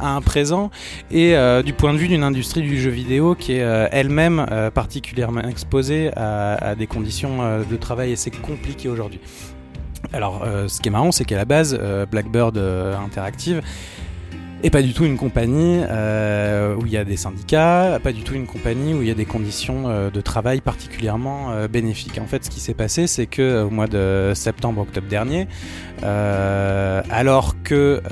[0.00, 0.70] à un présent
[1.10, 4.46] et euh, du point de vue d'une industrie du jeu vidéo qui est euh, elle-même
[4.50, 9.20] euh, particulièrement exposée à, des conditions de travail assez compliquées aujourd'hui.
[10.12, 11.78] Alors, ce qui est marrant, c'est qu'à la base,
[12.10, 13.62] Blackbird Interactive
[14.62, 18.22] et pas du tout une compagnie euh, où il y a des syndicats, pas du
[18.22, 22.18] tout une compagnie où il y a des conditions euh, de travail particulièrement euh, bénéfiques.
[22.18, 25.48] En fait, ce qui s'est passé, c'est que au mois de septembre-octobre dernier,
[26.02, 28.02] alors que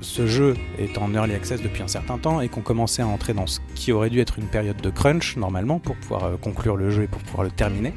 [0.00, 3.34] ce jeu est en early access depuis un certain temps et qu'on commençait à entrer
[3.34, 6.90] dans ce qui aurait dû être une période de crunch normalement pour pouvoir conclure le
[6.90, 7.92] jeu et pour pouvoir le terminer.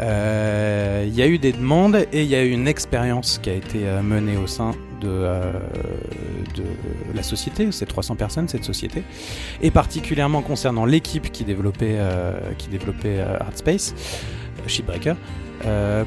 [0.00, 3.54] Il y a eu des demandes et il y a eu une expérience qui a
[3.54, 5.52] été menée au sein de, euh,
[6.54, 6.64] de
[7.14, 9.02] la société, c'est 300 personnes cette société,
[9.60, 15.16] et particulièrement concernant l'équipe qui développait, euh, qui développait euh, Artspace, euh, Shipbreaker,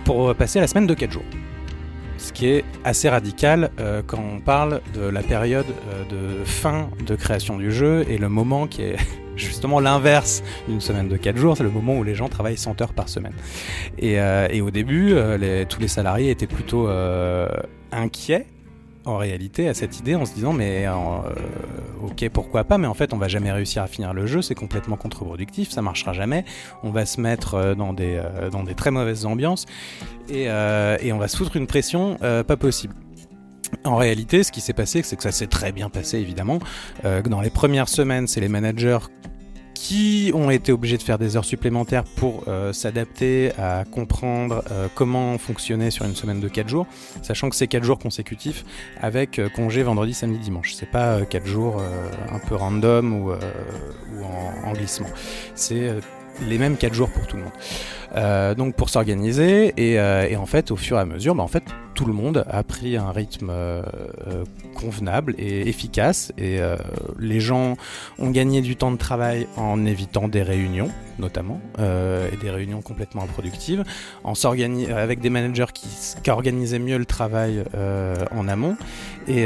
[0.04, 1.24] pour passer la semaine de 4 jours.
[2.18, 3.72] Ce qui est assez radical
[4.06, 5.66] quand on parle de la période
[6.10, 8.98] de fin de création du jeu et le moment qui est
[9.38, 12.82] justement l'inverse d'une semaine de 4 jours, c'est le moment où les gens travaillent 100
[12.82, 13.32] heures par semaine.
[13.98, 15.16] Et, et au début,
[15.70, 16.90] tous les salariés étaient plutôt
[17.94, 18.46] inquiets
[19.06, 20.94] en réalité à cette idée en se disant mais euh,
[22.04, 24.56] ok pourquoi pas mais en fait on va jamais réussir à finir le jeu c'est
[24.56, 26.46] complètement contre-productif ça marchera jamais
[26.84, 29.66] on va se mettre euh, dans des euh, dans des très mauvaises ambiances
[30.30, 32.96] et, euh, et on va se foutre une pression euh, pas possible
[33.84, 36.60] en réalité, ce qui s'est passé, c'est que ça s'est très bien passé, évidemment.
[37.04, 39.00] Euh, dans les premières semaines, c'est les managers
[39.76, 44.88] qui ont été obligés de faire des heures supplémentaires pour euh, s'adapter à comprendre euh,
[44.96, 46.88] comment fonctionner sur une semaine de 4 jours,
[47.22, 48.66] sachant que c'est 4 jours consécutifs
[49.00, 50.74] avec euh, congé vendredi, samedi, dimanche.
[50.74, 55.10] C'est pas 4 jours euh, un peu random ou, en, en glissement.
[55.54, 55.94] C'est
[56.48, 57.54] les mêmes 4 jours pour tout le monde.
[58.16, 61.44] Euh, donc pour s'organiser et, euh, et en fait au fur et à mesure, bah,
[61.44, 61.64] en fait
[61.96, 63.82] tout le monde a pris un rythme euh,
[64.76, 66.60] convenable et efficace et
[67.18, 67.78] les gens
[68.20, 70.90] ont gagné du temps de travail en évitant des réunions
[71.20, 73.86] notamment et des réunions complètement improductives
[74.26, 74.34] en
[74.94, 77.64] avec des managers qui, organisaient mieux le travail
[78.36, 78.76] en amont
[79.30, 79.46] et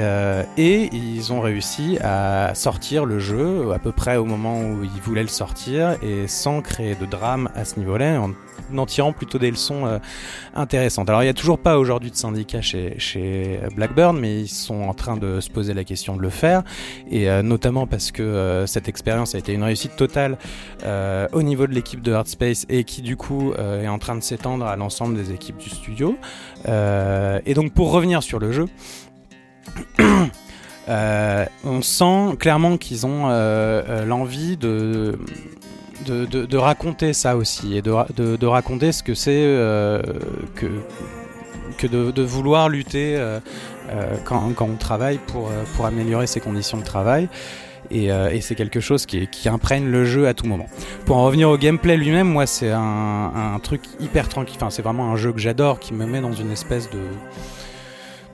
[0.91, 5.22] ils ont réussi à sortir le jeu à peu près au moment où ils voulaient
[5.22, 8.20] le sortir et sans créer de drame à ce niveau-là
[8.76, 9.99] en tirant plutôt des leçons euh,
[10.56, 11.10] intéressantes.
[11.10, 14.84] Alors il n'y a toujours pas aujourd'hui de syndicat chez, chez Blackburn, mais ils sont
[14.84, 16.64] en train de se poser la question de le faire,
[17.10, 20.38] et euh, notamment parce que euh, cette expérience a été une réussite totale
[21.34, 24.65] au niveau de l'équipe de Hardspace et qui du coup est en train de s'étendre
[24.65, 26.18] à l'ensemble des équipes du studio.
[26.65, 28.65] Et donc pour revenir sur le jeu,
[30.88, 33.27] on sent clairement qu'ils ont
[34.06, 35.18] l'envie de,
[36.05, 40.01] de, raconter ça aussi et de, ra- de, de raconter ce que c'est euh,
[40.55, 43.39] que, de, vouloir lutter euh,
[43.89, 45.49] euh, quand, on travaille pour,
[45.85, 47.27] améliorer ses conditions de travail.
[47.91, 48.09] Et,
[48.41, 50.67] c'est quelque chose qui imprègne le jeu à tout moment.
[51.05, 54.57] Pour en revenir au gameplay lui-même, moi c'est un, un truc hyper tranquille.
[54.57, 56.99] Enfin, c'est vraiment un jeu que j'adore, qui me met dans une espèce de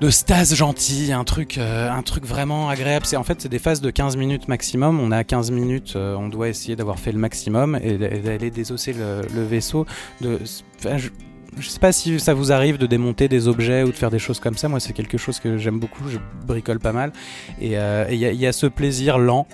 [0.02, 3.06] de stase gentil, un truc, euh, un truc vraiment agréable.
[3.06, 5.00] C'est en fait c'est des phases de 15 minutes maximum.
[5.00, 8.94] On a 15 minutes, euh, on doit essayer d'avoir fait le maximum et, d'aller désosser
[8.94, 9.86] le, vaisseau.
[10.22, 11.10] Je,
[11.58, 14.20] je sais pas si ça vous arrive de démonter des objets ou de faire des
[14.20, 14.68] choses comme ça.
[14.68, 16.04] Moi, c'est quelque chose que j'aime beaucoup.
[16.10, 17.14] Je bricole pas mal
[17.62, 19.48] et euh, il y, a- ce plaisir lent,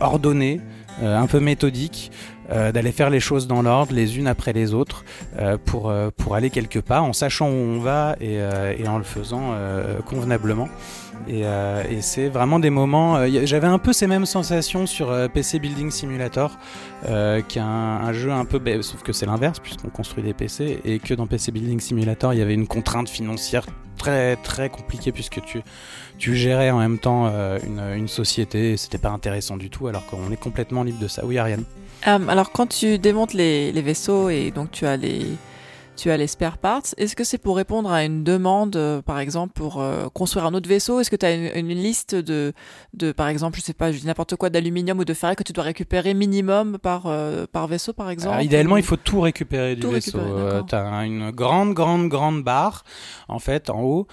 [0.00, 0.60] ordonné.
[1.02, 2.12] un peu méthodique,
[2.50, 5.04] euh, d'aller faire les choses dans l'ordre, les unes après les autres,
[5.38, 8.38] euh, pour, euh, pour aller quelque part, en sachant où on va et,
[8.86, 9.54] en le faisant
[10.06, 10.68] convenablement.
[11.28, 11.44] Et,
[12.00, 13.18] c'est vraiment des moments.
[13.44, 16.58] J'avais un peu ces mêmes sensations sur PC Building Simulator,
[17.04, 20.80] qui est un, jeu un peu, bah, sauf que c'est l'inverse puisqu'on construit des PC
[20.84, 23.64] et que dans PC Building Simulator il y avait une contrainte financière
[23.96, 25.62] très très compliquée puisque tu
[26.18, 30.04] tu gérais en même temps une, une société et c'était pas intéressant du tout alors
[30.06, 31.24] qu'on est complètement libre de ça.
[31.24, 31.64] Oui Ariane?
[32.06, 35.26] Euh, alors quand tu démontes les, les vaisseaux et donc tu as les
[35.96, 39.20] tu as les spare parts, est-ce que c'est pour répondre à une demande, euh, par
[39.20, 40.98] exemple, pour euh, construire un autre vaisseau?
[41.00, 42.52] Est-ce que tu as une, une liste de,
[42.94, 45.44] de, par exemple, je sais pas, je dis n'importe quoi, d'aluminium ou de ferraille que
[45.44, 48.32] tu dois récupérer minimum par, euh, par vaisseau, par exemple?
[48.32, 50.18] Alors, idéalement, ou- il faut tout récupérer du Tout vaisseau.
[50.18, 50.66] d'accord.
[50.66, 52.82] T'as une grande, grande, grande barre,
[53.28, 54.06] en fait, en haut,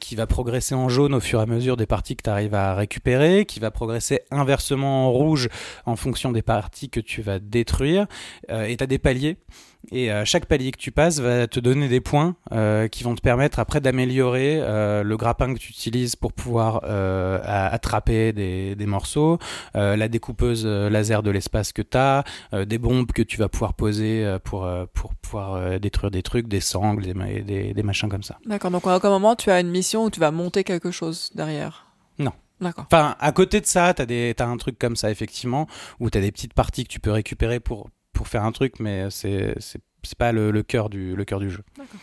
[0.00, 2.54] qui va progresser en jaune au fur et à mesure des parties que tu arrives
[2.54, 5.48] à récupérer, qui va progresser inversement en rouge
[5.84, 8.06] en fonction des parties que tu vas détruire.
[8.48, 9.36] Et tu as des paliers.
[9.92, 13.14] Et euh, chaque palier que tu passes va te donner des points euh, qui vont
[13.14, 18.86] te permettre après d'améliorer euh, le grappin que tu utilises pour pouvoir attraper des, des
[18.86, 19.38] morceaux,
[19.74, 24.36] la découpeuse laser de l'espace que tu as, des bombes que tu vas pouvoir poser
[24.44, 28.38] pour, pour pouvoir détruire des trucs, des sangles, des, des, des machins comme ça.
[28.46, 31.30] D'accord, donc à aucun moment tu as une mission où tu vas monter quelque chose
[31.34, 31.86] derrière
[32.18, 32.32] Non.
[32.60, 32.86] D'accord.
[32.86, 35.66] Enfin, à côté de ça, tu as, un truc comme ça, effectivement,
[36.00, 38.80] où tu as des petites parties que tu peux récupérer pour, pour faire un truc,
[38.80, 39.54] mais c'est
[40.18, 41.62] pas le, le, cœur du, le cœur du jeu.
[41.76, 42.00] D'accord.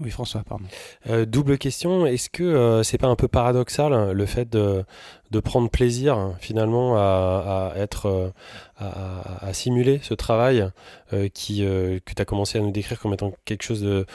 [0.00, 0.64] Oui, François, pardon.
[1.10, 4.82] Euh, double question, est-ce que euh, c'est pas un peu paradoxal le fait de,
[5.30, 8.30] de prendre plaisir hein, finalement à, être euh,
[8.80, 10.68] à, simuler ce travail
[11.12, 14.06] euh, qui euh, que tu as commencé à nous décrire comme étant quelque chose de,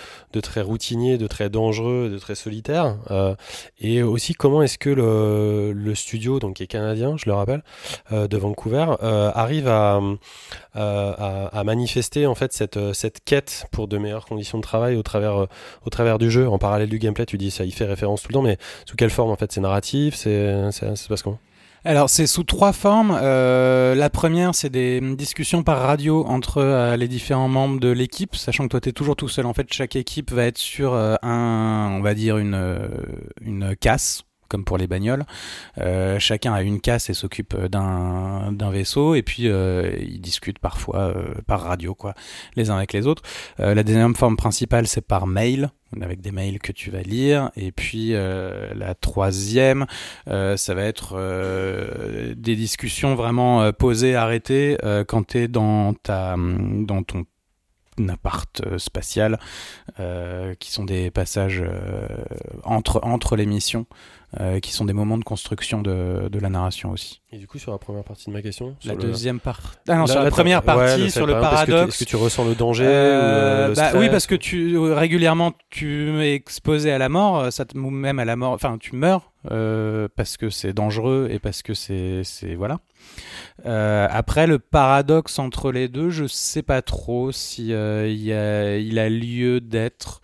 [0.41, 2.97] très routinier, de très dangereux, de très solitaire.
[3.79, 7.63] Et aussi comment est-ce que le, studio donc qui est canadien, je le rappelle,
[8.11, 10.01] de Vancouver arrive à,
[10.73, 15.03] à, à- manifester en fait cette, cette quête pour de meilleures conditions de travail au
[15.03, 15.47] travers
[15.85, 18.29] au travers du jeu, en parallèle du gameplay, tu dis ça y fait référence tout
[18.29, 19.51] le temps, mais sous quelle forme en fait?
[19.51, 20.15] C'est narratif?
[20.15, 20.53] C'est
[21.83, 23.15] Alors, c'est sous trois formes.
[23.21, 28.35] Euh, la première, c'est des discussions par radio entre euh, les différents membres de l'équipe,
[28.35, 29.45] sachant que toi, tu es toujours tout seul.
[29.45, 34.63] En fait, chaque équipe va être sur euh, un, on va dire, une casse comme
[34.63, 35.25] pour les bagnoles.
[35.79, 40.59] Euh, chacun a une casse et s'occupe d'un d'un vaisseau et puis euh, ils discutent
[40.59, 42.13] parfois euh, par radio quoi,
[42.55, 43.23] les uns avec les autres.
[43.59, 45.69] Euh, la deuxième forme principale c'est par mail
[46.01, 49.85] avec des mails que tu vas lire et puis euh, la troisième
[50.27, 51.15] euh, ça va être
[52.35, 54.77] des discussions vraiment posées, arrêtées
[55.07, 57.25] quand tu es dans ta dans ton
[58.09, 59.39] appart euh, spatial
[59.99, 62.07] euh, qui sont des passages euh,
[62.63, 63.85] entre entre les missions
[64.39, 67.21] euh, qui sont des moments de construction de, de la narration aussi.
[67.31, 69.77] Et du coup, sur la première partie de ma question, La le- deuxième partie.
[69.87, 71.95] Ah non, Là, sur la première ouais, partie, sur le est-ce que paradoxe.
[71.95, 75.53] Est-ce que, tu ressens le danger Euh, ou le bah oui, parce que tu régulièrement
[75.69, 78.51] tu es exposé à la mort, ça te ou même à la mort.
[78.51, 82.79] Enfin, tu meurs euh, parce que c'est dangereux et parce que c'est c'est voilà.
[83.65, 88.77] Euh, après, le paradoxe entre les deux, je sais pas trop si euh, il a,
[88.77, 90.21] il a lieu d'être.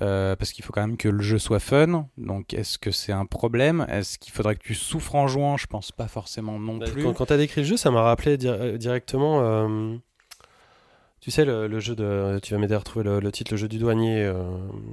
[0.00, 2.08] euh, parce qu'il faut quand même que le jeu soit fun.
[2.18, 3.84] Donc, est-ce que c'est un problème?
[3.88, 5.56] Est-ce qu'il faudrait que tu souffres en jouant?
[5.56, 7.02] Je pense pas forcément non Bah, plus.
[7.02, 9.42] Quand, quand tu as décrit le jeu, ça m'a rappelé di- directement.
[11.30, 12.38] Tu sais, le, le jeu de.
[12.42, 14.24] Tu vas m'aider à retrouver le, le titre, le jeu du douanier.
[14.24, 14.42] euh,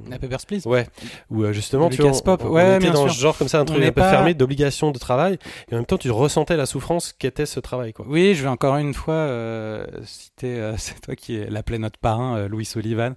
[0.09, 0.87] La Papers, Please Ouais,
[1.29, 3.13] où euh, justement, tu Lucas vois, on- Pop, on, ouais, était bien dans sûr.
[3.15, 5.37] ce genre comme ça, un truc un peu pas- fermé d'obligation de travail,
[5.69, 8.05] et en même temps, tu ressentais la souffrance qu'était ce travail, quoi.
[8.07, 12.47] Oui, je vais encore une fois euh, citer, euh, c'est toi qui l'appelais notre parrain,
[12.47, 13.13] Louis Sullivan,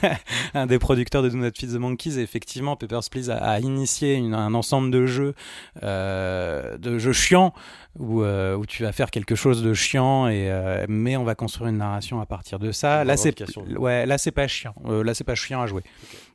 [0.54, 2.18] un des producteurs de Do Not Feed the Monkeys.
[2.18, 5.34] Et effectivement, Papers, Please a, a initié une- un ensemble de jeux,
[5.82, 7.52] de jeux chiants,
[7.98, 11.34] où, euh, où tu vas faire quelque chose de chiant, et, euh, mais on va
[11.34, 13.04] construire une narration à partir de ça.
[13.04, 13.34] Là, c'est
[13.76, 14.74] ouais, là c'est pas chiant.
[14.86, 15.82] Euh, là, c'est pas chiant à jouer.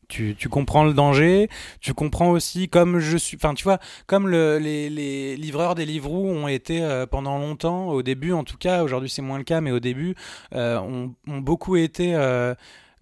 [0.09, 1.49] Tu, tu comprends le danger,
[1.79, 5.85] tu comprends aussi comme je suis, enfin tu vois, comme le, les, les livreurs des
[5.85, 9.45] livreaux ont été euh, pendant longtemps, au début en tout cas, aujourd'hui c'est moins le
[9.45, 10.13] cas, mais au début
[10.53, 12.53] euh, ont, ont beaucoup été euh,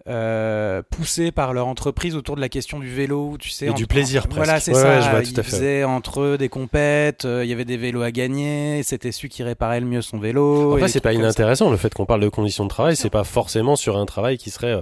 [0.07, 3.87] euh, poussés par leur entreprise autour de la question du vélo, tu sais, Et du
[3.87, 4.65] plaisir, Voilà, presque.
[4.65, 4.89] c'est Ouais, ça.
[4.89, 5.49] ouais, je vois tout Ils à fait.
[5.51, 9.29] faisaient entre eux des compètes, euh, il y avait des vélos à gagner, c'était celui
[9.29, 10.75] qui réparait le mieux son vélo.
[10.87, 11.13] des c'est pas ça.
[11.13, 14.37] inintéressant le fait qu'on parle de conditions de travail, c'est pas forcément sur un travail
[14.37, 14.81] qui serait euh,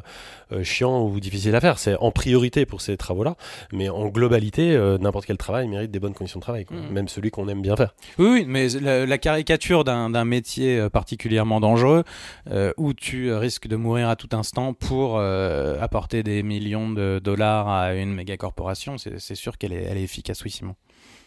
[0.64, 1.80] chiant ou difficile à faire.
[1.80, 3.36] C'est en priorité pour ces travaux-là,
[3.72, 6.78] mais en globalité, euh, n'importe quel travail mérite des bonnes conditions de travail, quoi.
[6.78, 6.92] Mhm.
[6.92, 7.94] même celui qu'on aime bien faire.
[8.18, 12.04] Oui, oui, mais la, la caricature d'un d'un métier euh, particulièrement dangereux
[12.50, 16.90] euh, où tu euh, risques de mourir à tout instant pour euh, apporter des millions
[16.90, 20.52] de dollars à une méga corporation, c'est c'est sûr qu'elle est, elle est efficace, oui,
[20.52, 20.76] Simon.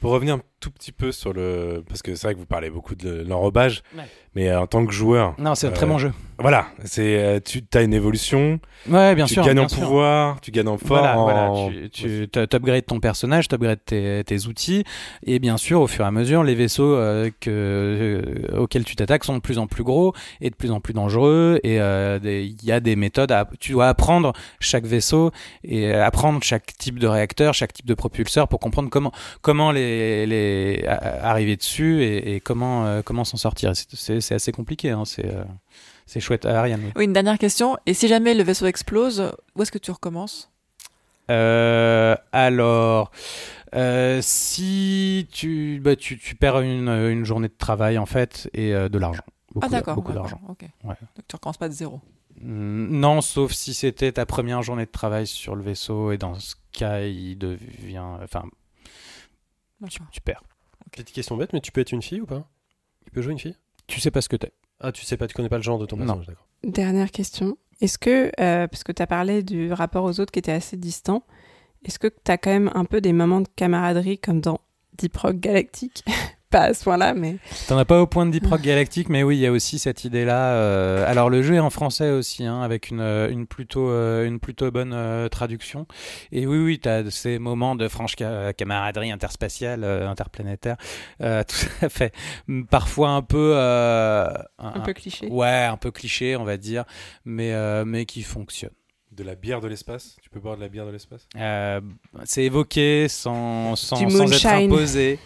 [0.01, 1.85] Pour revenir un tout petit peu sur le.
[1.89, 4.03] Parce que c'est vrai que vous parlez beaucoup de l'enrobage, Ouais.
[4.35, 5.35] Mais euh, en tant que joueur.
[5.39, 6.13] Non, c'est un très euh, bon jeu.
[6.39, 9.45] Voilà, c'est euh, tu as une évolution, Ouais, bien tu sûr.
[9.45, 9.79] gagnes bien en sûr.
[9.83, 10.89] pouvoir, tu gagnes en force.
[11.01, 14.83] Voilà, voilà, tu, tu t'upgrades ton personnage, t'upgrades tes, tes outils,
[15.25, 18.97] et bien sûr, au fur et à mesure, les vaisseaux euh, que, euh, auxquels tu
[18.97, 22.19] t'attaques sont de plus en plus gros et de plus en plus dangereux, et euh,
[22.25, 25.31] il y a des méthodes, à, tu dois apprendre chaque vaisseau
[25.63, 30.85] et apprendre chaque type de réacteur, chaque type de propulseur pour comprendre comment comment les,
[31.23, 33.73] arriver dessus et, et comment comment s'en sortir.
[33.77, 35.45] C'est- C'est c'est assez compliqué, hein, c'est euh,
[36.07, 36.47] c'est chouette.
[36.47, 36.93] Ah, Ariane, oui.
[36.97, 37.77] Oui, une dernière question.
[37.85, 40.51] Et si jamais le vaisseau explose, où est-ce que tu recommences?
[41.31, 43.11] Euh, alors,
[43.75, 48.75] euh, si tu, bah, tu, tu perds une, une journée de travail en fait et
[48.75, 49.23] euh, de l'argent.
[49.53, 49.97] Beaucoup, Ah d'accord.
[49.97, 50.41] beaucoup d'argent.
[50.49, 50.63] Ok.
[50.85, 50.95] Ouais.
[51.17, 52.01] Donc tu recommences pas de zéro.
[52.41, 56.55] Non, sauf si c'était ta première journée de travail sur le vaisseau et dans ce
[56.73, 58.45] cas, il devient, enfin,
[59.89, 60.43] tu, perds.
[60.91, 62.49] Petite question bête, mais tu peux être une fille ou pas?
[63.05, 63.57] Tu peux jouer une fille?
[63.87, 64.53] Tu sais pas ce que t'es.
[64.81, 66.47] Ah, tu sais pas, tu connais pas le genre de ton personnage, d'accord.
[66.65, 67.57] Dernière question.
[67.81, 70.77] Est-ce que, euh, parce que tu as parlé du rapport aux autres qui était assez
[70.77, 71.25] distant,
[71.85, 74.61] est-ce que tu as quand même un peu des moments de camaraderie comme dans
[74.99, 76.05] Deep Rock Galactic
[76.53, 79.23] Pas à ce point-là, mais T'en as pas au point de Deep Rock Galactic, mais
[79.23, 80.53] oui, il y a aussi cette idée-là.
[80.53, 84.27] euh, Alors le jeu est en français aussi, hein, avec une, euh, une, plutôt, euh,
[84.27, 85.87] une plutôt bonne euh, traduction.
[86.31, 90.77] Et oui, oui, t'as ces moments de franche ca- camaraderie interspatiale, euh, interplanétaire,
[91.23, 92.13] euh, tout à fait.
[92.71, 93.53] Parfois un peu...
[93.57, 95.29] euh, un peu cliché.
[95.31, 96.85] Ouais, un peu cliché, on va dire,
[97.25, 98.73] mais, euh, mais qui fonctionne.
[99.11, 100.17] De la bière de l'espace?
[100.23, 101.27] Tu peux boire de la bière de l'espace?
[101.37, 101.81] Euh,
[102.25, 105.19] c'est évoqué sans, sans, sans être imposé.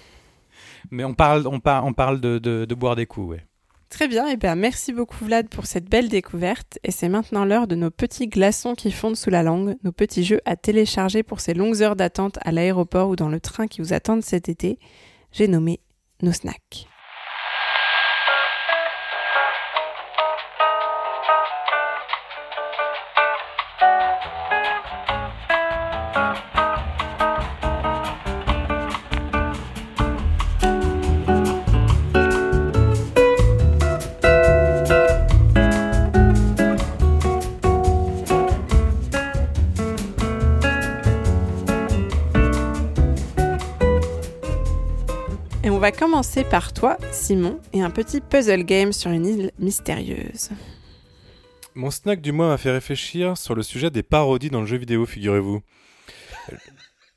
[0.90, 3.46] Mais on parle, on par- on parle de, boire des coups, ouais.
[3.88, 6.78] Très bien, et bien merci beaucoup Vlad pour cette belle découverte.
[6.82, 10.24] Et c'est maintenant l'heure de nos petits glaçons qui fondent sous la langue, nos petits
[10.24, 13.80] jeux à télécharger pour ces longues heures d'attente à l'aéroport ou dans le train qui
[13.80, 14.78] vous attendent cet été.
[15.30, 15.80] J'ai nommé
[16.20, 16.88] nos snacks.
[45.86, 50.50] Va commencer par toi, Simon, et un petit puzzle game sur une île mystérieuse.
[51.76, 54.78] Mon snack du mois m'a fait réfléchir sur le sujet des parodies dans le jeu
[54.78, 55.62] vidéo, figurez-vous.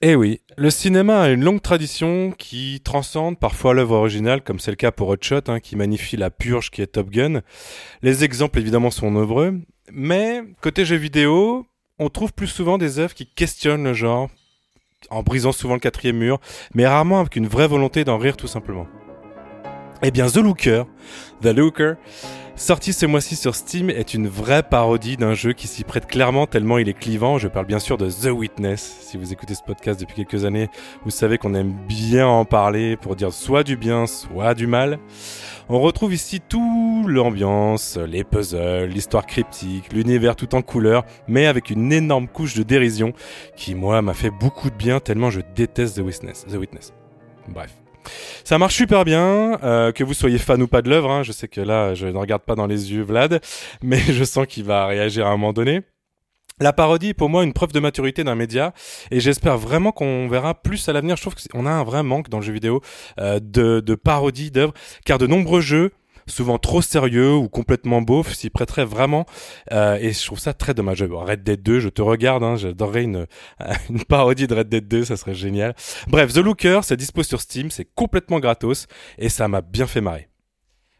[0.01, 4.69] Eh oui, le cinéma a une longue tradition qui transcende parfois l'œuvre originale, comme c'est
[4.69, 7.41] le cas pour Hot Shot, hein, qui magnifie la purge qui est Top Gun.
[8.03, 9.59] Les exemples évidemment sont nombreux,
[9.91, 11.65] mais côté jeu vidéo,
[11.97, 14.29] on trouve plus souvent des œuvres qui questionnent le genre,
[15.09, 16.39] en brisant souvent le quatrième mur,
[16.73, 18.87] mais rarement avec une vraie volonté d'en rire tout simplement.
[20.01, 20.83] Eh bien, The Looker,
[21.41, 21.93] The Looker,
[22.59, 26.45] sorti ce mois-ci sur Steam, est une vraie parodie d'un jeu qui s'y prête clairement
[26.45, 27.37] tellement il est clivant.
[27.37, 28.97] Je parle bien sûr de The Witness.
[29.01, 30.69] Si vous écoutez ce podcast depuis quelques années,
[31.03, 34.99] vous savez qu'on aime bien en parler pour dire soit du bien, soit du mal.
[35.69, 41.69] On retrouve ici tout l'ambiance, les puzzles, l'histoire cryptique, l'univers tout en couleurs, mais avec
[41.69, 43.13] une énorme couche de dérision
[43.55, 46.45] qui, moi, m'a fait beaucoup de bien tellement je déteste The Witness.
[46.45, 46.93] The Witness.
[47.47, 47.71] Bref.
[48.43, 51.11] Ça marche super bien, euh, que vous soyez fan ou pas de l'œuvre.
[51.11, 51.23] hein.
[51.23, 53.41] Je sais que là, je ne regarde pas dans les yeux Vlad,
[53.83, 55.81] mais je sens qu'il va réagir à un moment donné.
[56.61, 58.73] La parodie est pour moi une preuve de maturité d'un média
[59.11, 61.15] et j'espère vraiment qu'on verra plus à l'avenir.
[61.15, 62.81] Je trouve qu'on a un vrai manque dans le jeu vidéo
[63.17, 64.73] euh, de, de parodies d'œuvres
[65.05, 65.91] car de nombreux jeux
[66.29, 69.25] souvent trop sérieux ou complètement beaufs s'y prêteraient vraiment
[69.71, 71.03] euh, et je trouve ça très dommage.
[71.03, 73.25] Red Dead 2, je te regarde, hein, j'adorerais une,
[73.89, 75.75] une parodie de Red Dead 2, ça serait génial.
[76.07, 78.87] Bref, The Looker, c'est dispo sur Steam, c'est complètement gratos
[79.17, 80.28] et ça m'a bien fait marrer.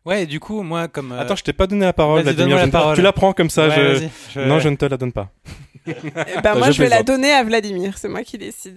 [0.10, 1.11] Ouais, du coup, moi, comme.
[1.11, 2.95] euh, Attends, je t'ai pas donné la parole, la parole.
[2.95, 3.68] Tu la prends comme ça.
[3.68, 4.40] ouais, je...
[4.41, 5.30] Non, je ne te la donne pas.
[6.44, 8.76] Ben moi, Je je vais la donner à Vladimir, c'est moi qui décide.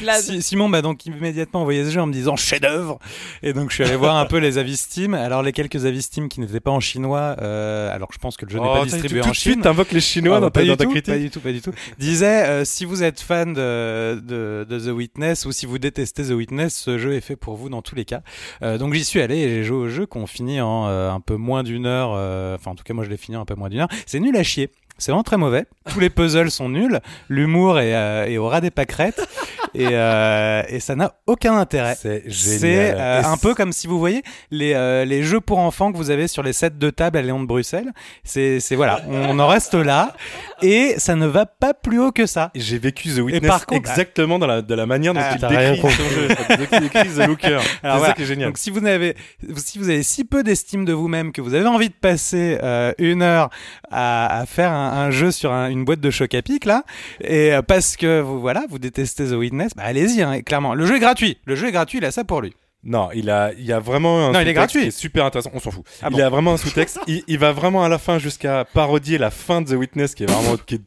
[0.00, 0.20] Vlad.
[0.20, 2.98] Si- Simon m'a donc immédiatement envoyé ce jeu en me disant chef-d'œuvre
[3.42, 5.12] et donc je suis allé voir un peu les avis Steam.
[5.14, 8.46] Alors les quelques avis Steam qui n'étaient pas en chinois, euh, alors je pense que
[8.46, 9.62] le jeu n'est Oh, pas distribué tout en de suite, Chine.
[9.62, 11.12] t'invoques les Chinois Ah, dans bah, pas, ta, dans du ta tout, critique.
[11.14, 11.72] pas du tout, pas du tout.
[11.98, 16.24] Disait euh, si vous êtes fan de, de, de The Witness ou si vous détestez
[16.24, 18.22] The Witness, ce jeu est fait pour vous dans tous les cas.
[18.62, 21.20] Euh, donc j'y suis allé et j'ai joué au jeu qu'on finit en euh, un
[21.20, 22.12] peu moins d'une heure.
[22.14, 23.88] euh, Enfin en tout cas moi je l'ai fini en un peu moins d'une heure.
[24.06, 24.70] C'est nul à chier.
[24.98, 25.66] C'est vraiment très mauvais.
[25.92, 27.00] Tous les puzzles sont nuls.
[27.28, 29.26] L'humour est, euh, est au ras des pâquerettes.
[29.74, 31.96] Et, euh, et ça n'a aucun intérêt.
[32.00, 32.96] C'est C'est génial.
[32.98, 35.96] euh, Et un peu comme si vous voyez les, euh, les jeux pour enfants que
[35.96, 37.90] vous avez sur les sets de table à Léon de Bruxelles.
[38.22, 40.14] C'est c'est- voilà, on en reste là
[40.62, 42.50] et ça ne va pas plus haut que ça.
[42.54, 45.40] J'ai vécu The Witness par contre- exactement dans la, de la manière dont Ah, il
[45.40, 46.28] décrit son jeu.
[46.50, 47.60] Il décrit The Looker.
[47.60, 48.14] C'est Alors ça voilà.
[48.14, 48.48] qui est génial.
[48.48, 49.16] Donc si vous avez
[49.56, 52.92] si vous avez si peu d'estime de vous-même que vous avez envie de passer euh,
[52.98, 53.50] une heure
[53.90, 56.84] à, à faire un, un jeu sur un- une boîte de choc à pic là
[57.20, 60.74] et euh, parce que vous voilà vous détestez The Witness, bah allez-y hein, clairement.
[60.74, 61.38] Le jeu est gratuit.
[61.44, 62.54] Le jeu est gratuit, il a ça pour lui.
[62.86, 64.80] Non, il a, il y a vraiment un Non, il est sous-texte gratuit.
[64.82, 65.50] qui est super intéressant.
[65.54, 65.84] On s'en fout.
[66.02, 66.22] Ah il bon.
[66.22, 66.98] a vraiment un sous-texte.
[67.06, 70.24] il, il va vraiment à la fin jusqu'à parodier la fin de The Witness, qui
[70.24, 70.80] est vraiment qui est,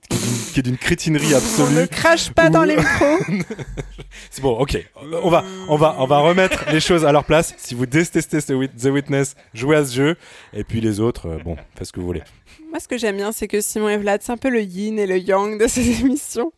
[0.53, 1.87] qui est d'une- crétinerie On ne absolue.
[1.87, 3.17] crache pas dans les micros.
[4.29, 4.77] C'est bon, ok.
[5.23, 7.55] On va, on va, on va remettre les choses à leur place.
[7.57, 10.15] Si vous détestez The Witness, jouez à ce jeu.
[10.53, 12.21] Et puis les autres, euh, bon, faites ce que vous voulez.
[12.69, 14.99] Moi, ce que j'aime bien, c'est que Simon et Vlad, c'est un peu le yin
[14.99, 16.51] et le yang de ces émissions.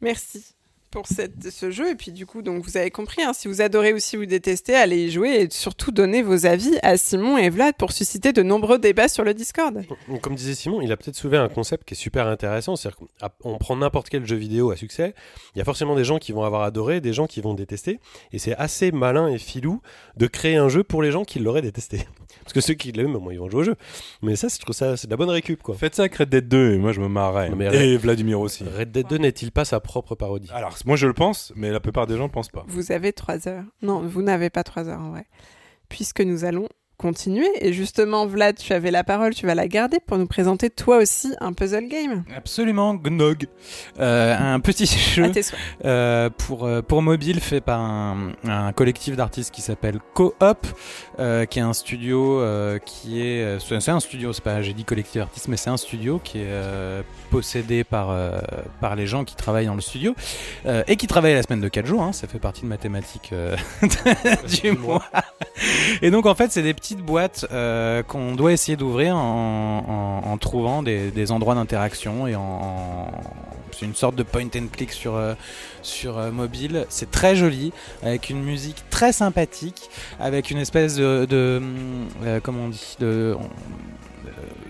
[0.00, 0.54] Merci
[0.98, 1.06] pour
[1.50, 1.90] ce jeu.
[1.90, 4.26] Et puis, du coup, donc, vous avez compris, hein, si vous adorez ou si vous
[4.26, 8.32] détestez, allez y jouer et surtout donnez vos avis à Simon et Vlad pour susciter
[8.32, 9.84] de nombreux débats sur le Discord.
[10.22, 12.74] Comme disait Simon, il a peut-être soulevé un concept qui est super intéressant.
[12.74, 12.98] C'est-à-dire
[13.40, 15.14] qu'on prend n'importe quel jeu vidéo à succès,
[15.54, 18.00] il y a forcément des gens qui vont avoir adoré, des gens qui vont détester.
[18.32, 19.80] Et c'est assez malin et filou
[20.16, 22.06] de créer un jeu pour les gens qui l'auraient détesté.
[22.48, 23.74] Parce que ceux qui l'aiment, au moins, ils vont jouer au jeu.
[24.22, 25.74] Mais ça, je trouve ça, c'est de la bonne récup, quoi.
[25.74, 27.06] Faites ça avec Red Dead 2 et moi je me.
[27.08, 28.64] Non, mais et Vladimir aussi.
[28.64, 30.48] Red Dead 2 n'est-il pas sa propre parodie?
[30.54, 32.64] Alors, moi je le pense, mais la plupart des gens pensent pas.
[32.66, 33.64] Vous avez trois heures.
[33.82, 35.26] Non, vous n'avez pas trois heures en vrai.
[35.90, 37.48] Puisque nous allons continuer.
[37.60, 40.98] Et justement, Vlad, tu avais la parole, tu vas la garder pour nous présenter toi
[40.98, 42.24] aussi un puzzle game.
[42.36, 43.46] Absolument Gnog,
[43.98, 45.30] Euh, un petit jeu.
[45.84, 50.66] Euh, pour, euh, pour mobile fait par un, un collectif d'artistes qui s'appelle Co-op,
[51.18, 53.58] euh, qui est un studio euh, qui est.
[53.60, 56.46] C'est un studio, c'est pas, j'ai dit collectif d'artistes, mais c'est un studio qui est
[56.48, 58.40] euh, possédé par, euh,
[58.80, 60.14] par les gens qui travaillent dans le studio
[60.66, 63.30] euh, et qui travaillent la semaine de 4 jours, hein, ça fait partie de mathématiques
[63.32, 63.56] euh,
[64.62, 65.04] du mois.
[66.02, 70.30] Et donc en fait, c'est des petites boîtes euh, qu'on doit essayer d'ouvrir en, en-
[70.30, 73.10] en trouvant des, des endroits d'interaction et en, en-
[73.72, 75.34] c'est une sorte de point and click sur euh,
[75.82, 76.86] sur euh, mobile.
[76.88, 81.60] C'est très joli avec une musique très sympathique, avec une espèce de, de
[82.24, 83.36] euh, comment on dit de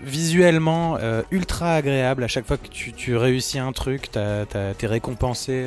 [0.03, 0.97] visuellement
[1.31, 5.65] ultra agréable à chaque fois que tu, tu réussis un truc t'es récompensé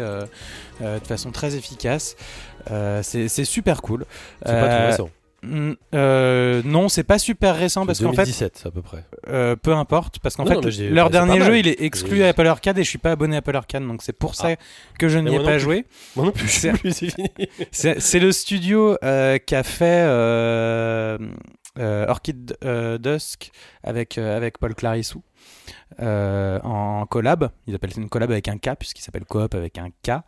[0.80, 2.16] de façon très efficace
[3.02, 4.04] c'est super cool
[4.44, 5.10] C'est pas tout récent.
[5.44, 9.04] Mm, euh, non, c'est pas super récent parce qu'en fait, 2017 à peu près.
[9.28, 12.46] euh, peu importe, parce qu'en non, fait, leur dernier jeu il est exclu à Apple
[12.46, 14.56] Arcade et je suis pas abonné à Apple Arcade, donc c'est pour ça Ah.
[15.00, 15.60] que je n'y ai pas plus.
[15.60, 15.84] joué.
[16.14, 16.46] Moi non plus,
[17.72, 21.18] C'est- le studio euh, qui a fait euh,
[22.06, 22.56] Orchid
[23.00, 23.50] Dusk
[23.82, 25.22] avec, avec Paul Clarissou.
[26.00, 29.78] Euh, en collab, ils appellent ça une collab avec un K puisqu'il s'appelle Coop avec
[29.78, 30.20] un K.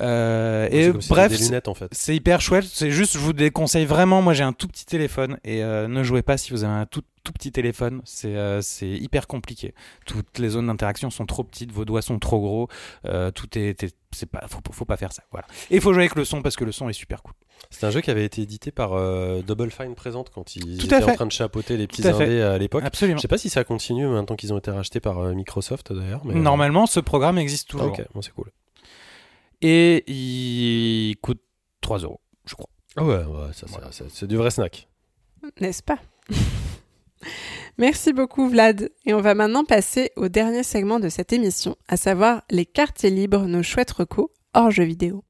[0.00, 1.88] Euh, et comme bref, c'était des lunettes en fait.
[1.92, 2.64] c'est hyper chouette.
[2.64, 4.22] C'est juste, je vous déconseille vraiment.
[4.22, 6.86] Moi, j'ai un tout petit téléphone et euh, ne jouez pas si vous avez un
[6.86, 8.00] tout, tout petit téléphone.
[8.04, 9.74] C'est c'est hyper compliqué.
[10.06, 12.68] Toutes les zones d'interaction sont trop petites, vos doigts sont trop gros.
[13.34, 15.22] tout est, est- c'est pas, faut, faut pas faire ça.
[15.32, 15.46] Voilà.
[15.70, 17.34] Et il faut jouer avec le son parce que le son est super cool.
[17.70, 20.86] C'est un jeu qui avait été édité par euh, Double Fine présente quand ils Tout
[20.86, 22.24] étaient à en train de chapeauter les petits Tout à fait.
[22.24, 22.82] indés à l'époque.
[22.84, 23.18] Absolument.
[23.18, 26.24] Je sais pas si ça continue maintenant qu'ils ont été rachetés par euh, Microsoft d'ailleurs.
[26.24, 27.88] mais- Normalement, ce programme existe Ah, toujours.
[27.92, 28.50] ok, bon, c'est cool.
[29.60, 31.40] Et il coûte
[31.82, 32.68] 3 euros, je crois.
[32.96, 34.88] Ah ouais, ouais, ça, ça- ça- c'est du vrai snack.
[35.60, 35.98] N'est-ce pas?
[37.78, 38.88] Merci beaucoup Vlad.
[39.04, 43.10] Et on va maintenant passer au dernier segment de cette émission, à savoir les quartiers
[43.10, 45.22] libres, nos chouettes recos hors jeux vidéo.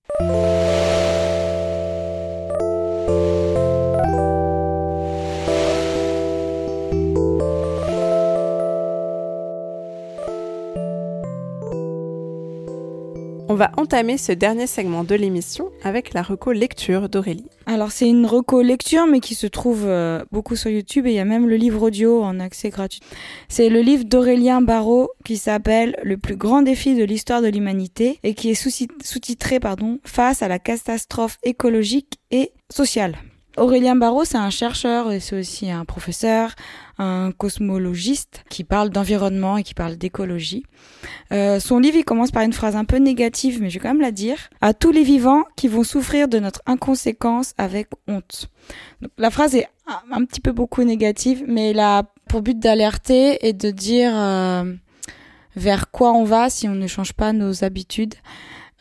[13.51, 17.47] On va entamer ce dernier segment de l'émission avec la reco lecture d'Aurélie.
[17.65, 21.17] Alors c'est une reco lecture mais qui se trouve euh, beaucoup sur YouTube et il
[21.17, 23.01] y a même le livre audio en accès gratuit.
[23.49, 28.19] C'est le livre d'Aurélien Barraud qui s'appelle Le plus grand défi de l'histoire de l'humanité
[28.23, 33.17] et qui est sous- sous-titré pardon face à la catastrophe écologique et sociale.
[33.61, 36.55] Aurélien Barraud, c'est un chercheur et c'est aussi un professeur,
[36.99, 40.65] un cosmologiste qui parle d'environnement et qui parle d'écologie.
[41.33, 43.89] Euh, son livre, il commence par une phrase un peu négative, mais je vais quand
[43.89, 44.39] même la dire.
[44.61, 48.51] À tous les vivants qui vont souffrir de notre inconséquence avec honte.
[49.01, 49.69] Donc, la phrase est
[50.11, 54.73] un, petit peu beaucoup négative, mais elle a pour but d'alerter et de dire euh,
[55.57, 58.15] vers quoi on va si on ne change pas nos habitudes.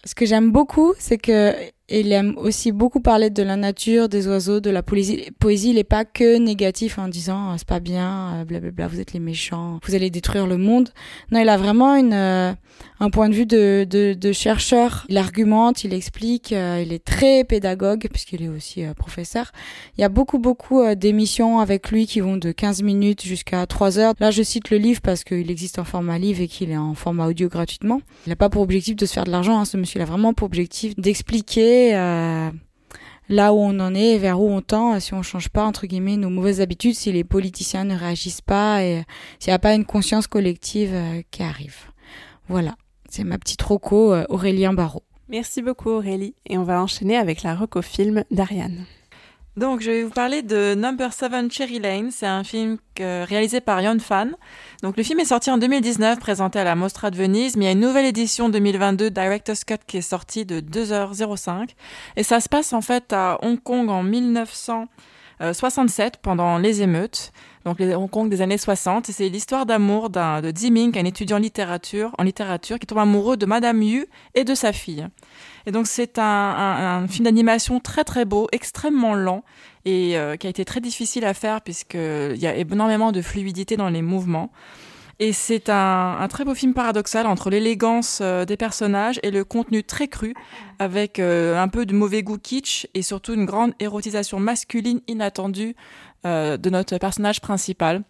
[0.03, 1.53] Ce que j'aime beaucoup, c'est que
[1.89, 5.31] il aime aussi beaucoup parler de la nature, des oiseaux, de la poésie.
[5.39, 8.99] Poésie, il n'est pas que négatif en disant Ah, c'est pas bien, euh, blablabla, vous
[8.99, 10.89] êtes les méchants, vous allez détruire le monde.
[11.31, 12.53] Non, il a vraiment une, euh,
[12.99, 15.05] un point de vue de, de, de chercheur.
[15.09, 19.51] Il argumente, il explique, euh, il est très pédagogue puisqu'il est aussi euh, professeur.
[19.97, 23.65] Il y a beaucoup, beaucoup euh, d'émissions avec lui qui vont de 15 minutes jusqu'à
[23.65, 24.13] 3 heures.
[24.19, 26.95] Là, je cite le livre parce qu'il existe en format livre et qu'il est en
[26.95, 28.01] format audio gratuitement.
[28.25, 29.99] Il n'a pas pour objectif de se faire de l'argent, hein, ce monsieur.
[29.99, 32.49] Il a vraiment pour objectif d'expliquer euh,
[33.29, 36.17] là où on en est vers où on tend si on change pas entre guillemets
[36.17, 39.01] nos mauvaises habitudes, si les politiciens ne réagissent pas et euh,
[39.39, 41.77] s'il n'y a pas une conscience collective euh, qui arrive.
[42.47, 42.75] Voilà,
[43.09, 45.03] c'est ma petite roco Aurélien Barraud.
[45.29, 48.85] Merci beaucoup Aurélie et on va enchaîner avec la reco film d'Ariane.
[49.57, 52.11] Donc, je vais vous parler de Number 7 Cherry Lane.
[52.11, 54.35] C'est un film réalisé par Yon Fan.
[54.83, 57.65] Donc, le film est sorti en 2019, présenté à la Mostra de Venise, mais il
[57.65, 61.69] y a une nouvelle édition 2022 Director's Cut qui est sortie de 2h05.
[62.17, 67.31] Et ça se passe en fait à Hong Kong en 1967, pendant les émeutes.
[67.65, 69.09] Donc, les Hong Kong des années 60.
[69.09, 73.37] Et c'est l'histoire d'amour de Ming, un étudiant en littérature, en littérature, qui tombe amoureux
[73.37, 74.05] de Madame Yu
[74.35, 75.07] et de sa fille.
[75.67, 79.43] Et donc c'est un, un- un film d'animation très très beau, extrêmement lent
[79.85, 83.75] et euh, qui a été très difficile à faire puisqu'il y a énormément de fluidité
[83.77, 84.49] dans les mouvements.
[85.19, 89.43] Et c'est un, un très beau film paradoxal entre l'élégance euh, des personnages et le
[89.43, 90.33] contenu très cru,
[90.79, 95.75] avec euh, un peu de mauvais goût kitsch et surtout une grande érotisation masculine inattendue
[96.23, 98.03] de notre personnage principal.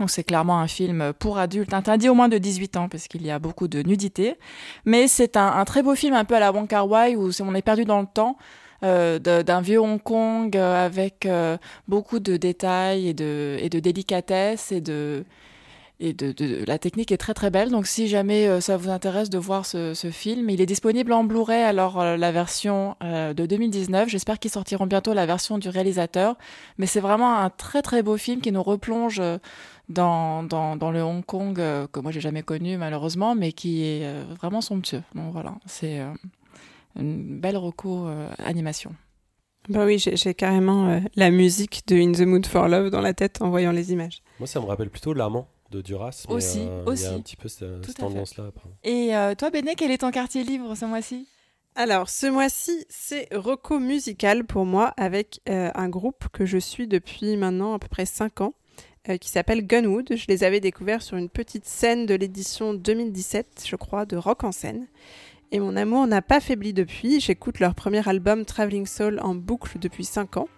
[0.00, 3.22] Donc c'est clairement un film pour adultes, interdit au moins de 18 ans parce qu'il
[3.22, 4.36] y a beaucoup de nudité.
[4.86, 7.54] Mais c'est un, très beau film un peu à la Wong Kar Wai où on
[7.54, 8.36] est perdu dans le temps.
[8.82, 14.80] euh, d'un vieux Hong Kong euh, avec euh, beaucoup de détails et de, délicatesse et
[14.80, 15.26] de
[16.66, 17.68] la technique est très très belle.
[17.68, 21.24] Donc si jamais ça vous intéresse de voir ce, ce film, il est disponible en
[21.24, 21.62] Blu-ray.
[21.62, 26.38] Alors la version de 2019, j'espère qu'ils sortiront bientôt la version du réalisateur.
[26.78, 29.20] Mais c'est vraiment un très très beau film qui nous replonge
[29.90, 33.82] dans, dans, dans le Hong Kong euh, que moi j'ai jamais connu malheureusement, mais qui
[33.84, 35.02] est euh, vraiment somptueux.
[35.14, 36.12] Donc voilà, c'est euh,
[36.98, 38.94] une belle reco euh, animation.
[39.68, 43.12] Bah oui, j'ai carrément euh, la musique de In the Mood for Love dans la
[43.12, 44.22] tête en voyant les images.
[44.38, 46.24] Moi, ça me rappelle plutôt l'amant de Duras.
[46.28, 47.06] Mais, Aussi, euh, Il y aussi.
[47.06, 48.50] a un petit peu cette, tendance-là.
[48.84, 51.28] Et euh, toi, Béné, quel est ton quartier libre ce mois-ci?
[51.76, 56.88] Alors, ce mois-ci, c'est Reco musical pour moi avec euh, un groupe que je suis
[56.88, 58.54] depuis maintenant à peu près 5 ans
[59.08, 60.14] euh, qui s'appelle Gunwood.
[60.14, 64.44] Je les avais découverts sur une petite scène de l'édition 2017, je crois, de Rock
[64.44, 64.86] en scène.
[65.52, 67.18] Et mon amour n'a pas faibli depuis.
[67.18, 70.48] J'écoute leur premier album Traveling Soul en boucle depuis 5 ans.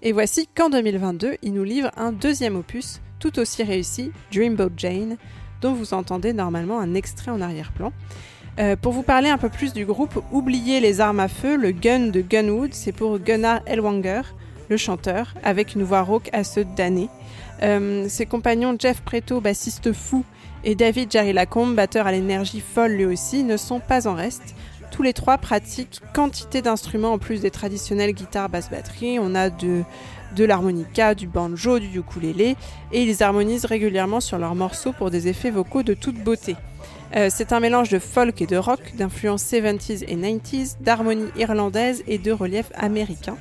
[0.00, 5.16] Et voici qu'en 2022, ils nous livrent un deuxième opus tout aussi réussi, Dreamboat Jane,
[5.60, 7.92] dont vous entendez normalement un extrait en arrière-plan.
[8.58, 11.70] Euh, pour vous parler un peu plus du groupe, oubliez les armes à feu, le
[11.70, 14.22] gun de Gunwood, c'est pour Gunnar Elwanger,
[14.68, 17.08] le chanteur, avec une voix rauque à ceux d'année.
[17.62, 20.24] Euh, ses compagnons Jeff Preto, bassiste fou,
[20.64, 24.54] et David Jerry Lacombe, batteur à l'énergie folle lui aussi, ne sont pas en reste.
[24.90, 29.18] Tous les trois pratiquent quantité d'instruments en plus des traditionnelles guitares, basse, batterie.
[29.18, 29.84] On a de,
[30.36, 32.56] l'harmonica, du banjo, du ukulélé,
[32.92, 36.56] et ils harmonisent régulièrement sur leurs morceaux pour des effets vocaux de toute beauté.
[37.16, 42.02] Euh, c'est un mélange de folk et de rock, d'influences 70s et 90s, d'harmonie irlandaise
[42.06, 43.36] et de relief américain.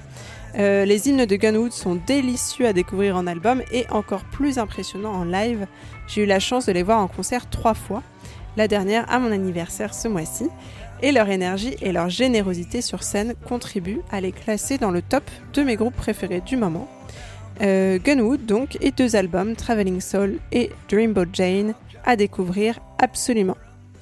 [0.57, 5.13] Euh, les hymnes de Gunwood sont délicieux à découvrir en album et encore plus impressionnants
[5.13, 5.65] en live.
[6.07, 8.03] J'ai eu la chance de les voir en concert trois fois,
[8.57, 10.49] la dernière à mon anniversaire ce mois-ci,
[11.01, 15.23] et leur énergie et leur générosité sur scène contribuent à les classer dans le top
[15.53, 16.87] de mes groupes préférés du moment.
[17.61, 21.73] Euh, Gunwood donc, et deux albums, Traveling Soul et Dreamboat Jane,
[22.05, 23.57] à découvrir absolument.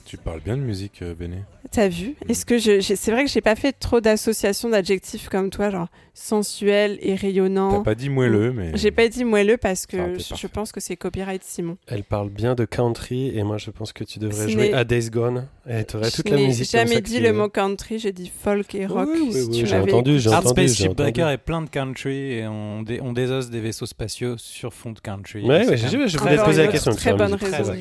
[0.05, 1.43] Tu parles bien de musique, euh, Béné.
[1.71, 2.15] T'as vu?
[2.27, 5.87] Est-ce que je, c'est vrai que j'ai pas fait trop d'associations d'adjectifs comme toi, genre
[6.19, 7.81] sensuel et T'as rayonnant.
[7.81, 8.71] pas dit moelleux, mais.
[8.75, 11.77] J'ai pas dit moelleux parce que je, je pense que c'est copyright Simon.
[11.87, 15.09] Elle parle bien de country et moi je pense que tu devrais jouer à Days
[15.09, 16.69] Gone et tu aurais toute je la n'ai musique.
[16.71, 19.07] comme jamais dit le mot country, j'ai dit folk et rock.
[19.11, 20.67] Oui, oui, si oui, tu j'ai entendu, j'ai Hard entendu.
[20.67, 21.33] Space j'ai Shipbreaker entendu.
[21.35, 24.99] est plein de country et on, dé- on désosse des vaisseaux spatiaux sur fond de
[24.99, 25.43] country.
[25.45, 26.91] Ouais, ouais, j'ai- je très voulais te poser la question.
[26.91, 27.73] très bonne raison.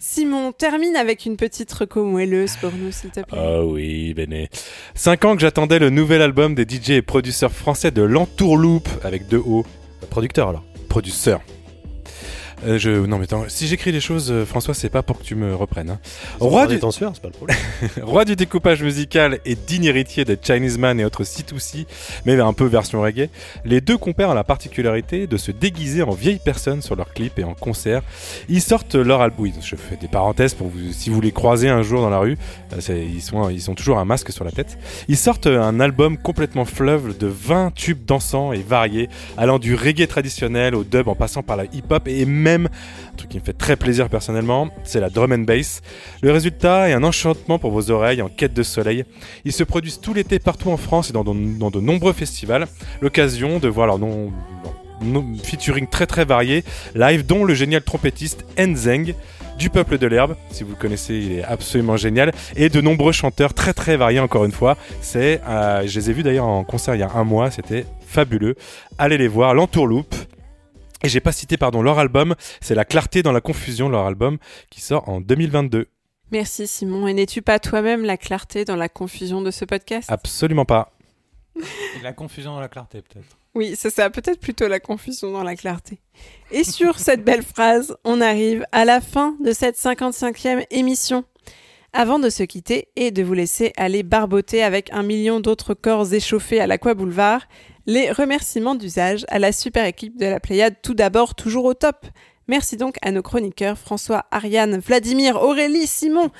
[0.00, 3.38] Simon, termine avec une petite reco moelleuse pour nous, s'il te plaît.
[3.40, 4.50] Ah oui, Béné.
[4.94, 9.28] Cinq ans que j'attendais le nouvel album des DJ et producteurs français de l'Entourloupe avec
[9.28, 9.64] deux O.
[10.10, 10.64] Producteur alors.
[10.88, 11.40] Producteur.
[12.66, 12.90] Euh, je...
[12.90, 15.54] Non, mais attends, si j'écris les choses, euh, François, c'est pas pour que tu me
[15.54, 15.90] reprennes.
[15.90, 15.98] hein.
[16.40, 16.78] Roi du
[17.14, 17.56] c'est pas le problème.
[18.02, 21.86] roi du découpage musical et digne héritier des Chinese Man et autres C2C,
[22.24, 23.28] mais un peu version reggae,
[23.64, 27.38] les deux compères ont la particularité de se déguiser en vieilles personnes sur leurs clips
[27.38, 28.02] et en concert.
[28.48, 29.34] Ils sortent leur album.
[29.60, 32.38] Je fais des parenthèses pour vous, si vous les croisez un jour dans la rue,
[32.72, 34.78] euh, c'est- ils, sont, ils ont toujours un masque sur la tête.
[35.08, 40.06] Ils sortent un album complètement fleuve de 20 tubes dansants et variés, allant du reggae
[40.06, 43.52] traditionnel au dub en passant par la hip-hop et même, un truc qui me fait
[43.52, 45.82] très plaisir personnellement, c'est la drum and bass.
[46.22, 49.04] Le résultat est un enchantement pour vos oreilles en quête de soleil.
[49.44, 52.66] Ils se produisent tout l'été partout en France et dans de, nombreux festivals.
[53.00, 54.32] L'occasion de voir leur nom-
[55.42, 56.64] featuring très très variés,
[56.94, 59.14] live dont le génial trompettiste Enzeng
[59.58, 63.12] du peuple de l'herbe, si vous le connaissez, il est absolument génial, et de nombreux
[63.12, 64.76] chanteurs très très variés encore une fois.
[65.00, 67.86] C'est, euh, je les ai vus d'ailleurs en concert il y a un mois, c'était
[68.06, 68.56] fabuleux.
[68.98, 70.14] Allez les voir, l'entourloupe.
[71.04, 74.38] Et j'ai pas cité pardon leur album, c'est La clarté dans la confusion, leur album
[74.70, 75.86] qui sort en 2022.
[76.30, 77.06] Merci Simon.
[77.06, 80.10] Et n'es-tu pas toi-même la clarté dans la confusion de ce podcast?
[80.10, 80.92] Absolument pas.
[81.56, 81.62] Et
[82.02, 83.36] la confusion dans la clarté, peut-être.
[83.54, 86.00] Oui, c'est ça, peut-être plutôt la confusion dans la clarté.
[86.50, 91.24] Et sur cette belle phrase, on arrive à la fin de cette 55e émission.
[91.96, 96.12] Avant de se quitter et de vous laisser aller barboter avec un million d'autres corps
[96.12, 97.46] échauffés à l'Aqua Boulevard,
[97.86, 102.04] les remerciements d'usage à la super équipe de la Pléiade, tout d'abord toujours au top.
[102.48, 106.32] Merci donc à nos chroniqueurs François, Ariane, Vladimir, Aurélie, Simon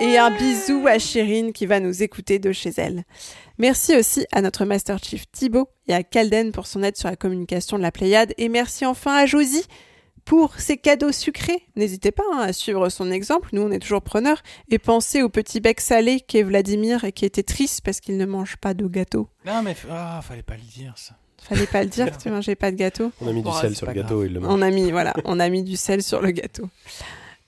[0.00, 3.04] et un bisou à Chérine qui va nous écouter de chez elle.
[3.56, 7.16] Merci aussi à notre Master Chief Thibaut et à Calden pour son aide sur la
[7.16, 8.34] communication de la Pléiade.
[8.36, 9.64] Et merci enfin à Josie
[10.24, 11.66] pour ses cadeaux sucrés.
[11.76, 14.42] N'hésitez pas hein, à suivre son exemple, nous on est toujours preneurs.
[14.70, 18.26] Et pensez au petit bec salé qu'est Vladimir et qui était triste parce qu'il ne
[18.26, 19.28] mange pas de gâteau.
[19.44, 21.16] Non, mais ah, fallait pas le dire, ça.
[21.42, 23.10] Fallait pas le dire que tu mangeais pas de gâteau.
[23.20, 24.52] On a mis du c'est sel sur le gâteau, il le mange.
[24.52, 26.68] On a mis, voilà, on a mis du sel sur le gâteau.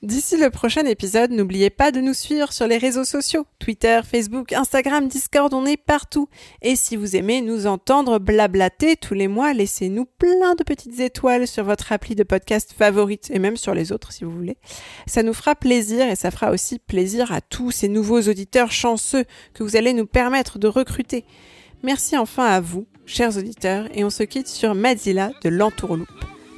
[0.04, 3.46] D'ici le prochain épisode, n'oubliez pas de nous suivre sur les réseaux sociaux.
[3.58, 6.28] Twitter, Facebook, Instagram, Discord, on est partout.
[6.60, 11.48] Et si vous aimez nous entendre blablater tous les mois, laissez-nous plein de petites étoiles
[11.48, 14.58] sur votre appli de podcast favorite et même sur les autres si vous voulez.
[15.06, 19.24] Ça nous fera plaisir et ça fera aussi plaisir à tous ces nouveaux auditeurs chanceux
[19.54, 21.24] que vous allez nous permettre de recruter.
[21.82, 26.08] Merci enfin à vous, chers auditeurs, et on se quitte sur Madzilla de l'Entourloupe.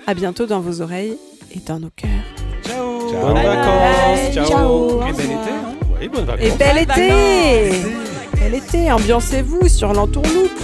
[0.09, 1.16] À bientôt dans vos oreilles
[1.55, 2.45] et dans nos cœurs.
[3.10, 3.26] Ciao.
[3.26, 4.46] Bonnes vacances, ciao.
[4.46, 5.00] Ciao.
[5.08, 5.74] Et bel été, hein.
[6.00, 6.46] Oui, bonnes vacances.
[6.46, 7.70] Et bel été.
[8.38, 10.60] Bel été, ambiancez-vous sur l'Entourloupe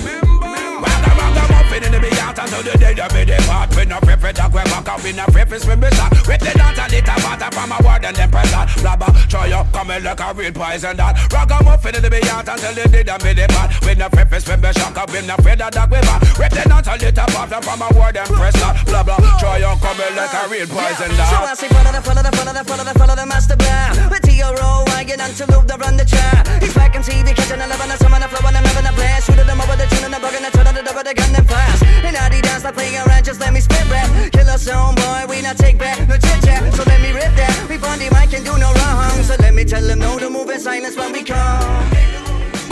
[2.45, 3.77] in the yard until the day that me depart.
[3.77, 5.93] We no free for talk, we back up, we no free for swim with.
[6.27, 8.67] With the dance a little water from a word and then press that.
[8.81, 11.15] Blabber, try up, come in like a real poison that.
[11.33, 13.71] Rock 'em up in the yard until the day that me depart.
[13.85, 16.21] We no free for swim shock up, we no free that dog we back.
[16.39, 18.75] With the dance a little water from a word and press that.
[18.87, 21.53] Blabber, try up, come in like a real poison So that.
[21.53, 24.41] I say follow the follow the follow the follow the follow the master plan With
[24.41, 24.85] T.O.R.O.
[24.89, 26.33] wagon until move the run the chair.
[26.61, 28.89] He's back and see the kitchen and living the summer the flow and I'm having
[28.89, 29.27] a blast.
[29.29, 31.13] Shooting them over the tune and the bug and the turn of the double the
[31.13, 31.85] gun and fast.
[31.85, 34.09] And now they dance like playing around just let me spit rap.
[34.33, 36.65] Kill a song boy we not take back no chit chat.
[36.73, 37.53] So let me rip that.
[37.69, 39.21] We on the mic and do no wrong.
[39.21, 41.85] So let me tell them no to move in silence when we come.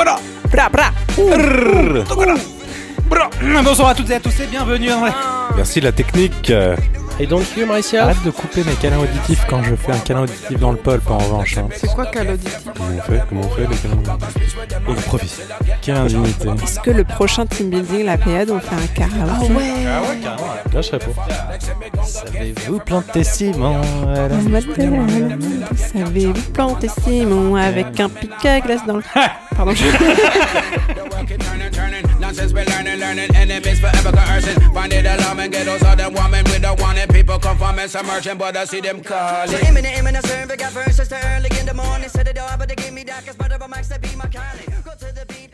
[0.01, 0.17] Bra
[0.73, 0.89] bra
[3.63, 5.13] Bonsoir à toutes et à tous et bienvenue dans la...
[5.57, 6.51] Merci la technique.
[7.23, 10.23] Et donc, you, Mauricia Arrête de couper mes canaux auditifs quand je fais un canal
[10.25, 11.59] auditif dans le pulp en revanche.
[11.59, 11.69] Hein.
[11.77, 14.03] C'est quoi qu'à l'auditif Comment on fait Comment on fait les canons
[14.89, 15.43] Improvise.
[15.83, 16.49] Quelle indignité.
[16.63, 20.01] Est-ce que le prochain team building, la Pléiade, on fait un karaoké Là,
[20.77, 21.15] je serais pour.
[22.05, 24.41] Savez-vous planter Simon à la-
[25.77, 29.03] Savez-vous planter Simon avec un pic à glace dans le...
[29.55, 29.75] Pardon,
[32.31, 33.35] Nonsense, we learning, learning.
[33.35, 34.61] Enemies forever coercing.
[34.73, 35.51] Find it alarming.
[35.51, 37.09] Get those other women with the wanting.
[37.09, 37.41] People
[37.81, 39.59] and submerging, but I see them calling.
[39.67, 42.77] Imminent, imminent, serve, got verses to early in the morning Set it up, but they
[42.77, 45.50] give me that, cause butter, but max, that be my calling Go to the beat